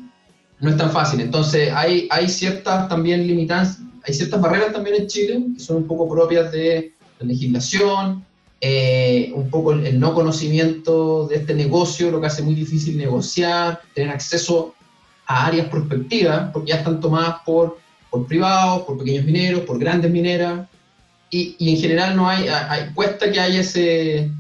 no 0.61 0.71
es 0.71 0.77
tan 0.77 0.91
fácil. 0.91 1.21
Entonces, 1.21 1.71
hay, 1.75 2.07
hay 2.11 2.29
ciertas 2.29 2.89
también 2.89 3.27
limitantes, 3.27 3.79
hay 4.07 4.15
ciertas 4.15 4.41
barreras 4.41 4.73
también 4.73 4.97
en 4.97 5.07
Chile 5.07 5.45
que 5.55 5.61
son 5.61 5.79
un 5.79 5.87
poco 5.87 6.09
propias 6.09 6.53
de 6.53 6.93
la 7.19 7.27
legislación, 7.27 8.25
eh, 8.61 9.33
un 9.35 9.51
poco 9.51 9.73
el, 9.73 9.87
el, 9.87 10.01
no 10.01 10.15
conocimiento 10.15 11.27
de 11.27 11.37
este 11.37 11.55
negocio, 11.55 12.11
lo 12.11 12.21
que 12.21 12.29
hace 12.29 12.43
muy 12.43 12.55
difícil 12.55 12.97
negociar, 12.97 13.81
tener 13.95 14.11
acceso 14.11 14.75
a 15.27 15.47
áreas 15.47 15.69
prospectivas, 15.69 16.51
porque 16.53 16.71
ya 16.71 16.77
están 16.77 17.01
tomadas 17.01 17.37
por 17.45 17.79
por 18.15 18.29
privados, 18.29 18.83
por 18.83 18.97
pequeños 18.97 19.25
mineros, 19.25 19.63
por 19.63 19.77
grandes 19.77 20.09
mineras, 20.09 20.69
y, 21.31 21.57
y 21.59 21.71
en 21.71 21.79
general 21.79 22.15
no 22.15 22.29
hay, 22.29 22.47
hay, 22.47 22.93
cuesta 22.95 23.29
que 23.33 23.41
haya 23.41 23.59
ese, 23.59 24.31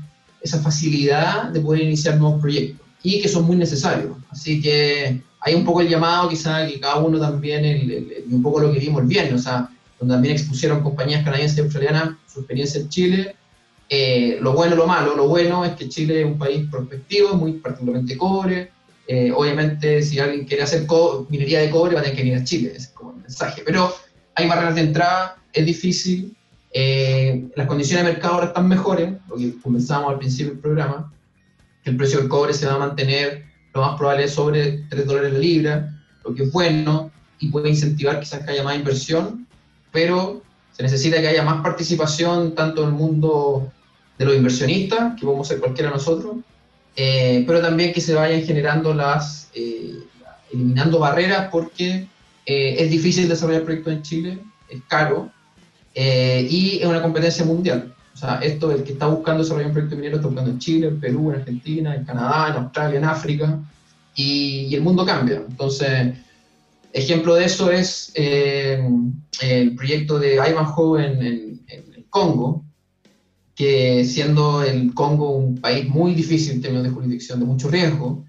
esa 0.40 0.60
facilidad 0.60 1.48
de 1.48 1.58
poder 1.58 1.82
iniciar 1.82 2.16
nuevos 2.16 2.40
proyectos, 2.40 2.86
y 3.02 3.20
que 3.20 3.28
son 3.28 3.44
muy 3.44 3.56
necesarios. 3.56 4.16
Así 4.30 4.62
que 4.62 5.20
hay 5.40 5.54
un 5.56 5.64
poco 5.64 5.80
el 5.80 5.88
llamado 5.88 6.28
quizá 6.28 6.64
que 6.68 6.78
cada 6.78 6.98
uno 6.98 7.18
también, 7.18 7.64
y 7.64 8.32
un 8.32 8.42
poco 8.44 8.60
lo 8.60 8.72
que 8.72 8.78
vimos 8.78 9.02
el 9.02 9.08
viernes, 9.08 9.40
o 9.40 9.42
sea, 9.42 9.68
donde 9.98 10.14
también 10.14 10.36
expusieron 10.36 10.80
compañías 10.80 11.24
canadienses 11.24 11.58
y 11.58 11.62
australianas 11.62 12.10
su 12.32 12.40
experiencia 12.40 12.80
en 12.80 12.88
Chile, 12.88 13.36
eh, 13.88 14.38
lo 14.40 14.52
bueno 14.52 14.76
y 14.76 14.78
lo 14.78 14.86
malo. 14.86 15.16
Lo 15.16 15.26
bueno 15.26 15.64
es 15.64 15.72
que 15.72 15.88
Chile 15.88 16.20
es 16.20 16.26
un 16.26 16.38
país 16.38 16.68
prospectivo, 16.70 17.34
muy 17.34 17.54
particularmente 17.54 18.16
cobre. 18.16 18.70
Eh, 19.08 19.32
obviamente, 19.36 20.00
si 20.00 20.20
alguien 20.20 20.46
quiere 20.46 20.62
hacer 20.62 20.86
minería 21.28 21.58
de 21.58 21.70
cobre, 21.70 21.94
va 21.94 22.00
a 22.00 22.02
tener 22.04 22.16
que 22.16 22.22
venir 22.22 22.38
a 22.38 22.44
Chile 22.44 22.72
mensaje. 23.24 23.62
Pero 23.66 23.92
hay 24.34 24.48
barreras 24.48 24.76
de 24.76 24.82
entrada, 24.82 25.36
es 25.52 25.66
difícil, 25.66 26.36
eh, 26.72 27.48
las 27.54 27.66
condiciones 27.66 28.04
de 28.04 28.12
mercado 28.12 28.34
ahora 28.34 28.46
están 28.46 28.68
mejores, 28.68 29.12
lo 29.28 29.36
que 29.36 29.54
comenzamos 29.60 30.10
al 30.10 30.18
principio 30.18 30.52
del 30.52 30.60
programa, 30.60 31.12
el 31.84 31.96
precio 31.96 32.18
del 32.18 32.28
cobre 32.28 32.54
se 32.54 32.66
va 32.66 32.74
a 32.74 32.78
mantener 32.78 33.44
lo 33.72 33.82
más 33.82 33.96
probable 33.96 34.26
sobre 34.28 34.84
3 34.88 35.06
dólares 35.06 35.32
la 35.32 35.38
libra, 35.38 36.02
lo 36.24 36.34
que 36.34 36.44
es 36.44 36.52
bueno 36.52 37.10
y 37.38 37.48
puede 37.48 37.68
incentivar 37.68 38.20
quizás 38.20 38.44
que 38.44 38.52
haya 38.52 38.62
más 38.62 38.76
inversión, 38.76 39.46
pero 39.92 40.42
se 40.72 40.82
necesita 40.82 41.20
que 41.20 41.28
haya 41.28 41.42
más 41.42 41.62
participación 41.62 42.54
tanto 42.54 42.82
en 42.82 42.88
el 42.88 42.94
mundo 42.94 43.72
de 44.18 44.24
los 44.24 44.34
inversionistas, 44.34 45.14
que 45.18 45.26
podemos 45.26 45.46
ser 45.46 45.60
cualquiera 45.60 45.90
de 45.90 45.96
nosotros, 45.96 46.36
eh, 46.96 47.44
pero 47.46 47.60
también 47.60 47.92
que 47.92 48.00
se 48.00 48.14
vayan 48.14 48.42
generando 48.42 48.94
las, 48.94 49.50
eh, 49.54 49.98
eliminando 50.52 50.98
barreras 50.98 51.48
porque 51.50 52.08
eh, 52.46 52.76
es 52.78 52.90
difícil 52.90 53.28
desarrollar 53.28 53.64
proyectos 53.64 53.92
en 53.92 54.02
Chile, 54.02 54.38
es 54.68 54.82
caro 54.88 55.30
eh, 55.94 56.46
y 56.50 56.78
es 56.80 56.86
una 56.86 57.02
competencia 57.02 57.44
mundial. 57.44 57.94
O 58.12 58.16
sea, 58.16 58.38
esto, 58.38 58.70
el 58.70 58.84
que 58.84 58.92
está 58.92 59.06
buscando 59.06 59.42
desarrollar 59.42 59.68
un 59.68 59.72
proyecto 59.72 59.96
minero 59.96 60.16
está 60.16 60.28
buscando 60.28 60.50
en 60.50 60.58
Chile, 60.58 60.86
en 60.88 61.00
Perú, 61.00 61.30
en 61.30 61.40
Argentina, 61.40 61.94
en 61.94 62.04
Canadá, 62.04 62.50
en 62.50 62.62
Australia, 62.62 62.98
en 62.98 63.04
África, 63.04 63.58
y, 64.14 64.74
el 64.74 64.82
mundo 64.82 65.04
cambia. 65.04 65.42
Entonces, 65.48 66.14
ejemplo 66.92 67.34
de 67.34 67.44
eso 67.44 67.70
es 67.70 68.12
eh, 68.14 68.88
el 69.40 69.74
proyecto 69.74 70.18
de 70.18 70.34
Ivanhoe 70.34 71.04
en, 71.04 71.22
en, 71.22 71.94
el 71.96 72.06
Congo, 72.08 72.62
que 73.56 74.04
siendo 74.04 74.62
el 74.62 74.94
Congo 74.94 75.30
un 75.30 75.60
país 75.60 75.88
muy 75.88 76.14
difícil 76.14 76.52
en 76.52 76.62
términos 76.62 76.84
de 76.84 76.90
jurisdicción, 76.90 77.40
de 77.40 77.46
mucho 77.46 77.68
riesgo, 77.68 78.24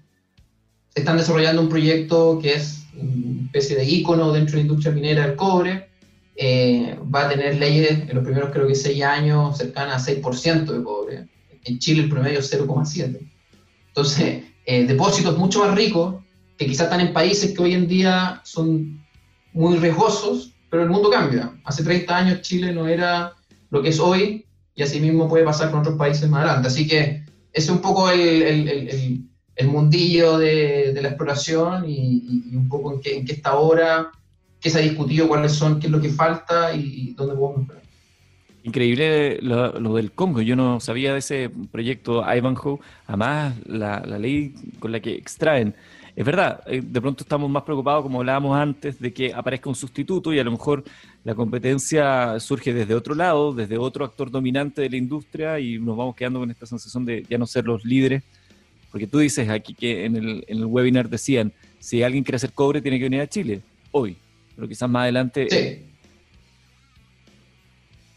están 0.96 1.18
desarrollando 1.18 1.62
un 1.62 1.68
proyecto 1.68 2.38
que 2.40 2.54
es 2.54 2.85
una 3.00 3.46
especie 3.46 3.76
de 3.76 3.84
ícono 3.84 4.32
dentro 4.32 4.52
de 4.52 4.62
la 4.62 4.68
industria 4.68 4.92
minera 4.92 5.26
del 5.26 5.36
cobre. 5.36 5.90
Eh, 6.34 6.98
va 7.14 7.26
a 7.26 7.28
tener 7.30 7.56
leyes 7.56 7.90
en 7.90 8.14
los 8.14 8.22
primeros 8.22 8.50
creo 8.50 8.66
que 8.66 8.74
seis 8.74 9.02
años 9.02 9.56
cercanas 9.56 10.06
a 10.06 10.12
6% 10.12 10.64
de 10.66 10.82
cobre. 10.82 11.28
En 11.64 11.78
Chile 11.78 12.02
el 12.02 12.08
promedio 12.08 12.40
es 12.40 12.52
0,7%. 12.52 13.18
Entonces, 13.88 14.44
eh, 14.66 14.84
depósitos 14.84 15.38
mucho 15.38 15.60
más 15.60 15.74
ricos 15.74 16.16
que 16.58 16.66
quizás 16.66 16.86
están 16.86 17.00
en 17.00 17.12
países 17.12 17.54
que 17.54 17.62
hoy 17.62 17.74
en 17.74 17.88
día 17.88 18.40
son 18.44 19.04
muy 19.52 19.78
riesgosos, 19.78 20.52
pero 20.70 20.82
el 20.82 20.90
mundo 20.90 21.10
cambia. 21.10 21.52
Hace 21.64 21.82
30 21.82 22.16
años 22.16 22.42
Chile 22.42 22.72
no 22.72 22.86
era 22.86 23.32
lo 23.70 23.82
que 23.82 23.88
es 23.88 24.00
hoy 24.00 24.44
y 24.74 24.82
así 24.82 25.00
mismo 25.00 25.28
puede 25.28 25.44
pasar 25.44 25.70
con 25.70 25.80
otros 25.80 25.96
países 25.96 26.28
más 26.28 26.44
adelante. 26.44 26.68
Así 26.68 26.86
que 26.86 27.24
ese 27.52 27.66
es 27.66 27.70
un 27.70 27.80
poco 27.80 28.10
el, 28.10 29.28
el 29.56 29.68
mundillo 29.68 30.38
de, 30.38 30.92
de 30.92 31.02
la 31.02 31.08
exploración 31.08 31.84
y, 31.88 32.44
un 32.54 32.68
poco 32.68 32.92
en 32.92 33.00
qué, 33.00 33.16
en 33.16 33.24
qué, 33.24 33.32
está 33.32 33.50
ahora, 33.50 34.10
qué 34.60 34.68
se 34.70 34.78
ha 34.78 34.82
discutido, 34.82 35.26
cuáles 35.26 35.52
son, 35.52 35.80
qué 35.80 35.86
es 35.86 35.92
lo 35.92 36.00
que 36.00 36.10
falta 36.10 36.74
y, 36.74 37.14
dónde 37.14 37.34
podemos 37.34 37.62
mejorar. 37.62 37.82
Increíble 38.62 39.38
lo, 39.40 39.94
del 39.94 40.12
Congo, 40.12 40.42
yo 40.42 40.56
no 40.56 40.80
sabía 40.80 41.12
de 41.12 41.20
ese 41.20 41.50
proyecto 41.70 42.22
Ivanhoe, 42.22 42.80
además 43.06 43.54
la, 43.64 44.00
la 44.04 44.18
ley 44.18 44.54
con 44.80 44.92
la 44.92 45.00
que 45.00 45.14
extraen. 45.14 45.74
es 46.16 46.26
verdad, 46.26 46.62
eh, 46.66 46.82
de 46.84 47.00
pronto 47.00 47.22
estamos 47.22 47.48
más 47.48 47.62
preocupados, 47.62 48.02
como 48.02 48.18
hablábamos 48.18 48.58
antes, 48.58 48.98
de 48.98 49.14
que 49.14 49.32
aparezca 49.32 49.70
un 49.70 49.76
sustituto 49.76 50.34
y 50.34 50.40
a 50.40 50.44
lo 50.44 50.50
mejor 50.50 50.82
la 51.22 51.34
competencia 51.36 52.38
surge 52.40 52.74
desde 52.74 52.94
otro 52.94 53.14
lado, 53.14 53.54
desde 53.54 53.78
otro 53.78 54.04
actor 54.04 54.30
dominante 54.30 54.82
de 54.82 54.90
la 54.90 54.96
industria 54.96 55.60
y 55.60 55.78
nos 55.78 55.96
vamos 55.96 56.16
quedando 56.16 56.40
con 56.40 56.50
esta 56.50 56.66
sensación 56.66 57.06
de 57.06 57.24
ya 57.30 57.38
no 57.38 57.46
ser 57.46 57.64
los 57.66 57.84
líderes. 57.84 58.24
Porque 58.96 59.08
tú 59.08 59.18
dices 59.18 59.50
aquí 59.50 59.74
que 59.74 60.06
en 60.06 60.16
el, 60.16 60.44
en 60.48 60.56
el 60.56 60.64
webinar 60.64 61.10
decían, 61.10 61.52
si 61.78 62.02
alguien 62.02 62.24
quiere 62.24 62.36
hacer 62.36 62.54
cobre 62.54 62.80
tiene 62.80 62.96
que 62.96 63.04
venir 63.04 63.20
a 63.20 63.26
Chile, 63.26 63.60
hoy, 63.90 64.16
pero 64.54 64.66
quizás 64.66 64.88
más 64.88 65.02
adelante... 65.02 65.48
Sí. 65.50 65.84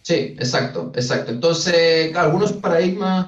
Sí, 0.03 0.13
exacto, 0.39 0.93
exacto. 0.95 1.33
Entonces, 1.33 2.15
algunos 2.15 2.53
paradigmas 2.53 3.27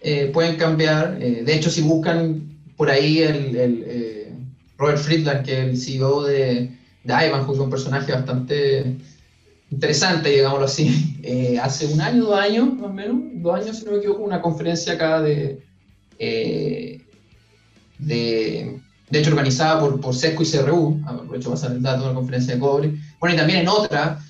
eh, 0.00 0.30
pueden 0.32 0.56
cambiar. 0.56 1.18
Eh, 1.20 1.42
de 1.44 1.54
hecho, 1.54 1.68
si 1.68 1.82
buscan 1.82 2.40
por 2.78 2.88
ahí 2.88 3.18
el, 3.18 3.54
eh, 3.54 4.32
Robert 4.78 4.96
Friedland, 4.96 5.44
que 5.44 5.52
es 5.52 5.68
el 5.68 5.76
CEO 5.76 6.22
de, 6.22 6.70
de 7.04 7.26
Ivanhoe, 7.26 7.52
es 7.52 7.60
un 7.60 7.68
personaje 7.68 8.10
bastante 8.10 8.96
interesante, 9.70 10.30
digámoslo 10.30 10.64
así. 10.64 11.20
Hace 11.60 11.92
un 11.92 12.00
año, 12.00 12.24
dos 12.24 12.40
años, 12.40 12.72
más 12.72 12.88
o 12.88 12.94
menos, 12.94 13.18
dos 13.34 13.54
años, 13.54 13.76
si 13.80 13.84
no 13.84 13.92
me 13.92 13.98
equivoco, 13.98 14.22
una 14.22 14.40
conferencia 14.40 14.94
acá 14.94 15.20
de, 15.20 15.65
eh, 16.18 17.00
de, 17.98 18.80
hecho, 19.10 19.30
organizada 19.30 19.80
por, 19.80 20.00
por 20.00 20.14
SESCO 20.14 20.42
y 20.42 20.46
CRU, 20.46 21.00
aprovecho 21.06 21.50
pasar 21.50 21.72
el 21.72 21.82
dato 21.82 22.02
de 22.02 22.06
una 22.06 22.14
conferencia 22.14 22.54
de 22.54 22.60
cobre. 22.60 22.94
Bueno, 23.20 23.34
y 23.34 23.38
también 23.38 23.60
en 23.60 23.68
otra, 23.68 24.22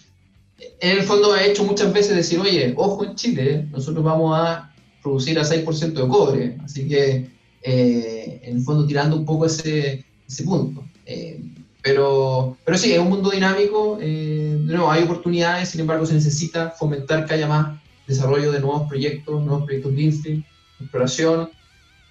en 0.80 0.99
el 0.99 1.03
fondo 1.03 1.32
ha 1.32 1.45
hecho 1.45 1.64
muchas 1.64 1.93
veces 1.93 2.16
decir, 2.16 2.39
oye, 2.39 2.74
ojo 2.76 3.05
en 3.05 3.14
Chile, 3.14 3.66
nosotros 3.70 4.05
vamos 4.05 4.39
a 4.39 4.72
producir 5.03 5.39
a 5.39 5.45
6% 5.45 5.93
de 5.93 6.09
cobre, 6.09 6.59
así 6.64 6.89
que 6.89 7.30
eh, 7.62 8.41
en 8.43 8.57
el 8.57 8.62
fondo 8.62 8.87
tirando 8.87 9.16
un 9.16 9.24
poco 9.24 9.47
ese, 9.47 10.05
ese 10.26 10.45
punto. 10.45 10.84
Eh, 11.05 11.41
pero, 11.82 12.57
pero 12.64 12.76
sí, 12.76 12.93
es 12.93 12.99
un 12.99 13.09
mundo 13.09 13.30
dinámico, 13.30 13.99
nuevo, 14.01 14.91
hay 14.91 15.05
oportunidades, 15.05 15.68
sin 15.68 15.82
embargo 15.82 16.05
se 16.05 16.14
necesita 16.14 16.70
fomentar 16.70 17.24
que 17.26 17.34
haya 17.34 17.47
más 17.47 17.80
desarrollo 18.07 18.53
de 18.53 18.61
nuevos 18.61 18.89
proyectos, 18.89 19.43
nuevos 19.45 19.64
proyectos 19.64 19.95
de 19.95 20.43
exploración, 20.80 21.51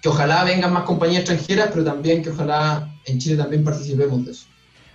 que 0.06 0.10
ojalá 0.10 0.44
vengan 0.44 0.72
más 0.72 0.84
compañías 0.84 1.22
extranjeras, 1.22 1.68
pero 1.72 1.84
también 1.84 2.22
que 2.22 2.30
ojalá 2.30 2.88
en 3.06 3.18
Chile 3.18 3.36
también 3.36 3.64
participemos 3.64 4.24
de 4.24 4.30
eso. 4.30 4.46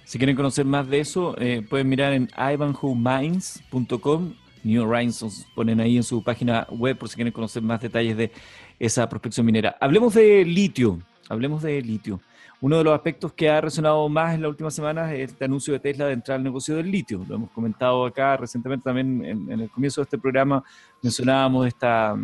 Si 0.05 0.17
quieren 0.17 0.37
conocer 0.37 0.63
más 0.63 0.87
de 0.87 1.01
eso, 1.01 1.35
eh, 1.37 1.65
pueden 1.69 1.89
mirar 1.89 2.13
en 2.13 2.29
ivanhomines.com. 2.37 4.33
New 4.63 4.89
Horizons 4.89 5.45
ponen 5.53 5.81
ahí 5.81 5.97
en 5.97 6.03
su 6.03 6.23
página 6.23 6.65
web 6.69 6.97
por 6.97 7.09
si 7.09 7.15
quieren 7.15 7.33
conocer 7.33 7.61
más 7.61 7.81
detalles 7.81 8.15
de 8.15 8.31
esa 8.79 9.09
prospección 9.09 9.45
minera. 9.45 9.75
Hablemos 9.81 10.13
de 10.13 10.45
litio, 10.45 11.01
hablemos 11.27 11.61
de 11.61 11.81
litio. 11.81 12.21
Uno 12.61 12.77
de 12.77 12.85
los 12.85 12.93
aspectos 12.93 13.33
que 13.33 13.49
ha 13.49 13.59
resonado 13.59 14.07
más 14.07 14.33
en 14.33 14.43
las 14.43 14.49
últimas 14.49 14.73
semanas 14.73 15.11
es 15.11 15.31
este 15.31 15.43
anuncio 15.43 15.73
de 15.73 15.81
Tesla 15.81 16.05
de 16.05 16.13
entrar 16.13 16.37
al 16.37 16.43
negocio 16.43 16.77
del 16.77 16.89
litio. 16.89 17.25
Lo 17.27 17.35
hemos 17.35 17.51
comentado 17.51 18.05
acá 18.05 18.37
recientemente 18.37 18.85
también 18.85 19.25
en, 19.25 19.59
el 19.59 19.69
comienzo 19.69 19.99
de 19.99 20.03
este 20.03 20.17
programa. 20.17 20.63
Mencionábamos 21.01 21.67
esta, 21.67 22.15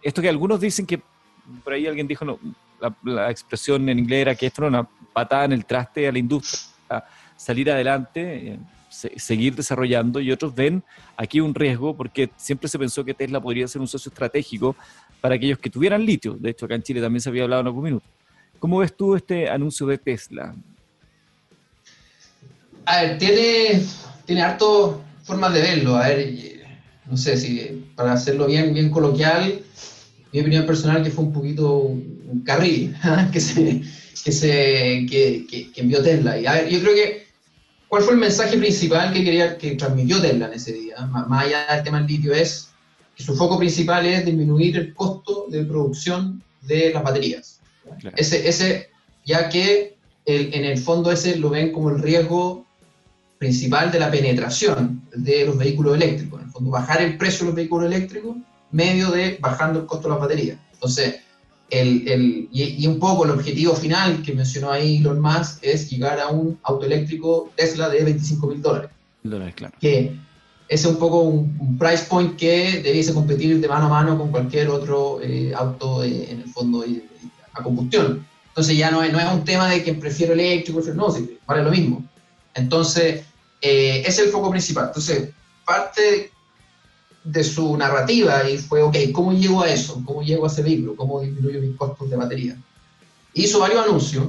esto 0.00 0.22
que 0.22 0.28
algunos 0.28 0.60
dicen 0.60 0.86
que 0.86 1.02
por 1.64 1.72
ahí 1.72 1.86
alguien 1.86 2.06
dijo, 2.06 2.24
no, 2.24 2.38
la, 3.04 3.30
expresión 3.30 3.88
en 3.88 3.98
inglés 3.98 4.20
era 4.22 4.34
que 4.34 4.46
esto 4.46 4.62
era 4.62 4.68
una 4.68 4.88
patada 5.12 5.44
en 5.44 5.52
el 5.52 5.64
traste 5.64 6.08
a 6.08 6.12
la 6.12 6.18
industria, 6.18 7.04
salir 7.36 7.70
adelante, 7.70 8.52
eh, 8.52 8.58
seguir 8.88 9.54
desarrollando 9.54 10.20
y 10.20 10.32
otros 10.32 10.54
ven 10.54 10.82
aquí 11.16 11.40
un 11.40 11.54
riesgo 11.54 11.96
porque 11.96 12.30
siempre 12.36 12.68
se 12.68 12.78
pensó 12.78 13.04
que 13.04 13.14
Tesla 13.14 13.40
podría 13.40 13.68
ser 13.68 13.80
un 13.80 13.88
socio 13.88 14.10
estratégico 14.10 14.74
para 15.20 15.34
aquellos 15.34 15.58
que 15.58 15.70
tuvieran 15.70 16.04
litio. 16.04 16.34
De 16.34 16.50
hecho, 16.50 16.66
acá 16.66 16.74
en 16.74 16.82
Chile 16.82 17.00
también 17.00 17.20
se 17.20 17.28
había 17.28 17.44
hablado 17.44 17.60
en 17.60 17.66
algún 17.66 17.84
minuto. 17.84 18.06
¿Cómo 18.58 18.78
ves 18.78 18.96
tú 18.96 19.14
este 19.14 19.48
anuncio 19.48 19.86
de 19.86 19.98
Tesla? 19.98 20.54
A 22.84 23.02
ver, 23.02 23.18
tiene, 23.18 23.82
tiene 24.24 24.42
harto 24.42 25.02
formas 25.22 25.52
de 25.52 25.60
verlo. 25.60 25.96
A 25.96 26.08
ver, 26.08 26.34
no 27.06 27.16
sé 27.16 27.36
si 27.36 27.90
para 27.94 28.12
hacerlo 28.12 28.46
bien, 28.46 28.72
bien 28.72 28.90
coloquial, 28.90 29.60
mi 30.32 30.40
opinión 30.40 30.66
personal 30.66 31.02
que 31.02 31.10
fue 31.10 31.24
un 31.24 31.32
poquito 31.32 31.78
un 31.78 32.42
carril 32.44 32.94
que 33.32 33.40
se, 33.40 33.82
que, 34.24 34.32
se 34.32 35.06
que, 35.08 35.46
que, 35.74 35.80
envió 35.80 36.02
Tesla. 36.02 36.38
Y 36.38 36.46
a 36.46 36.52
ver, 36.52 36.68
yo 36.68 36.80
creo 36.80 36.94
que 36.94 37.26
¿cuál 37.88 38.02
fue 38.02 38.14
el 38.14 38.20
mensaje 38.20 38.58
principal 38.58 39.12
que 39.12 39.24
quería 39.24 39.56
que 39.56 39.76
transmitió 39.76 40.20
Tesla 40.20 40.46
en 40.46 40.52
ese 40.52 40.72
día? 40.72 40.96
Más 41.06 41.46
allá 41.46 41.74
del 41.74 41.84
tema 41.84 41.98
del 41.98 42.06
litio 42.06 42.34
es 42.34 42.68
su 43.18 43.34
foco 43.36 43.58
principal 43.58 44.06
es 44.06 44.24
disminuir 44.24 44.76
el 44.76 44.94
costo 44.94 45.46
de 45.50 45.64
producción 45.64 46.42
de 46.62 46.92
las 46.92 47.02
baterías. 47.02 47.60
Ese, 48.16 48.48
ese, 48.48 48.90
ya 49.24 49.48
que 49.48 49.96
en 50.24 50.64
el 50.64 50.78
fondo 50.78 51.10
ese 51.10 51.36
lo 51.36 51.50
ven 51.50 51.72
como 51.72 51.90
el 51.90 52.00
riesgo 52.00 52.66
principal 53.38 53.90
de 53.90 54.00
la 54.00 54.10
penetración 54.10 55.02
de 55.14 55.46
los 55.46 55.56
vehículos 55.56 55.96
eléctricos. 55.96 56.40
En 56.40 56.46
el 56.46 56.52
fondo, 56.52 56.70
bajar 56.70 57.02
el 57.02 57.16
precio 57.16 57.40
de 57.40 57.46
los 57.46 57.54
vehículos 57.54 57.92
eléctricos 57.92 58.36
medio 58.70 59.10
de 59.10 59.38
bajando 59.40 59.80
el 59.80 59.86
costo 59.86 60.08
de 60.08 60.14
las 60.14 60.20
baterías. 60.20 60.58
Entonces, 60.72 61.16
el, 61.70 62.08
el, 62.08 62.48
y, 62.50 62.86
un 62.86 62.98
poco 62.98 63.24
el 63.24 63.30
objetivo 63.30 63.74
final 63.74 64.22
que 64.22 64.32
mencionó 64.32 64.70
ahí 64.70 64.98
Elon 64.98 65.20
Musk 65.20 65.58
es 65.62 65.90
llegar 65.90 66.18
a 66.18 66.28
un 66.28 66.58
auto 66.62 66.86
eléctrico 66.86 67.50
Tesla 67.56 67.88
de 67.88 68.04
25 68.04 68.46
mil 68.46 68.62
dólares. 68.62 68.90
Dólares, 69.22 69.54
claro. 69.54 69.74
Que 69.80 70.16
ese 70.68 70.86
es 70.88 70.94
un 70.94 70.98
poco 70.98 71.22
un, 71.22 71.78
price 71.78 72.04
point 72.08 72.36
que 72.36 72.80
debiese 72.82 73.14
competir 73.14 73.60
de 73.60 73.68
mano 73.68 73.86
a 73.86 73.88
mano 73.88 74.18
con 74.18 74.30
cualquier 74.30 74.68
otro 74.68 75.20
eh, 75.22 75.52
auto 75.54 76.02
eh, 76.02 76.30
en 76.30 76.40
el 76.40 76.48
fondo 76.48 76.84
a 77.52 77.62
combustión. 77.62 78.26
Entonces 78.48 78.76
ya 78.76 78.90
no 78.90 79.02
es, 79.02 79.12
no 79.12 79.20
es 79.20 79.32
un 79.32 79.44
tema 79.44 79.68
de 79.68 79.82
que 79.82 79.94
prefiero 79.94 80.32
eléctrico, 80.32 80.80
no, 80.94 81.10
sí, 81.10 81.38
vale 81.46 81.62
lo 81.62 81.70
mismo. 81.70 82.04
Entonces, 82.54 83.24
eh, 83.60 84.00
ese 84.00 84.08
es 84.08 84.26
el 84.26 84.28
foco 84.28 84.50
principal. 84.50 84.86
Entonces, 84.88 85.30
parte 85.64 86.32
de 87.30 87.44
su 87.44 87.76
narrativa 87.76 88.48
y 88.48 88.58
fue, 88.58 88.82
ok, 88.82 88.96
¿cómo 89.12 89.32
llego 89.32 89.62
a 89.62 89.68
eso? 89.68 90.02
¿Cómo 90.04 90.22
llego 90.22 90.44
a 90.44 90.48
ese 90.48 90.62
vehículo? 90.62 90.96
¿Cómo 90.96 91.20
disminuyo 91.20 91.60
mis 91.60 91.76
costos 91.76 92.08
de 92.08 92.16
batería? 92.16 92.56
Hizo 93.34 93.60
varios 93.60 93.84
anuncios 93.84 94.24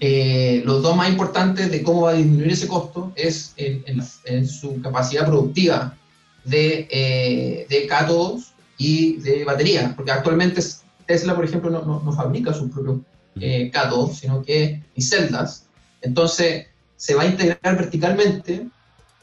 eh, 0.00 0.62
los 0.64 0.82
dos 0.82 0.96
más 0.96 1.08
importantes 1.08 1.70
de 1.70 1.82
cómo 1.82 2.02
va 2.02 2.10
a 2.10 2.14
disminuir 2.14 2.52
ese 2.52 2.66
costo 2.66 3.12
es 3.14 3.54
en, 3.56 4.46
su 4.46 4.80
capacidad 4.82 5.24
productiva 5.24 5.96
de, 6.44 6.88
eh, 6.90 7.66
de, 7.68 7.86
cátodos 7.86 8.52
y 8.76 9.16
de 9.18 9.44
baterías, 9.44 9.94
porque 9.94 10.10
actualmente 10.10 10.60
Tesla, 11.06 11.34
por 11.36 11.44
ejemplo, 11.44 11.70
no, 11.70 12.02
no, 12.04 12.12
fabrica 12.12 12.52
sus 12.52 12.70
propios 12.70 12.98
eh, 13.40 13.70
cátodos, 13.72 14.18
sino 14.18 14.42
que 14.42 14.82
y 14.94 15.02
celdas. 15.02 15.66
Entonces, 16.02 16.66
se 16.96 17.14
va 17.14 17.22
a 17.22 17.26
integrar 17.26 17.76
verticalmente 17.76 18.66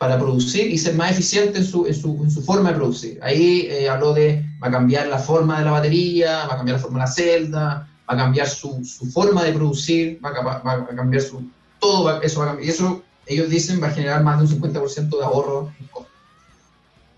para 0.01 0.17
producir 0.17 0.71
y 0.71 0.79
ser 0.79 0.95
más 0.95 1.11
eficiente 1.11 1.59
en 1.59 1.63
su, 1.63 1.85
en 1.85 1.93
su, 1.93 2.23
en 2.23 2.31
su 2.31 2.41
forma 2.41 2.71
de 2.71 2.75
producir. 2.75 3.19
Ahí 3.21 3.67
eh, 3.69 3.87
habló 3.87 4.15
de, 4.15 4.43
va 4.59 4.69
a 4.69 4.71
cambiar 4.71 5.05
la 5.05 5.19
forma 5.19 5.59
de 5.59 5.65
la 5.65 5.73
batería, 5.73 6.47
va 6.47 6.55
a 6.55 6.57
cambiar 6.57 6.77
la 6.77 6.81
forma 6.81 6.97
de 6.97 7.05
la 7.05 7.11
celda, 7.11 7.87
va 8.09 8.13
a 8.15 8.17
cambiar 8.17 8.49
su, 8.49 8.83
su 8.83 9.05
forma 9.11 9.43
de 9.43 9.53
producir, 9.53 10.19
va 10.25 10.29
a, 10.29 10.41
va 10.63 10.73
a 10.73 10.95
cambiar 10.95 11.21
su... 11.21 11.43
Todo 11.79 12.19
eso 12.19 12.39
va 12.39 12.45
a 12.45 12.47
cambiar. 12.47 12.67
Y 12.67 12.71
eso, 12.71 13.03
ellos 13.27 13.47
dicen, 13.51 13.79
va 13.79 13.89
a 13.89 13.91
generar 13.91 14.23
más 14.23 14.39
de 14.39 14.55
un 14.55 14.63
50% 14.63 15.19
de 15.19 15.23
ahorro 15.23 15.71
en 15.79 15.85
costo. 15.89 16.09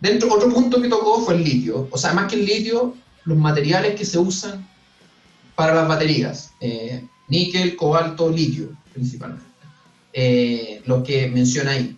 Dentro, 0.02 0.34
otro 0.34 0.50
punto 0.50 0.82
que 0.82 0.90
tocó 0.90 1.22
fue 1.22 1.36
el 1.36 1.44
litio. 1.46 1.88
O 1.90 1.98
sea, 1.98 2.12
más 2.12 2.30
que 2.30 2.36
el 2.36 2.46
litio, 2.46 2.96
los 3.24 3.38
materiales 3.38 3.96
que 3.96 4.04
se 4.04 4.20
usan 4.20 4.68
para 5.56 5.74
las 5.74 5.88
baterías. 5.88 6.52
Eh, 6.60 7.02
níquel, 7.30 7.78
cobalto, 7.78 8.30
litio, 8.30 8.72
principalmente. 8.92 9.46
Eh, 10.12 10.82
lo 10.86 11.02
que 11.02 11.30
menciona 11.30 11.72
ahí. 11.72 11.98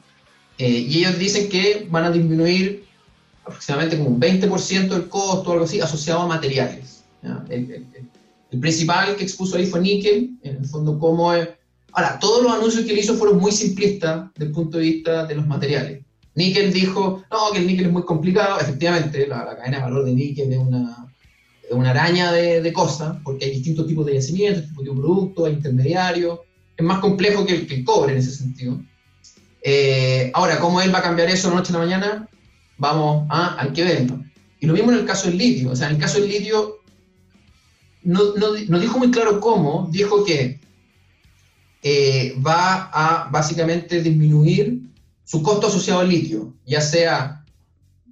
Eh, 0.58 0.86
y 0.88 0.99
ellos 0.99 1.20
dicen 1.20 1.49
que 1.49 1.88
van 1.89 2.06
a 2.06 2.12
disminuir 2.12 2.86
aproximadamente 3.43 3.97
como 3.97 4.10
un 4.10 4.20
20% 4.20 4.89
del 4.89 5.10
costo 5.10 5.49
o 5.49 5.53
algo 5.53 5.66
así 5.66 5.80
asociado 5.80 6.22
a 6.22 6.28
materiales. 6.28 7.03
El, 7.49 7.86
el 8.51 8.60
principal 8.60 9.16
que 9.16 9.24
expuso 9.24 9.58
ahí 9.58 9.66
fue 9.66 9.82
níquel, 9.82 10.38
en 10.43 10.58
el 10.58 10.66
fondo 10.66 10.97
cómo 10.97 11.34
es... 11.34 11.49
Ahora, 11.91 12.20
todos 12.20 12.43
los 12.43 12.53
anuncios 12.53 12.86
que 12.86 12.91
él 12.91 12.99
hizo 12.99 13.16
fueron 13.16 13.39
muy 13.39 13.51
simplistas 13.51 14.30
desde 14.34 14.47
el 14.47 14.51
punto 14.51 14.78
de 14.78 14.84
vista 14.84 15.26
de 15.26 15.36
los 15.36 15.47
materiales. 15.47 16.03
Níquel 16.36 16.74
dijo, 16.74 17.24
no, 17.32 17.51
que 17.53 17.60
el 17.60 17.68
níquel 17.68 17.88
es 17.88 17.91
muy 17.91 18.03
complicado. 18.03 18.60
Efectivamente, 18.60 19.28
la, 19.28 19.56
cadena 19.58 19.78
de 19.78 19.84
valor 19.84 20.06
de 20.06 20.14
níquel 20.14 20.51
es 20.51 20.58
una, 20.58 21.08
una 21.72 21.89
araña 21.91 22.32
de, 22.32 22.74
cosas, 22.74 23.18
porque 23.24 23.45
hay 23.45 23.51
distintos 23.51 23.88
tipos 23.88 24.06
de 24.06 24.16
yacimientos, 24.16 24.62
distintos 24.64 24.84
tipos 24.84 24.97
de 24.97 25.01
productos, 25.01 25.47
hay 25.47 25.53
intermediarios. 25.53 26.39
Es 26.76 26.86
más 26.86 26.99
complejo 26.99 27.45
que 27.45 27.56
el, 27.56 27.84
cobre 27.86 28.14
en 28.14 28.20
ese 28.20 28.32
sentido. 28.32 28.82
Eh, 29.68 30.30
ahora, 30.36 30.59
¿cómo 30.59 30.80
él 30.80 30.93
va 30.93 30.99
a 30.99 31.01
cambiar 31.01 31.28
eso 31.28 31.49
de 31.49 31.55
noche 31.55 31.74
a 31.74 31.80
la 31.80 31.86
mañana? 31.86 32.30
Vamos 32.78 33.26
a, 33.32 33.59
hay 33.59 33.74
que 33.74 33.84
verlo. 33.84 34.24
Y 34.59 34.68
lo 34.68 34.74
mismo 34.74 34.91
en 34.91 34.99
el 34.99 35.05
caso 35.05 35.28
del 35.28 35.39
litio. 35.39 35.72
O 35.72 35.76
sea, 35.76 35.88
en 35.88 35.95
el 35.95 35.99
caso 35.99 36.20
del 36.20 36.30
litio, 36.30 36.82
no, 38.03 38.36
no, 38.36 38.80
dijo 38.80 38.99
muy 38.99 39.09
claro 39.09 39.39
cómo, 39.39 39.89
dijo 39.91 40.24
que 40.24 40.59
eh, 41.82 42.36
va 42.45 42.91
a 42.93 43.28
básicamente 43.32 44.03
disminuir 44.03 44.82
su 45.24 45.41
costo 45.41 45.66
asociado 45.66 46.01
al 46.01 46.09
litio, 46.09 46.53
ya 46.68 46.80
sea 46.80 47.43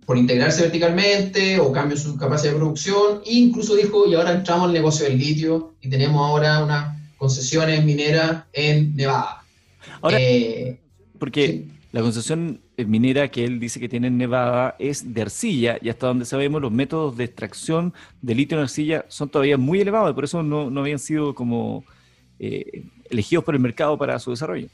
por 0.07 0.17
integrarse 0.17 0.63
verticalmente 0.63 1.59
o 1.59 1.71
cambio 1.71 1.95
su 1.97 2.17
capacidad 2.17 2.53
de 2.53 2.57
producción, 2.57 3.21
e 3.27 3.33
incluso 3.33 3.75
dijo, 3.75 4.07
y 4.07 4.15
ahora 4.15 4.31
entramos 4.31 4.65
al 4.65 4.73
negocio 4.73 5.05
del 5.05 5.19
litio 5.19 5.75
y 5.81 5.89
tenemos 5.89 6.19
ahora 6.19 6.63
una 6.63 7.11
concesiones 7.19 7.85
mineras 7.85 8.45
en 8.53 8.95
Nevada. 8.95 9.43
Ahora, 10.01 10.17
eh, 10.19 10.79
porque 11.23 11.67
la 11.93 12.01
concesión 12.01 12.59
minera 12.75 13.31
que 13.31 13.45
él 13.45 13.57
dice 13.57 13.79
que 13.79 13.87
tiene 13.87 14.07
en 14.07 14.17
Nevada 14.17 14.75
es 14.77 15.13
de 15.13 15.21
arcilla 15.21 15.77
y 15.81 15.87
hasta 15.87 16.07
donde 16.07 16.25
sabemos 16.25 16.61
los 16.61 16.69
métodos 16.69 17.15
de 17.15 17.23
extracción 17.23 17.93
de 18.21 18.35
litio 18.35 18.57
en 18.57 18.63
arcilla 18.63 19.05
son 19.07 19.29
todavía 19.29 19.57
muy 19.57 19.79
elevados 19.79 20.11
y 20.11 20.15
por 20.15 20.25
eso 20.25 20.43
no, 20.43 20.69
no 20.69 20.81
habían 20.81 20.99
sido 20.99 21.33
como 21.33 21.85
eh, 22.39 22.83
elegidos 23.09 23.45
por 23.45 23.55
el 23.55 23.61
mercado 23.61 23.97
para 23.97 24.19
su 24.19 24.31
desarrollo. 24.31 24.67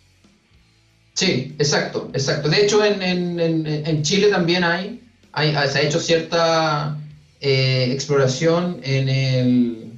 Sí, 1.14 1.54
exacto, 1.60 2.10
exacto. 2.16 2.50
De 2.50 2.64
hecho, 2.64 2.84
en, 2.84 3.00
en, 3.04 3.68
en 3.68 4.02
Chile 4.02 4.30
también 4.30 4.64
hay, 4.64 5.04
hay, 5.34 5.52
se 5.70 5.78
ha 5.78 5.82
hecho 5.84 6.00
cierta 6.00 6.98
eh, 7.42 7.90
exploración 7.92 8.80
en 8.82 9.08
el 9.08 9.94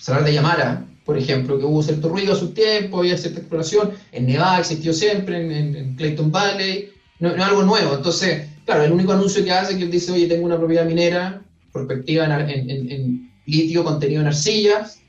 Salar 0.00 0.22
de 0.22 0.34
Yamara, 0.34 0.84
por 1.08 1.16
ejemplo, 1.16 1.58
que 1.58 1.64
hubo 1.64 1.82
cierto 1.82 2.10
ruido 2.10 2.34
a 2.34 2.36
su 2.36 2.50
tiempo, 2.50 2.98
había 2.98 3.16
cierta 3.16 3.40
exploración, 3.40 3.92
en 4.12 4.26
Nevada 4.26 4.58
existió 4.58 4.92
siempre, 4.92 5.38
en, 5.38 5.96
Clayton 5.96 6.30
Valley, 6.30 6.90
no, 7.18 7.30
es 7.30 7.40
algo 7.40 7.62
nuevo. 7.62 7.94
Entonces, 7.94 8.46
claro, 8.66 8.84
el 8.84 8.92
único 8.92 9.14
anuncio 9.14 9.42
que 9.42 9.50
hace 9.50 9.72
es 9.72 9.78
que 9.78 9.84
él 9.84 9.90
dice, 9.90 10.12
oye, 10.12 10.26
tengo 10.26 10.44
una 10.44 10.58
propiedad 10.58 10.84
minera, 10.84 11.42
perspectiva 11.72 12.26
en, 12.26 13.32
litio 13.46 13.84
contenido 13.84 14.20
en 14.20 14.26
arcillas. 14.26 15.00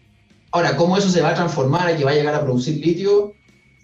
Ahora, 0.52 0.78
¿cómo 0.78 0.96
eso 0.96 1.10
se 1.10 1.20
va 1.20 1.32
a 1.32 1.36
transformar 1.36 1.94
y 1.94 1.98
que 1.98 2.06
va 2.06 2.12
a 2.12 2.16
llegar 2.16 2.34
a 2.34 2.46
producir 2.46 2.78
litio? 2.78 3.34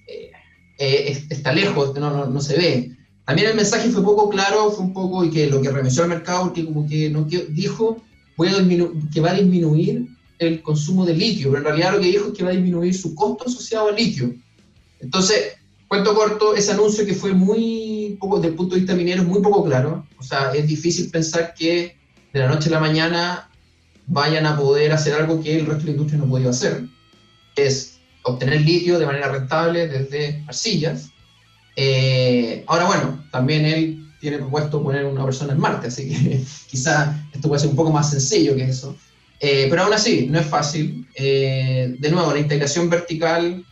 Eh, 0.07 0.31
eh, 0.79 1.25
está 1.29 1.51
lejos, 1.51 1.99
no, 1.99 2.27
no, 2.27 2.39
se 2.39 2.55
ve. 2.55 2.91
También 3.25 3.49
el 3.49 3.57
mensaje 3.57 3.89
fue 3.89 4.01
poco 4.01 4.29
claro, 4.29 4.71
fue 4.71 4.85
un 4.85 4.93
poco, 4.93 5.25
y 5.25 5.31
que 5.31 5.47
lo 5.47 5.61
que 5.61 5.69
remeció 5.69 6.03
al 6.03 6.09
mercado, 6.09 6.53
que 6.53 6.63
como 6.63 6.87
que 6.87 7.09
no 7.09 7.25
dijo 7.25 8.01
voy 8.37 8.49
que 9.13 9.19
va 9.19 9.31
a 9.31 9.35
disminuir 9.35 10.14
el 10.39 10.61
consumo 10.61 11.05
de 11.05 11.13
litio, 11.13 11.49
pero 11.49 11.59
en 11.59 11.65
realidad 11.65 11.93
lo 11.93 11.99
que 11.99 12.07
dijo 12.07 12.27
es 12.27 12.33
que 12.33 12.43
va 12.43 12.49
a 12.49 12.53
disminuir 12.53 12.93
su 12.93 13.15
costo 13.15 13.45
asociado 13.45 13.89
al 13.89 13.95
litio. 13.95 14.33
Entonces, 14.99 15.53
cuento 15.87 16.13
corto, 16.13 16.55
ese 16.55 16.71
anuncio 16.71 17.05
que 17.05 17.13
fue 17.13 17.33
muy 17.33 18.17
poco, 18.19 18.37
desde 18.37 18.49
el 18.49 18.55
punto 18.55 18.75
de 18.75 18.81
vista 18.81 18.95
minero, 18.95 19.23
muy 19.23 19.41
poco 19.41 19.63
claro. 19.63 20.05
O 20.17 20.23
sea, 20.23 20.53
es 20.53 20.67
difícil 20.67 21.09
pensar 21.09 21.53
que 21.53 21.95
de 22.33 22.39
la 22.39 22.49
noche 22.49 22.69
a 22.69 22.73
la 22.73 22.79
mañana 22.79 23.49
vayan 24.07 24.45
a 24.45 24.57
poder 24.57 24.91
hacer 24.91 25.13
algo 25.13 25.41
que 25.41 25.57
el 25.57 25.65
resto 25.65 25.81
de 25.81 25.85
la 25.85 25.91
industria 25.91 26.19
no 26.19 26.29
podido 26.29 26.49
hacer. 26.49 26.83
Es 27.55 27.97
obtener 28.23 28.61
litio 28.61 28.99
de 28.99 29.05
manera 29.05 29.31
rentable 29.31 29.87
desde 29.87 30.43
arcillas. 30.47 31.09
Eh, 31.75 32.63
ahora, 32.67 32.85
bueno, 32.85 33.25
también 33.31 33.65
él 33.65 34.05
tiene 34.19 34.37
propuesto 34.37 34.81
poner 34.81 35.05
una 35.05 35.23
persona 35.23 35.53
en 35.53 35.59
Marte, 35.59 35.87
así 35.87 36.09
que 36.09 36.43
quizá 36.67 37.27
esto 37.33 37.47
puede 37.47 37.61
ser 37.61 37.69
un 37.69 37.75
poco 37.75 37.91
más 37.91 38.09
sencillo 38.09 38.55
que 38.55 38.63
eso. 38.63 38.95
Eh, 39.39 39.67
pero 39.69 39.83
aún 39.83 39.93
así, 39.93 40.27
no 40.29 40.39
es 40.39 40.45
fácil. 40.45 41.07
Eh, 41.15 41.95
de 41.99 42.11
nuevo, 42.11 42.33
la 42.33 42.39
integración 42.39 42.89
vertical 42.89 43.63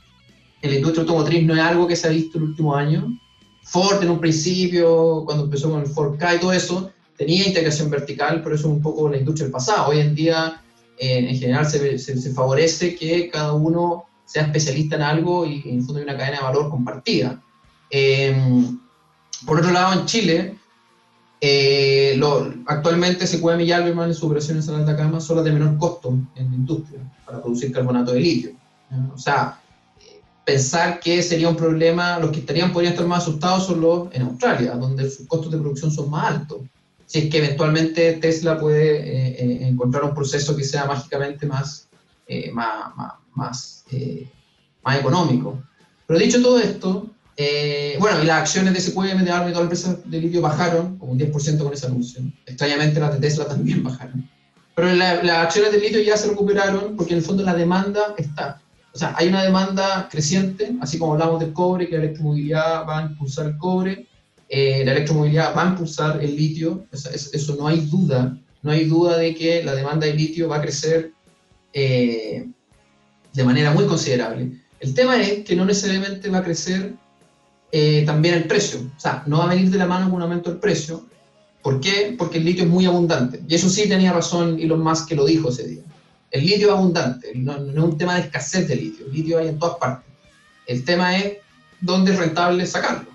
en 0.61 0.69
la 0.69 0.75
industria 0.75 1.01
automotriz 1.01 1.43
no 1.43 1.53
es 1.53 1.59
algo 1.59 1.87
que 1.87 1.95
se 1.95 2.07
ha 2.07 2.11
visto 2.11 2.37
en 2.37 2.43
el 2.43 2.49
último 2.51 2.75
año. 2.75 3.19
Ford 3.63 4.03
en 4.03 4.09
un 4.09 4.19
principio, 4.19 5.23
cuando 5.25 5.45
empezó 5.45 5.71
con 5.71 5.81
el 5.81 5.87
Ford 5.87 6.17
K 6.17 6.35
y 6.35 6.39
todo 6.39 6.53
eso, 6.53 6.91
tenía 7.17 7.47
integración 7.47 7.89
vertical, 7.89 8.41
pero 8.43 8.55
eso 8.55 8.67
es 8.67 8.73
un 8.73 8.81
poco 8.81 9.09
la 9.09 9.17
industria 9.17 9.45
del 9.45 9.53
pasado. 9.53 9.89
Hoy 9.89 9.99
en 9.99 10.15
día, 10.15 10.61
eh, 10.97 11.25
en 11.29 11.37
general, 11.37 11.65
se, 11.65 11.97
se, 11.97 12.33
favorece 12.33 12.95
que 12.95 13.29
cada 13.29 13.53
uno 13.53 14.05
sea 14.25 14.43
especialista 14.43 14.95
en 14.95 15.01
algo 15.01 15.45
y 15.45 15.61
en 15.65 15.79
el 15.79 15.83
fondo 15.83 15.99
hay 15.99 16.03
una 16.03 16.17
cadena 16.17 16.37
de 16.37 16.43
valor 16.43 16.69
compartida. 16.69 17.41
por 19.45 19.59
otro 19.59 19.71
lado, 19.71 19.99
en 19.99 20.05
Chile, 20.05 20.57
eh, 21.45 22.15
lo, 22.15 22.53
actualmente 22.67 23.27
SQM 23.27 23.59
y 23.59 23.71
Albemarle 23.73 24.13
en 24.13 24.17
su 24.17 24.27
operación 24.27 24.55
en 24.55 24.63
San 24.63 24.81
Atacama 24.81 25.19
son 25.19 25.35
las 25.35 25.45
de 25.45 25.51
menor 25.51 25.77
costo 25.77 26.17
en 26.35 26.49
la 26.49 26.55
industria 26.55 27.01
para 27.25 27.41
producir 27.41 27.69
carbonato 27.73 28.13
de 28.13 28.21
litio. 28.21 28.51
O 29.13 29.17
sea, 29.17 29.59
pensar 30.45 31.01
que 31.01 31.21
sería 31.21 31.49
un 31.49 31.57
problema, 31.57 32.17
los 32.17 32.31
que 32.31 32.39
estarían 32.39 32.71
podrían 32.71 32.93
estar 32.93 33.05
más 33.05 33.23
asustados 33.23 33.65
son 33.65 33.81
los 33.81 34.15
en 34.15 34.21
Australia, 34.21 34.75
donde 34.75 35.09
sus 35.09 35.27
costos 35.27 35.51
de 35.51 35.57
producción 35.57 35.91
son 35.91 36.09
más 36.09 36.31
altos. 36.31 36.61
Si 37.07 37.19
es 37.19 37.29
que 37.29 37.39
eventualmente 37.39 38.13
Tesla 38.13 38.57
puede 38.57 39.01
eh, 39.01 39.35
eh, 39.37 39.67
encontrar 39.67 40.05
un 40.05 40.15
proceso 40.15 40.55
que 40.55 40.63
sea 40.63 40.85
mágicamente 40.85 41.45
más, 41.45 41.89
más, 42.53 42.95
más, 42.95 43.13
más, 43.33 43.85
más 44.81 44.97
económico. 44.97 45.61
Pero 46.07 46.19
dicho 46.19 46.41
todo 46.41 46.57
esto, 46.57 47.09
eh, 47.35 47.97
bueno, 47.99 48.21
y 48.21 48.25
las 48.25 48.41
acciones 48.41 48.73
de 48.73 48.79
SQM, 48.79 49.23
de 49.23 49.31
ARM 49.31 49.49
y 49.49 49.53
todas 49.53 49.69
las 49.69 49.83
empresas 49.85 49.97
de 50.09 50.19
litio 50.19 50.41
bajaron 50.41 50.97
como 50.97 51.13
un 51.13 51.19
10% 51.19 51.63
con 51.63 51.73
ese 51.73 51.87
anuncio. 51.87 52.21
Extrañamente 52.45 52.99
las 52.99 53.13
de 53.13 53.19
Tesla 53.19 53.47
también 53.47 53.83
bajaron. 53.83 54.29
Pero 54.75 54.93
las 54.93 55.29
acciones 55.29 55.71
de 55.71 55.79
litio 55.79 56.01
ya 56.01 56.17
se 56.17 56.29
recuperaron 56.29 56.95
porque 56.95 57.13
en 57.13 57.19
el 57.19 57.25
fondo 57.25 57.43
la 57.43 57.53
demanda 57.53 58.15
está. 58.17 58.59
O 58.93 58.97
sea, 58.97 59.15
hay 59.17 59.27
una 59.27 59.43
demanda 59.43 60.07
creciente, 60.09 60.75
así 60.81 60.99
como 60.99 61.13
hablamos 61.13 61.39
del 61.39 61.53
cobre, 61.53 61.87
que 61.87 61.97
la 61.97 62.03
electromovilidad 62.03 62.87
va 62.87 62.99
a 62.99 63.01
impulsar 63.03 63.47
el 63.47 63.57
cobre, 63.57 64.07
eh, 64.49 64.83
la 64.85 64.91
electromovilidad 64.91 65.55
va 65.55 65.63
a 65.63 65.69
impulsar 65.71 66.23
el 66.23 66.35
litio, 66.35 66.85
eso, 66.91 67.55
no 67.55 67.67
hay 67.67 67.81
duda, 67.81 68.37
no 68.61 68.71
hay 68.71 68.85
duda 68.85 69.17
de 69.17 69.33
que 69.33 69.63
la 69.63 69.73
demanda 69.73 70.05
de 70.05 70.13
litio 70.13 70.47
va 70.47 70.57
a 70.57 70.61
crecer 70.61 71.11
eh, 71.73 72.47
de 73.33 73.43
manera 73.43 73.71
muy 73.71 73.85
considerable. 73.85 74.51
El 74.79 74.93
tema 74.93 75.19
es 75.19 75.43
que 75.43 75.55
no 75.55 75.65
necesariamente 75.65 76.29
va 76.29 76.39
a 76.39 76.43
crecer 76.43 76.93
eh, 77.75 78.03
también 78.05 78.35
el 78.35 78.43
precio. 78.43 78.81
O 78.95 78.99
sea, 78.99 79.23
no 79.25 79.39
va 79.39 79.45
a 79.45 79.55
venir 79.55 79.71
de 79.71 79.79
la 79.79 79.87
mano 79.87 80.05
con 80.05 80.17
un 80.17 80.21
aumento 80.21 80.51
del 80.51 80.59
precio. 80.59 81.07
¿Por 81.63 81.81
qué? 81.81 82.13
Porque 82.15 82.37
el 82.37 82.45
litio 82.45 82.65
es 82.65 82.69
muy 82.69 82.85
abundante. 82.85 83.41
Y 83.47 83.55
eso 83.55 83.67
sí 83.67 83.89
tenía 83.89 84.13
razón 84.13 84.59
Elon 84.59 84.79
Musk 84.79 85.07
que 85.07 85.15
lo 85.15 85.25
dijo 85.25 85.49
ese 85.49 85.67
día. 85.67 85.81
El 86.29 86.45
litio 86.45 86.67
es 86.67 86.73
abundante, 86.73 87.31
no, 87.33 87.55
es 87.55 87.75
un 87.75 87.97
tema 87.97 88.13
de 88.13 88.21
escasez 88.21 88.67
de 88.67 88.75
litio. 88.75 89.07
El 89.07 89.13
litio 89.13 89.39
hay 89.39 89.47
en 89.47 89.57
todas 89.57 89.77
partes. 89.77 90.05
El 90.67 90.85
tema 90.85 91.17
es 91.17 91.37
dónde 91.81 92.13
es 92.13 92.19
rentable 92.19 92.63
sacarlo. 92.67 93.11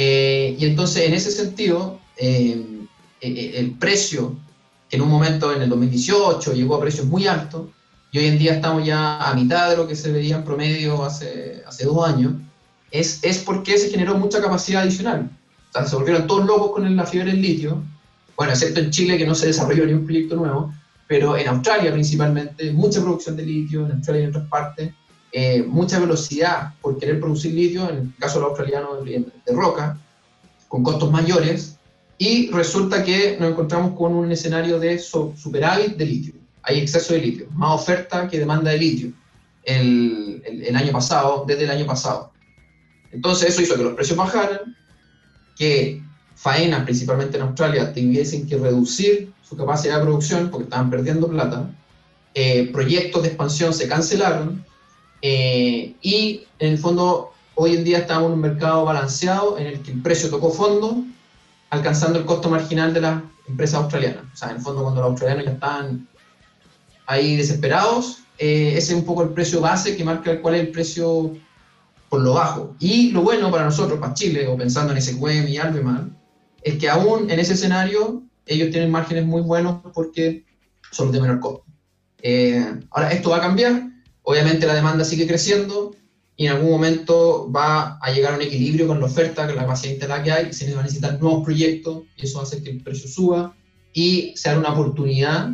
Eh, 0.00 0.56
y 0.56 0.64
entonces, 0.64 1.08
en 1.08 1.14
ese 1.14 1.32
sentido, 1.32 1.98
eh, 2.16 2.64
el 3.20 3.72
precio 3.72 4.36
en 4.92 5.02
un 5.02 5.08
momento 5.08 5.52
en 5.52 5.62
el 5.62 5.68
2018 5.68 6.52
llegó 6.52 6.76
a 6.76 6.80
precios 6.80 7.06
muy 7.06 7.26
altos, 7.26 7.66
y 8.12 8.18
hoy 8.18 8.26
en 8.26 8.38
día 8.38 8.54
estamos 8.54 8.86
ya 8.86 9.20
a 9.20 9.34
mitad 9.34 9.68
de 9.68 9.76
lo 9.76 9.88
que 9.88 9.96
se 9.96 10.12
veía 10.12 10.36
en 10.36 10.44
promedio 10.44 11.04
hace, 11.04 11.64
hace 11.66 11.84
dos 11.86 12.08
años, 12.08 12.34
es, 12.90 13.22
es 13.22 13.38
porque 13.38 13.78
se 13.78 13.90
generó 13.90 14.16
mucha 14.16 14.40
capacidad 14.40 14.82
adicional. 14.82 15.30
O 15.70 15.72
sea, 15.72 15.86
se 15.86 15.96
volvieron 15.96 16.26
todos 16.26 16.46
locos 16.46 16.72
con 16.72 16.96
la 16.96 17.06
fiebre 17.06 17.32
del 17.32 17.42
litio, 17.42 17.82
bueno, 18.36 18.52
excepto 18.52 18.80
en 18.80 18.90
Chile 18.90 19.18
que 19.18 19.26
no 19.26 19.34
se 19.34 19.48
desarrolló 19.48 19.84
ni 19.84 19.92
un 19.92 20.04
proyecto 20.04 20.36
nuevo, 20.36 20.72
pero 21.08 21.36
en 21.36 21.48
Australia 21.48 21.92
principalmente, 21.92 22.72
mucha 22.72 23.00
producción 23.00 23.36
de 23.36 23.42
litio, 23.44 23.84
en 23.84 23.92
Australia 23.92 24.20
y 24.20 24.24
en 24.24 24.30
otras 24.30 24.48
partes, 24.48 24.92
eh, 25.32 25.64
mucha 25.66 25.98
velocidad 25.98 26.74
por 26.80 26.98
querer 26.98 27.18
producir 27.18 27.52
litio, 27.52 27.90
en 27.90 27.96
el 27.96 28.14
caso 28.18 28.34
de 28.38 28.40
los 28.42 28.50
australianos 28.50 29.04
de, 29.04 29.52
roca, 29.52 29.98
con 30.68 30.82
costos 30.82 31.10
mayores, 31.10 31.78
y 32.16 32.50
resulta 32.50 33.02
que 33.02 33.36
nos 33.40 33.50
encontramos 33.50 33.96
con 33.96 34.14
un 34.14 34.30
escenario 34.30 34.78
de 34.78 34.98
superávit 34.98 35.96
de 35.96 36.06
litio. 36.06 36.34
Hay 36.62 36.78
exceso 36.78 37.14
de 37.14 37.20
litio, 37.20 37.46
más 37.52 37.80
oferta 37.80 38.28
que 38.28 38.38
demanda 38.38 38.70
de 38.70 38.78
litio 38.78 39.12
el, 39.64 40.42
el 40.46 40.76
año 40.76 40.92
pasado, 40.92 41.44
desde 41.46 41.64
el 41.64 41.70
año 41.70 41.86
pasado. 41.86 42.32
Entonces 43.12 43.50
eso 43.50 43.62
hizo 43.62 43.76
que 43.76 43.84
los 43.84 43.94
precios 43.94 44.16
bajaran, 44.16 44.76
que 45.56 46.02
faenas, 46.34 46.84
principalmente 46.84 47.36
en 47.36 47.42
Australia, 47.42 47.92
tuviesen 47.92 48.46
que 48.46 48.56
reducir 48.56 49.32
su 49.42 49.56
capacidad 49.56 49.96
de 49.96 50.02
producción 50.02 50.50
porque 50.50 50.64
estaban 50.64 50.90
perdiendo 50.90 51.28
plata, 51.28 51.70
eh, 52.34 52.70
proyectos 52.72 53.22
de 53.22 53.28
expansión 53.28 53.72
se 53.72 53.88
cancelaron 53.88 54.64
eh, 55.22 55.94
y 56.02 56.46
en 56.58 56.72
el 56.72 56.78
fondo 56.78 57.32
hoy 57.54 57.74
en 57.74 57.84
día 57.84 57.98
estamos 57.98 58.26
en 58.26 58.34
un 58.34 58.40
mercado 58.40 58.84
balanceado 58.84 59.58
en 59.58 59.66
el 59.66 59.80
que 59.82 59.90
el 59.90 60.02
precio 60.02 60.30
tocó 60.30 60.50
fondo, 60.50 61.02
alcanzando 61.70 62.18
el 62.20 62.24
costo 62.24 62.48
marginal 62.48 62.94
de 62.94 63.00
las 63.00 63.22
empresas 63.48 63.80
australianas. 63.80 64.22
O 64.32 64.36
sea, 64.36 64.50
en 64.50 64.56
el 64.56 64.62
fondo 64.62 64.82
cuando 64.82 65.00
los 65.00 65.10
australianos 65.10 65.46
ya 65.46 65.52
están 65.52 66.06
ahí 67.06 67.36
desesperados, 67.36 68.20
eh, 68.38 68.74
ese 68.76 68.92
es 68.92 68.98
un 68.98 69.04
poco 69.04 69.24
el 69.24 69.30
precio 69.30 69.60
base 69.60 69.96
que 69.96 70.04
marca 70.04 70.40
cuál 70.40 70.54
es 70.54 70.60
el 70.60 70.70
precio 70.70 71.36
por 72.08 72.20
lo 72.20 72.34
bajo. 72.34 72.76
Y 72.78 73.10
lo 73.10 73.22
bueno 73.22 73.50
para 73.50 73.64
nosotros, 73.64 73.98
para 73.98 74.14
Chile, 74.14 74.46
o 74.46 74.56
pensando 74.56 74.92
en 74.92 75.02
SQM 75.02 75.48
y 75.48 75.58
Albemarle, 75.58 76.12
es 76.62 76.78
que 76.78 76.88
aún 76.88 77.30
en 77.30 77.38
ese 77.38 77.54
escenario 77.54 78.22
ellos 78.46 78.70
tienen 78.70 78.90
márgenes 78.90 79.26
muy 79.26 79.42
buenos 79.42 79.80
porque 79.92 80.44
son 80.90 81.12
de 81.12 81.20
menor 81.20 81.40
costo. 81.40 81.64
Eh, 82.22 82.64
ahora, 82.90 83.12
esto 83.12 83.30
va 83.30 83.36
a 83.36 83.42
cambiar, 83.42 83.88
obviamente 84.22 84.66
la 84.66 84.74
demanda 84.74 85.04
sigue 85.04 85.26
creciendo 85.26 85.94
y 86.36 86.46
en 86.46 86.52
algún 86.52 86.70
momento 86.70 87.50
va 87.50 87.98
a 88.00 88.10
llegar 88.10 88.32
a 88.32 88.36
un 88.36 88.42
equilibrio 88.42 88.86
con 88.86 89.00
la 89.00 89.06
oferta, 89.06 89.46
con 89.46 89.56
la 89.56 89.62
capacidad 89.62 89.92
interna 89.92 90.22
que 90.22 90.32
hay, 90.32 90.52
se 90.52 90.70
van 90.70 90.80
a 90.80 90.82
necesitar 90.82 91.20
nuevos 91.20 91.44
proyectos 91.44 92.04
y 92.16 92.24
eso 92.24 92.40
hace 92.40 92.62
que 92.62 92.70
el 92.70 92.82
precio 92.82 93.08
suba 93.08 93.54
y 93.92 94.32
sea 94.36 94.58
una 94.58 94.72
oportunidad 94.72 95.50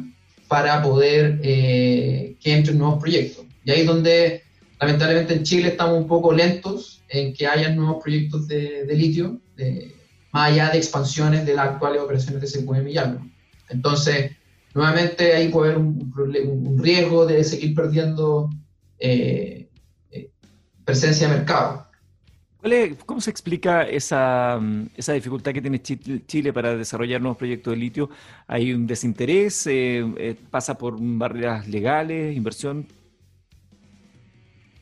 para 0.46 0.82
poder 0.82 1.40
eh, 1.42 2.36
que 2.40 2.52
entren 2.52 2.78
nuevos 2.78 3.00
proyectos. 3.00 3.44
Y 3.64 3.70
ahí 3.70 3.80
es 3.80 3.86
donde 3.86 4.43
Lamentablemente 4.85 5.32
en 5.32 5.45
Chile 5.45 5.68
estamos 5.68 5.97
un 5.97 6.07
poco 6.07 6.30
lentos 6.30 7.03
en 7.09 7.32
que 7.32 7.47
haya 7.47 7.70
nuevos 7.70 8.03
proyectos 8.03 8.47
de, 8.47 8.87
litio, 8.95 9.41
más 10.30 10.51
allá 10.51 10.68
de 10.68 10.76
expansiones 10.76 11.47
de 11.47 11.55
las 11.55 11.68
actuales 11.68 12.03
operaciones 12.03 12.43
de 12.43 12.47
SQM 12.47 12.87
y 12.89 12.99
Alma. 12.99 13.26
Entonces, 13.70 14.32
nuevamente 14.74 15.32
ahí 15.32 15.49
puede 15.49 15.72
haber 15.72 15.82
un, 15.82 16.78
riesgo 16.82 17.24
de 17.24 17.43
seguir 17.45 17.74
perdiendo 17.74 18.51
eh, 18.99 19.70
eh, 20.11 20.30
presencia 20.85 21.28
de 21.28 21.37
mercado. 21.39 21.87
¿Cómo 23.07 23.22
se 23.22 23.30
explica 23.30 23.85
esa, 23.85 24.61
esa, 24.99 25.14
dificultad 25.14 25.53
que 25.55 25.62
tiene 25.62 25.80
Chile 25.80 26.53
para 26.53 26.76
desarrollar 26.76 27.22
nuevos 27.22 27.39
proyectos 27.39 27.72
de 27.72 27.78
litio? 27.78 28.11
¿Hay 28.47 28.74
un 28.74 28.87
desinterés? 28.87 29.66
Eh, 29.66 30.37
¿Pasa 30.51 30.76
por 30.76 30.97
barreras 31.01 31.66
legales, 31.68 32.37
inversión? 32.37 32.87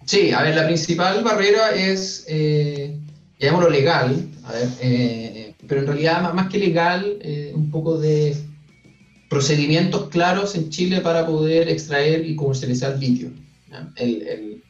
Sí, 0.05 0.33
a 0.33 0.43
ver, 0.43 0.57
la 0.57 0.67
principal 0.67 1.23
barrera 1.23 1.75
es, 1.75 2.25
eh, 2.29 2.97
llamémoslo 3.39 3.71
legal, 3.71 4.29
a 4.45 4.53
ver, 4.53 5.55
pero 5.67 5.81
en 5.81 5.87
realidad 5.87 6.33
más 6.35 6.49
que 6.49 6.59
legal, 6.59 7.19
un 7.55 7.71
poco 7.71 7.99
de 7.99 8.37
procedimientos 9.31 10.09
claros 10.09 10.55
en 10.57 10.71
Chile 10.71 11.01
para 11.01 11.27
poder 11.27 11.69
extraer 11.69 12.27
y 12.27 12.37
comercializar 12.37 12.99
litio. 12.99 13.31
de 14.01 14.61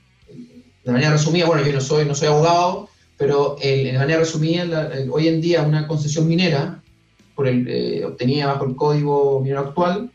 manera 0.93 1.12
resumida, 1.12 1.47
bueno, 1.47 1.64
yo 1.64 1.72
no 1.72 1.80
soy, 1.80 2.05
no 2.05 2.14
soy 2.14 2.28
abogado, 2.28 2.89
pero 3.16 3.57
de 3.61 3.93
manera 3.97 4.20
resumida, 4.20 4.91
hoy 5.11 5.28
en 5.28 5.41
día 5.41 5.62
una 5.62 5.89
concesión 5.89 6.28
minera, 6.28 6.83
por 7.35 7.49
el, 7.49 7.66
eh, 7.68 8.05
obtenida 8.05 8.47
bajo 8.47 8.66
el 8.66 8.76
código 8.76 9.41
minero 9.41 9.61
actual, 9.61 10.11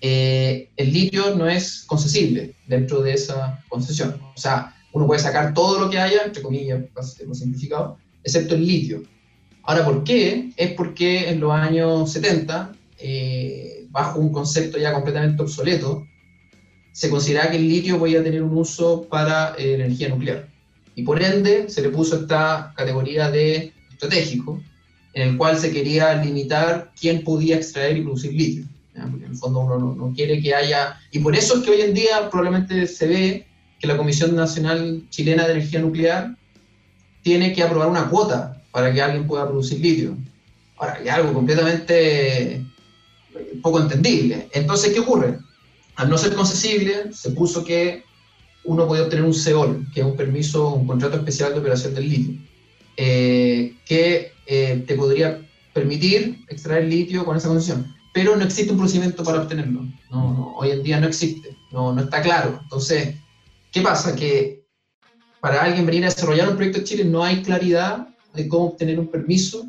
eh, 0.00 0.70
el 0.76 0.92
litio 0.92 1.34
no 1.36 1.48
es 1.48 1.84
concesible 1.86 2.54
dentro 2.66 3.02
de 3.02 3.14
esa 3.14 3.62
concesión. 3.68 4.20
O 4.34 4.40
sea, 4.40 4.74
uno 4.92 5.06
puede 5.06 5.20
sacar 5.20 5.54
todo 5.54 5.78
lo 5.78 5.90
que 5.90 5.98
haya, 5.98 6.22
entre 6.24 6.42
comillas, 6.42 6.80
más 6.94 7.14
simplificado, 7.14 7.98
excepto 8.24 8.54
el 8.54 8.66
litio. 8.66 9.02
Ahora, 9.62 9.84
¿por 9.84 10.04
qué? 10.04 10.50
Es 10.56 10.72
porque 10.72 11.28
en 11.28 11.40
los 11.40 11.52
años 11.52 12.12
70 12.12 12.72
bajo 13.90 14.20
un 14.20 14.32
concepto 14.32 14.78
ya 14.78 14.92
completamente 14.92 15.42
obsoleto, 15.42 16.06
se 16.92 17.10
consideraba 17.10 17.50
que 17.50 17.56
el 17.56 17.68
litio 17.68 17.98
podía 17.98 18.22
tener 18.22 18.42
un 18.42 18.56
uso 18.56 19.02
para 19.08 19.54
eh, 19.58 19.74
energía 19.74 20.08
nuclear. 20.08 20.48
Y 20.94 21.02
por 21.02 21.22
ende 21.22 21.68
se 21.68 21.82
le 21.82 21.90
puso 21.90 22.20
esta 22.20 22.72
categoría 22.76 23.30
de 23.30 23.72
estratégico, 23.90 24.60
en 25.12 25.28
el 25.28 25.36
cual 25.36 25.58
se 25.58 25.72
quería 25.72 26.14
limitar 26.14 26.92
quién 26.98 27.22
podía 27.24 27.56
extraer 27.56 27.96
y 27.96 28.02
producir 28.02 28.32
litio. 28.32 28.64
Porque 28.92 29.24
en 29.24 29.32
el 29.32 29.36
fondo 29.36 29.60
uno 29.60 29.78
no, 29.78 29.94
no, 29.94 30.12
quiere 30.14 30.42
que 30.42 30.54
haya... 30.54 30.98
Y 31.10 31.20
por 31.20 31.34
eso 31.36 31.56
es 31.56 31.64
que 31.64 31.70
hoy 31.70 31.80
en 31.82 31.94
día 31.94 32.28
probablemente 32.30 32.86
se 32.86 33.06
ve 33.06 33.46
que 33.78 33.86
la 33.86 33.96
Comisión 33.96 34.34
Nacional 34.34 35.04
Chilena 35.10 35.46
de 35.46 35.52
Energía 35.52 35.80
Nuclear 35.80 36.36
tiene 37.22 37.52
que 37.52 37.62
aprobar 37.62 37.88
una 37.88 38.08
cuota 38.08 38.62
para 38.72 38.92
que 38.92 39.00
alguien 39.00 39.26
pueda 39.26 39.46
producir 39.46 39.80
litio. 39.80 40.16
Ahora, 40.76 40.98
hay 41.00 41.08
algo 41.08 41.32
completamente 41.32 42.64
poco 43.62 43.80
entendible. 43.80 44.48
Entonces, 44.52 44.92
¿qué 44.92 45.00
ocurre? 45.00 45.38
Al 45.96 46.08
no 46.08 46.18
ser 46.18 46.34
concesible, 46.34 47.12
se 47.12 47.30
puso 47.30 47.64
que 47.64 48.02
uno 48.64 48.86
puede 48.86 49.02
obtener 49.02 49.24
un 49.24 49.34
CEOL, 49.34 49.86
que 49.92 50.00
es 50.00 50.06
un 50.06 50.16
permiso, 50.16 50.74
un 50.74 50.86
contrato 50.86 51.16
especial 51.16 51.52
de 51.52 51.60
operación 51.60 51.94
del 51.94 52.08
litio, 52.08 52.40
eh, 52.96 53.74
que 53.86 54.32
eh, 54.46 54.84
te 54.86 54.94
podría 54.94 55.40
permitir 55.72 56.44
extraer 56.48 56.84
litio 56.84 57.24
con 57.24 57.36
esa 57.36 57.48
concesión. 57.48 57.94
Pero 58.12 58.36
no 58.36 58.44
existe 58.44 58.72
un 58.72 58.78
procedimiento 58.78 59.22
para 59.22 59.42
obtenerlo. 59.42 59.86
No, 60.10 60.54
hoy 60.56 60.70
en 60.70 60.82
día 60.82 61.00
no 61.00 61.06
existe, 61.06 61.56
no, 61.70 61.92
no 61.92 62.02
está 62.02 62.20
claro. 62.22 62.58
Entonces, 62.62 63.14
¿qué 63.70 63.80
pasa? 63.80 64.16
Que 64.16 64.64
para 65.40 65.62
alguien 65.62 65.86
venir 65.86 66.04
a 66.04 66.08
desarrollar 66.08 66.48
un 66.48 66.56
proyecto 66.56 66.80
en 66.80 66.84
Chile 66.84 67.04
no 67.04 67.22
hay 67.22 67.42
claridad 67.42 68.08
de 68.34 68.48
cómo 68.48 68.66
obtener 68.66 68.98
un 68.98 69.08
permiso 69.08 69.66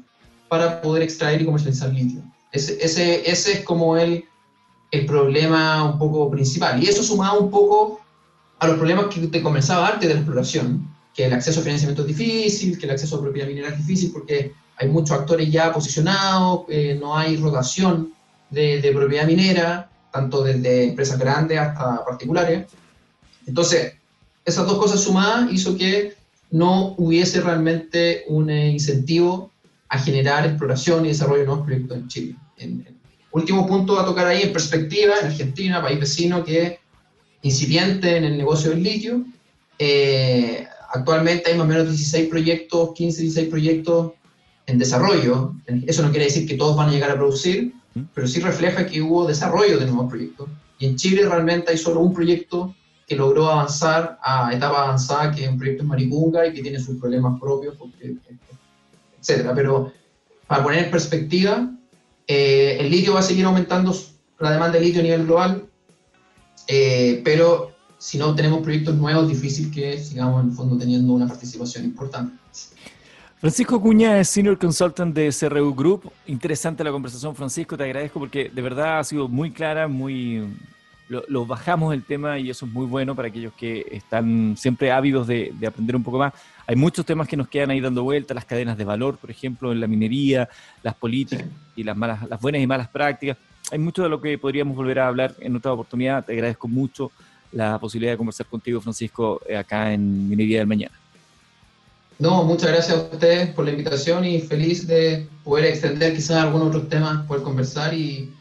para 0.50 0.82
poder 0.82 1.04
extraer 1.04 1.42
y 1.42 1.46
comercializar 1.46 1.94
litio. 1.94 2.22
Ese, 2.52 2.78
ese, 2.84 3.30
ese 3.30 3.54
es 3.54 3.64
como 3.64 3.96
el, 3.96 4.26
el 4.92 5.06
problema 5.06 5.84
un 5.84 5.98
poco 5.98 6.30
principal. 6.30 6.84
Y 6.84 6.88
eso 6.88 7.04
sumado 7.04 7.40
un 7.40 7.50
poco 7.50 8.02
a 8.60 8.68
los 8.68 8.78
problemas 8.78 9.06
que 9.06 9.22
te 9.28 9.42
comenzaba 9.42 9.88
antes 9.88 10.08
de 10.08 10.14
la 10.14 10.20
exploración, 10.20 10.88
que 11.14 11.26
el 11.26 11.34
acceso 11.34 11.62
a 11.62 11.64
financiamiento 11.64 12.02
es 12.04 12.08
difícil, 12.10 12.78
que 12.78 12.86
el 12.86 12.92
acceso 12.92 13.18
a 13.18 13.22
propiedad 13.22 13.48
minera 13.48 13.70
es 13.70 13.78
difícil 13.78 14.12
porque 14.12 14.54
hay 14.78 14.88
muchos 14.90 15.18
actores 15.18 15.50
ya 15.50 15.72
posicionados, 15.72 16.66
no 17.00 17.18
hay 17.18 17.38
rotación 17.38 18.14
de, 18.52 18.82
de, 18.82 18.92
propiedad 18.92 19.26
minera, 19.26 19.90
tanto 20.12 20.44
desde 20.44 20.84
empresas 20.90 21.18
grandes 21.18 21.58
hasta 21.58 22.06
particulares. 22.06 22.68
Entonces, 23.48 23.94
esas 24.46 24.68
dos 24.68 24.78
cosas 24.78 25.02
sumadas 25.02 25.52
hizo 25.52 25.78
que 25.78 26.14
no 26.52 26.96
hubiese 26.98 27.42
realmente 27.42 28.26
un 28.28 28.50
incentivo 28.50 29.52
a 29.90 30.00
generar 30.00 30.46
exploración 30.46 31.06
y 31.06 31.10
desarrollo 31.10 31.42
de 31.42 31.46
nuevos 31.48 31.66
proyectos 31.66 31.98
en 31.98 32.08
Chile. 32.08 32.36
último 33.32 33.66
punto 33.66 34.00
a 34.00 34.06
tocar 34.06 34.28
ahí 34.28 34.44
en 34.44 34.54
perspectiva, 34.54 35.16
en 35.20 35.28
Argentina, 35.28 35.82
país 35.82 36.00
vecino 36.00 36.44
que 36.44 36.64
es 36.64 36.74
incipiente 37.42 38.18
en 38.18 38.24
el 38.26 38.38
negocio 38.38 38.72
del 38.72 38.84
litio. 38.84 39.26
Eh, 39.80 40.66
actualmente 40.94 41.52
hay 41.52 41.58
más 41.58 41.66
o 41.66 41.68
menos 41.68 41.88
16 41.88 42.30
proyectos, 42.30 42.92
15, 42.94 43.22
16 43.22 43.50
proyectos 43.50 44.12
en 44.66 44.78
desarrollo. 44.78 45.56
Eso 45.88 46.04
no 46.04 46.12
quiere 46.12 46.26
decir 46.26 46.48
que 46.48 46.56
todos 46.56 46.76
van 46.76 46.90
a 46.90 46.92
llegar 46.92 47.12
a 47.12 47.16
producir, 47.16 47.74
pero 48.14 48.28
sí 48.28 48.40
refleja 48.40 48.86
que 48.86 49.02
hubo 49.02 49.28
desarrollo 49.28 49.78
de 49.80 49.86
nuevos 49.86 50.10
proyectos. 50.10 50.50
Y 50.80 50.86
en 50.86 50.96
Chile 50.96 51.28
realmente 51.28 51.72
hay 51.72 51.78
solo 51.78 52.00
un 52.00 52.14
proyecto 52.14 52.76
que 53.08 53.16
logró 53.16 53.50
avanzar 53.50 54.18
a 54.24 54.54
etapa 54.54 54.84
avanzada, 54.84 55.32
que 55.32 55.44
es 55.44 55.50
un 55.50 55.58
proyecto 55.58 55.84
en 55.84 55.90
Maricunga 55.90 56.48
y 56.48 56.54
que 56.54 56.62
tiene 56.62 56.80
sus 56.80 56.98
problemas 56.98 57.40
propios, 57.40 57.76
porque 57.78 58.16
etcétera. 59.20 59.54
Pero 59.54 59.92
para 60.48 60.64
poner 60.64 60.86
en 60.86 60.92
perspectiva, 60.92 61.70
eh, 62.28 62.78
el 62.80 62.90
litio 62.90 63.14
va 63.14 63.20
a 63.20 63.24
seguir 63.24 63.46
aumentando 63.46 63.96
la 64.40 64.52
demanda 64.52 64.80
de 64.80 64.86
litio 64.86 65.02
a 65.02 65.04
nivel 65.04 65.26
global, 65.26 65.66
eh, 66.68 67.22
pero 67.24 67.72
si 67.98 68.18
no 68.18 68.34
tenemos 68.34 68.62
proyectos 68.62 68.96
nuevos, 68.96 69.28
difícil 69.28 69.72
que 69.72 70.00
sigamos 70.00 70.44
en 70.44 70.50
el 70.50 70.56
fondo 70.56 70.78
teniendo 70.78 71.14
una 71.14 71.28
participación 71.28 71.86
importante. 71.86 72.34
Francisco 73.42 73.82
Cuña 73.82 74.20
es 74.20 74.30
Senior 74.30 74.56
Consultant 74.56 75.16
de 75.16 75.32
CRU 75.34 75.74
Group. 75.74 76.12
Interesante 76.28 76.84
la 76.84 76.92
conversación, 76.92 77.36
Francisco, 77.36 77.76
te 77.76 77.86
agradezco 77.86 78.20
porque 78.20 78.52
de 78.54 78.62
verdad 78.62 79.00
ha 79.00 79.04
sido 79.04 79.28
muy 79.28 79.50
clara, 79.50 79.88
muy, 79.88 80.48
lo, 81.10 81.44
bajamos 81.48 81.92
el 81.96 82.04
tema 82.04 82.38
y 82.38 82.52
eso 82.52 82.68
es 82.68 82.72
muy 82.72 82.86
bueno 82.86 83.16
para 83.16 83.30
aquellos 83.30 83.52
que 83.54 83.84
están 83.90 84.56
siempre 84.56 84.92
ávidos 84.92 85.26
de, 85.26 85.52
aprender 85.66 85.96
un 85.96 86.04
poco 86.04 86.20
más. 86.20 86.34
Hay 86.68 86.76
muchos 86.76 87.04
temas 87.04 87.28
que 87.28 87.36
nos 87.36 87.48
quedan 87.48 87.72
ahí 87.72 87.80
dando 87.82 88.04
vuelta, 88.04 88.36
las 88.36 88.46
cadenas 88.46 88.78
de 88.78 88.86
valor, 88.86 89.18
por 89.18 89.32
ejemplo, 89.32 89.72
en 89.72 89.80
la 89.80 89.88
minería, 89.88 90.48
las 90.84 90.94
políticas 90.94 91.48
y 91.76 91.82
las, 91.82 91.98
malas, 91.98 92.30
las 92.30 92.40
buenas 92.40 92.62
y 92.62 92.68
malas 92.68 92.90
prácticas. 92.90 93.38
Hay 93.72 93.80
mucho 93.80 94.04
de 94.04 94.10
lo 94.10 94.22
que 94.22 94.38
podríamos 94.38 94.76
volver 94.76 95.00
a 95.00 95.08
hablar 95.08 95.34
en 95.40 95.56
otra 95.56 95.74
oportunidad. 95.74 96.24
Te 96.24 96.34
agradezco 96.34 96.68
mucho 96.68 97.12
la 97.52 97.80
posibilidad 97.80 98.14
de 98.14 98.18
conversar 98.18 98.46
contigo, 98.46 98.80
Francisco, 98.82 99.42
eh, 99.50 99.58
acá 99.58 99.92
en 99.92 100.30
Minería 100.30 100.60
del 100.60 100.68
Mañana. 100.68 101.01
No, 102.22 102.46
muchas 102.46 102.72
gracias 102.72 102.98
a 102.98 103.02
ustedes 103.02 103.50
por 103.50 103.66
la 103.66 103.72
invitación 103.72 104.24
y 104.24 104.40
feliz 104.40 104.88
de 104.88 105.28
poder 105.44 105.66
extender 105.66 106.16
quizás 106.16 106.38
algunos 106.38 106.70
otros 106.70 106.88
temas, 106.88 107.26
poder 107.26 107.44
conversar 107.44 107.94
y 107.94 108.32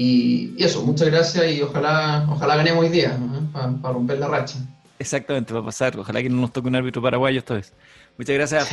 y, 0.00 0.54
eso, 0.62 0.84
muchas 0.84 1.08
gracias 1.08 1.52
y 1.52 1.60
ojalá, 1.60 2.24
ojalá 2.30 2.54
ganemos 2.54 2.84
hoy 2.84 2.88
día 2.88 3.18
para 3.52 3.92
romper 3.92 4.20
la 4.20 4.28
racha. 4.28 4.60
Exactamente, 4.96 5.52
va 5.52 5.58
a 5.58 5.64
pasar. 5.64 5.98
Ojalá 5.98 6.22
que 6.22 6.30
no 6.30 6.40
nos 6.40 6.52
toque 6.52 6.68
un 6.68 6.76
árbitro 6.76 7.02
paraguayo 7.02 7.40
esta 7.40 7.54
vez. 7.54 7.74
Muchas 8.16 8.34
gracias. 8.36 8.68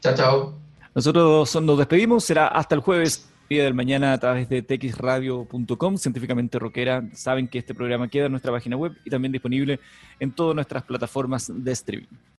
chao, 0.00 0.14
chao. 0.14 0.54
Nosotros 0.94 1.54
nos 1.60 1.76
despedimos. 1.76 2.24
Será 2.24 2.48
hasta 2.48 2.74
el 2.74 2.80
jueves, 2.80 3.28
día 3.50 3.64
del 3.64 3.74
mañana, 3.74 4.14
a 4.14 4.18
través 4.18 4.48
de 4.48 4.62
txradio.com, 4.62 5.98
científicamente 5.98 6.58
rockera. 6.58 7.04
Saben 7.12 7.48
que 7.48 7.58
este 7.58 7.74
programa 7.74 8.08
queda 8.08 8.26
en 8.26 8.32
nuestra 8.32 8.50
página 8.50 8.78
web 8.78 8.92
y 9.04 9.10
también 9.10 9.30
disponible 9.30 9.78
en 10.18 10.32
todas 10.32 10.54
nuestras 10.54 10.84
plataformas 10.84 11.52
de 11.54 11.72
streaming. 11.72 12.06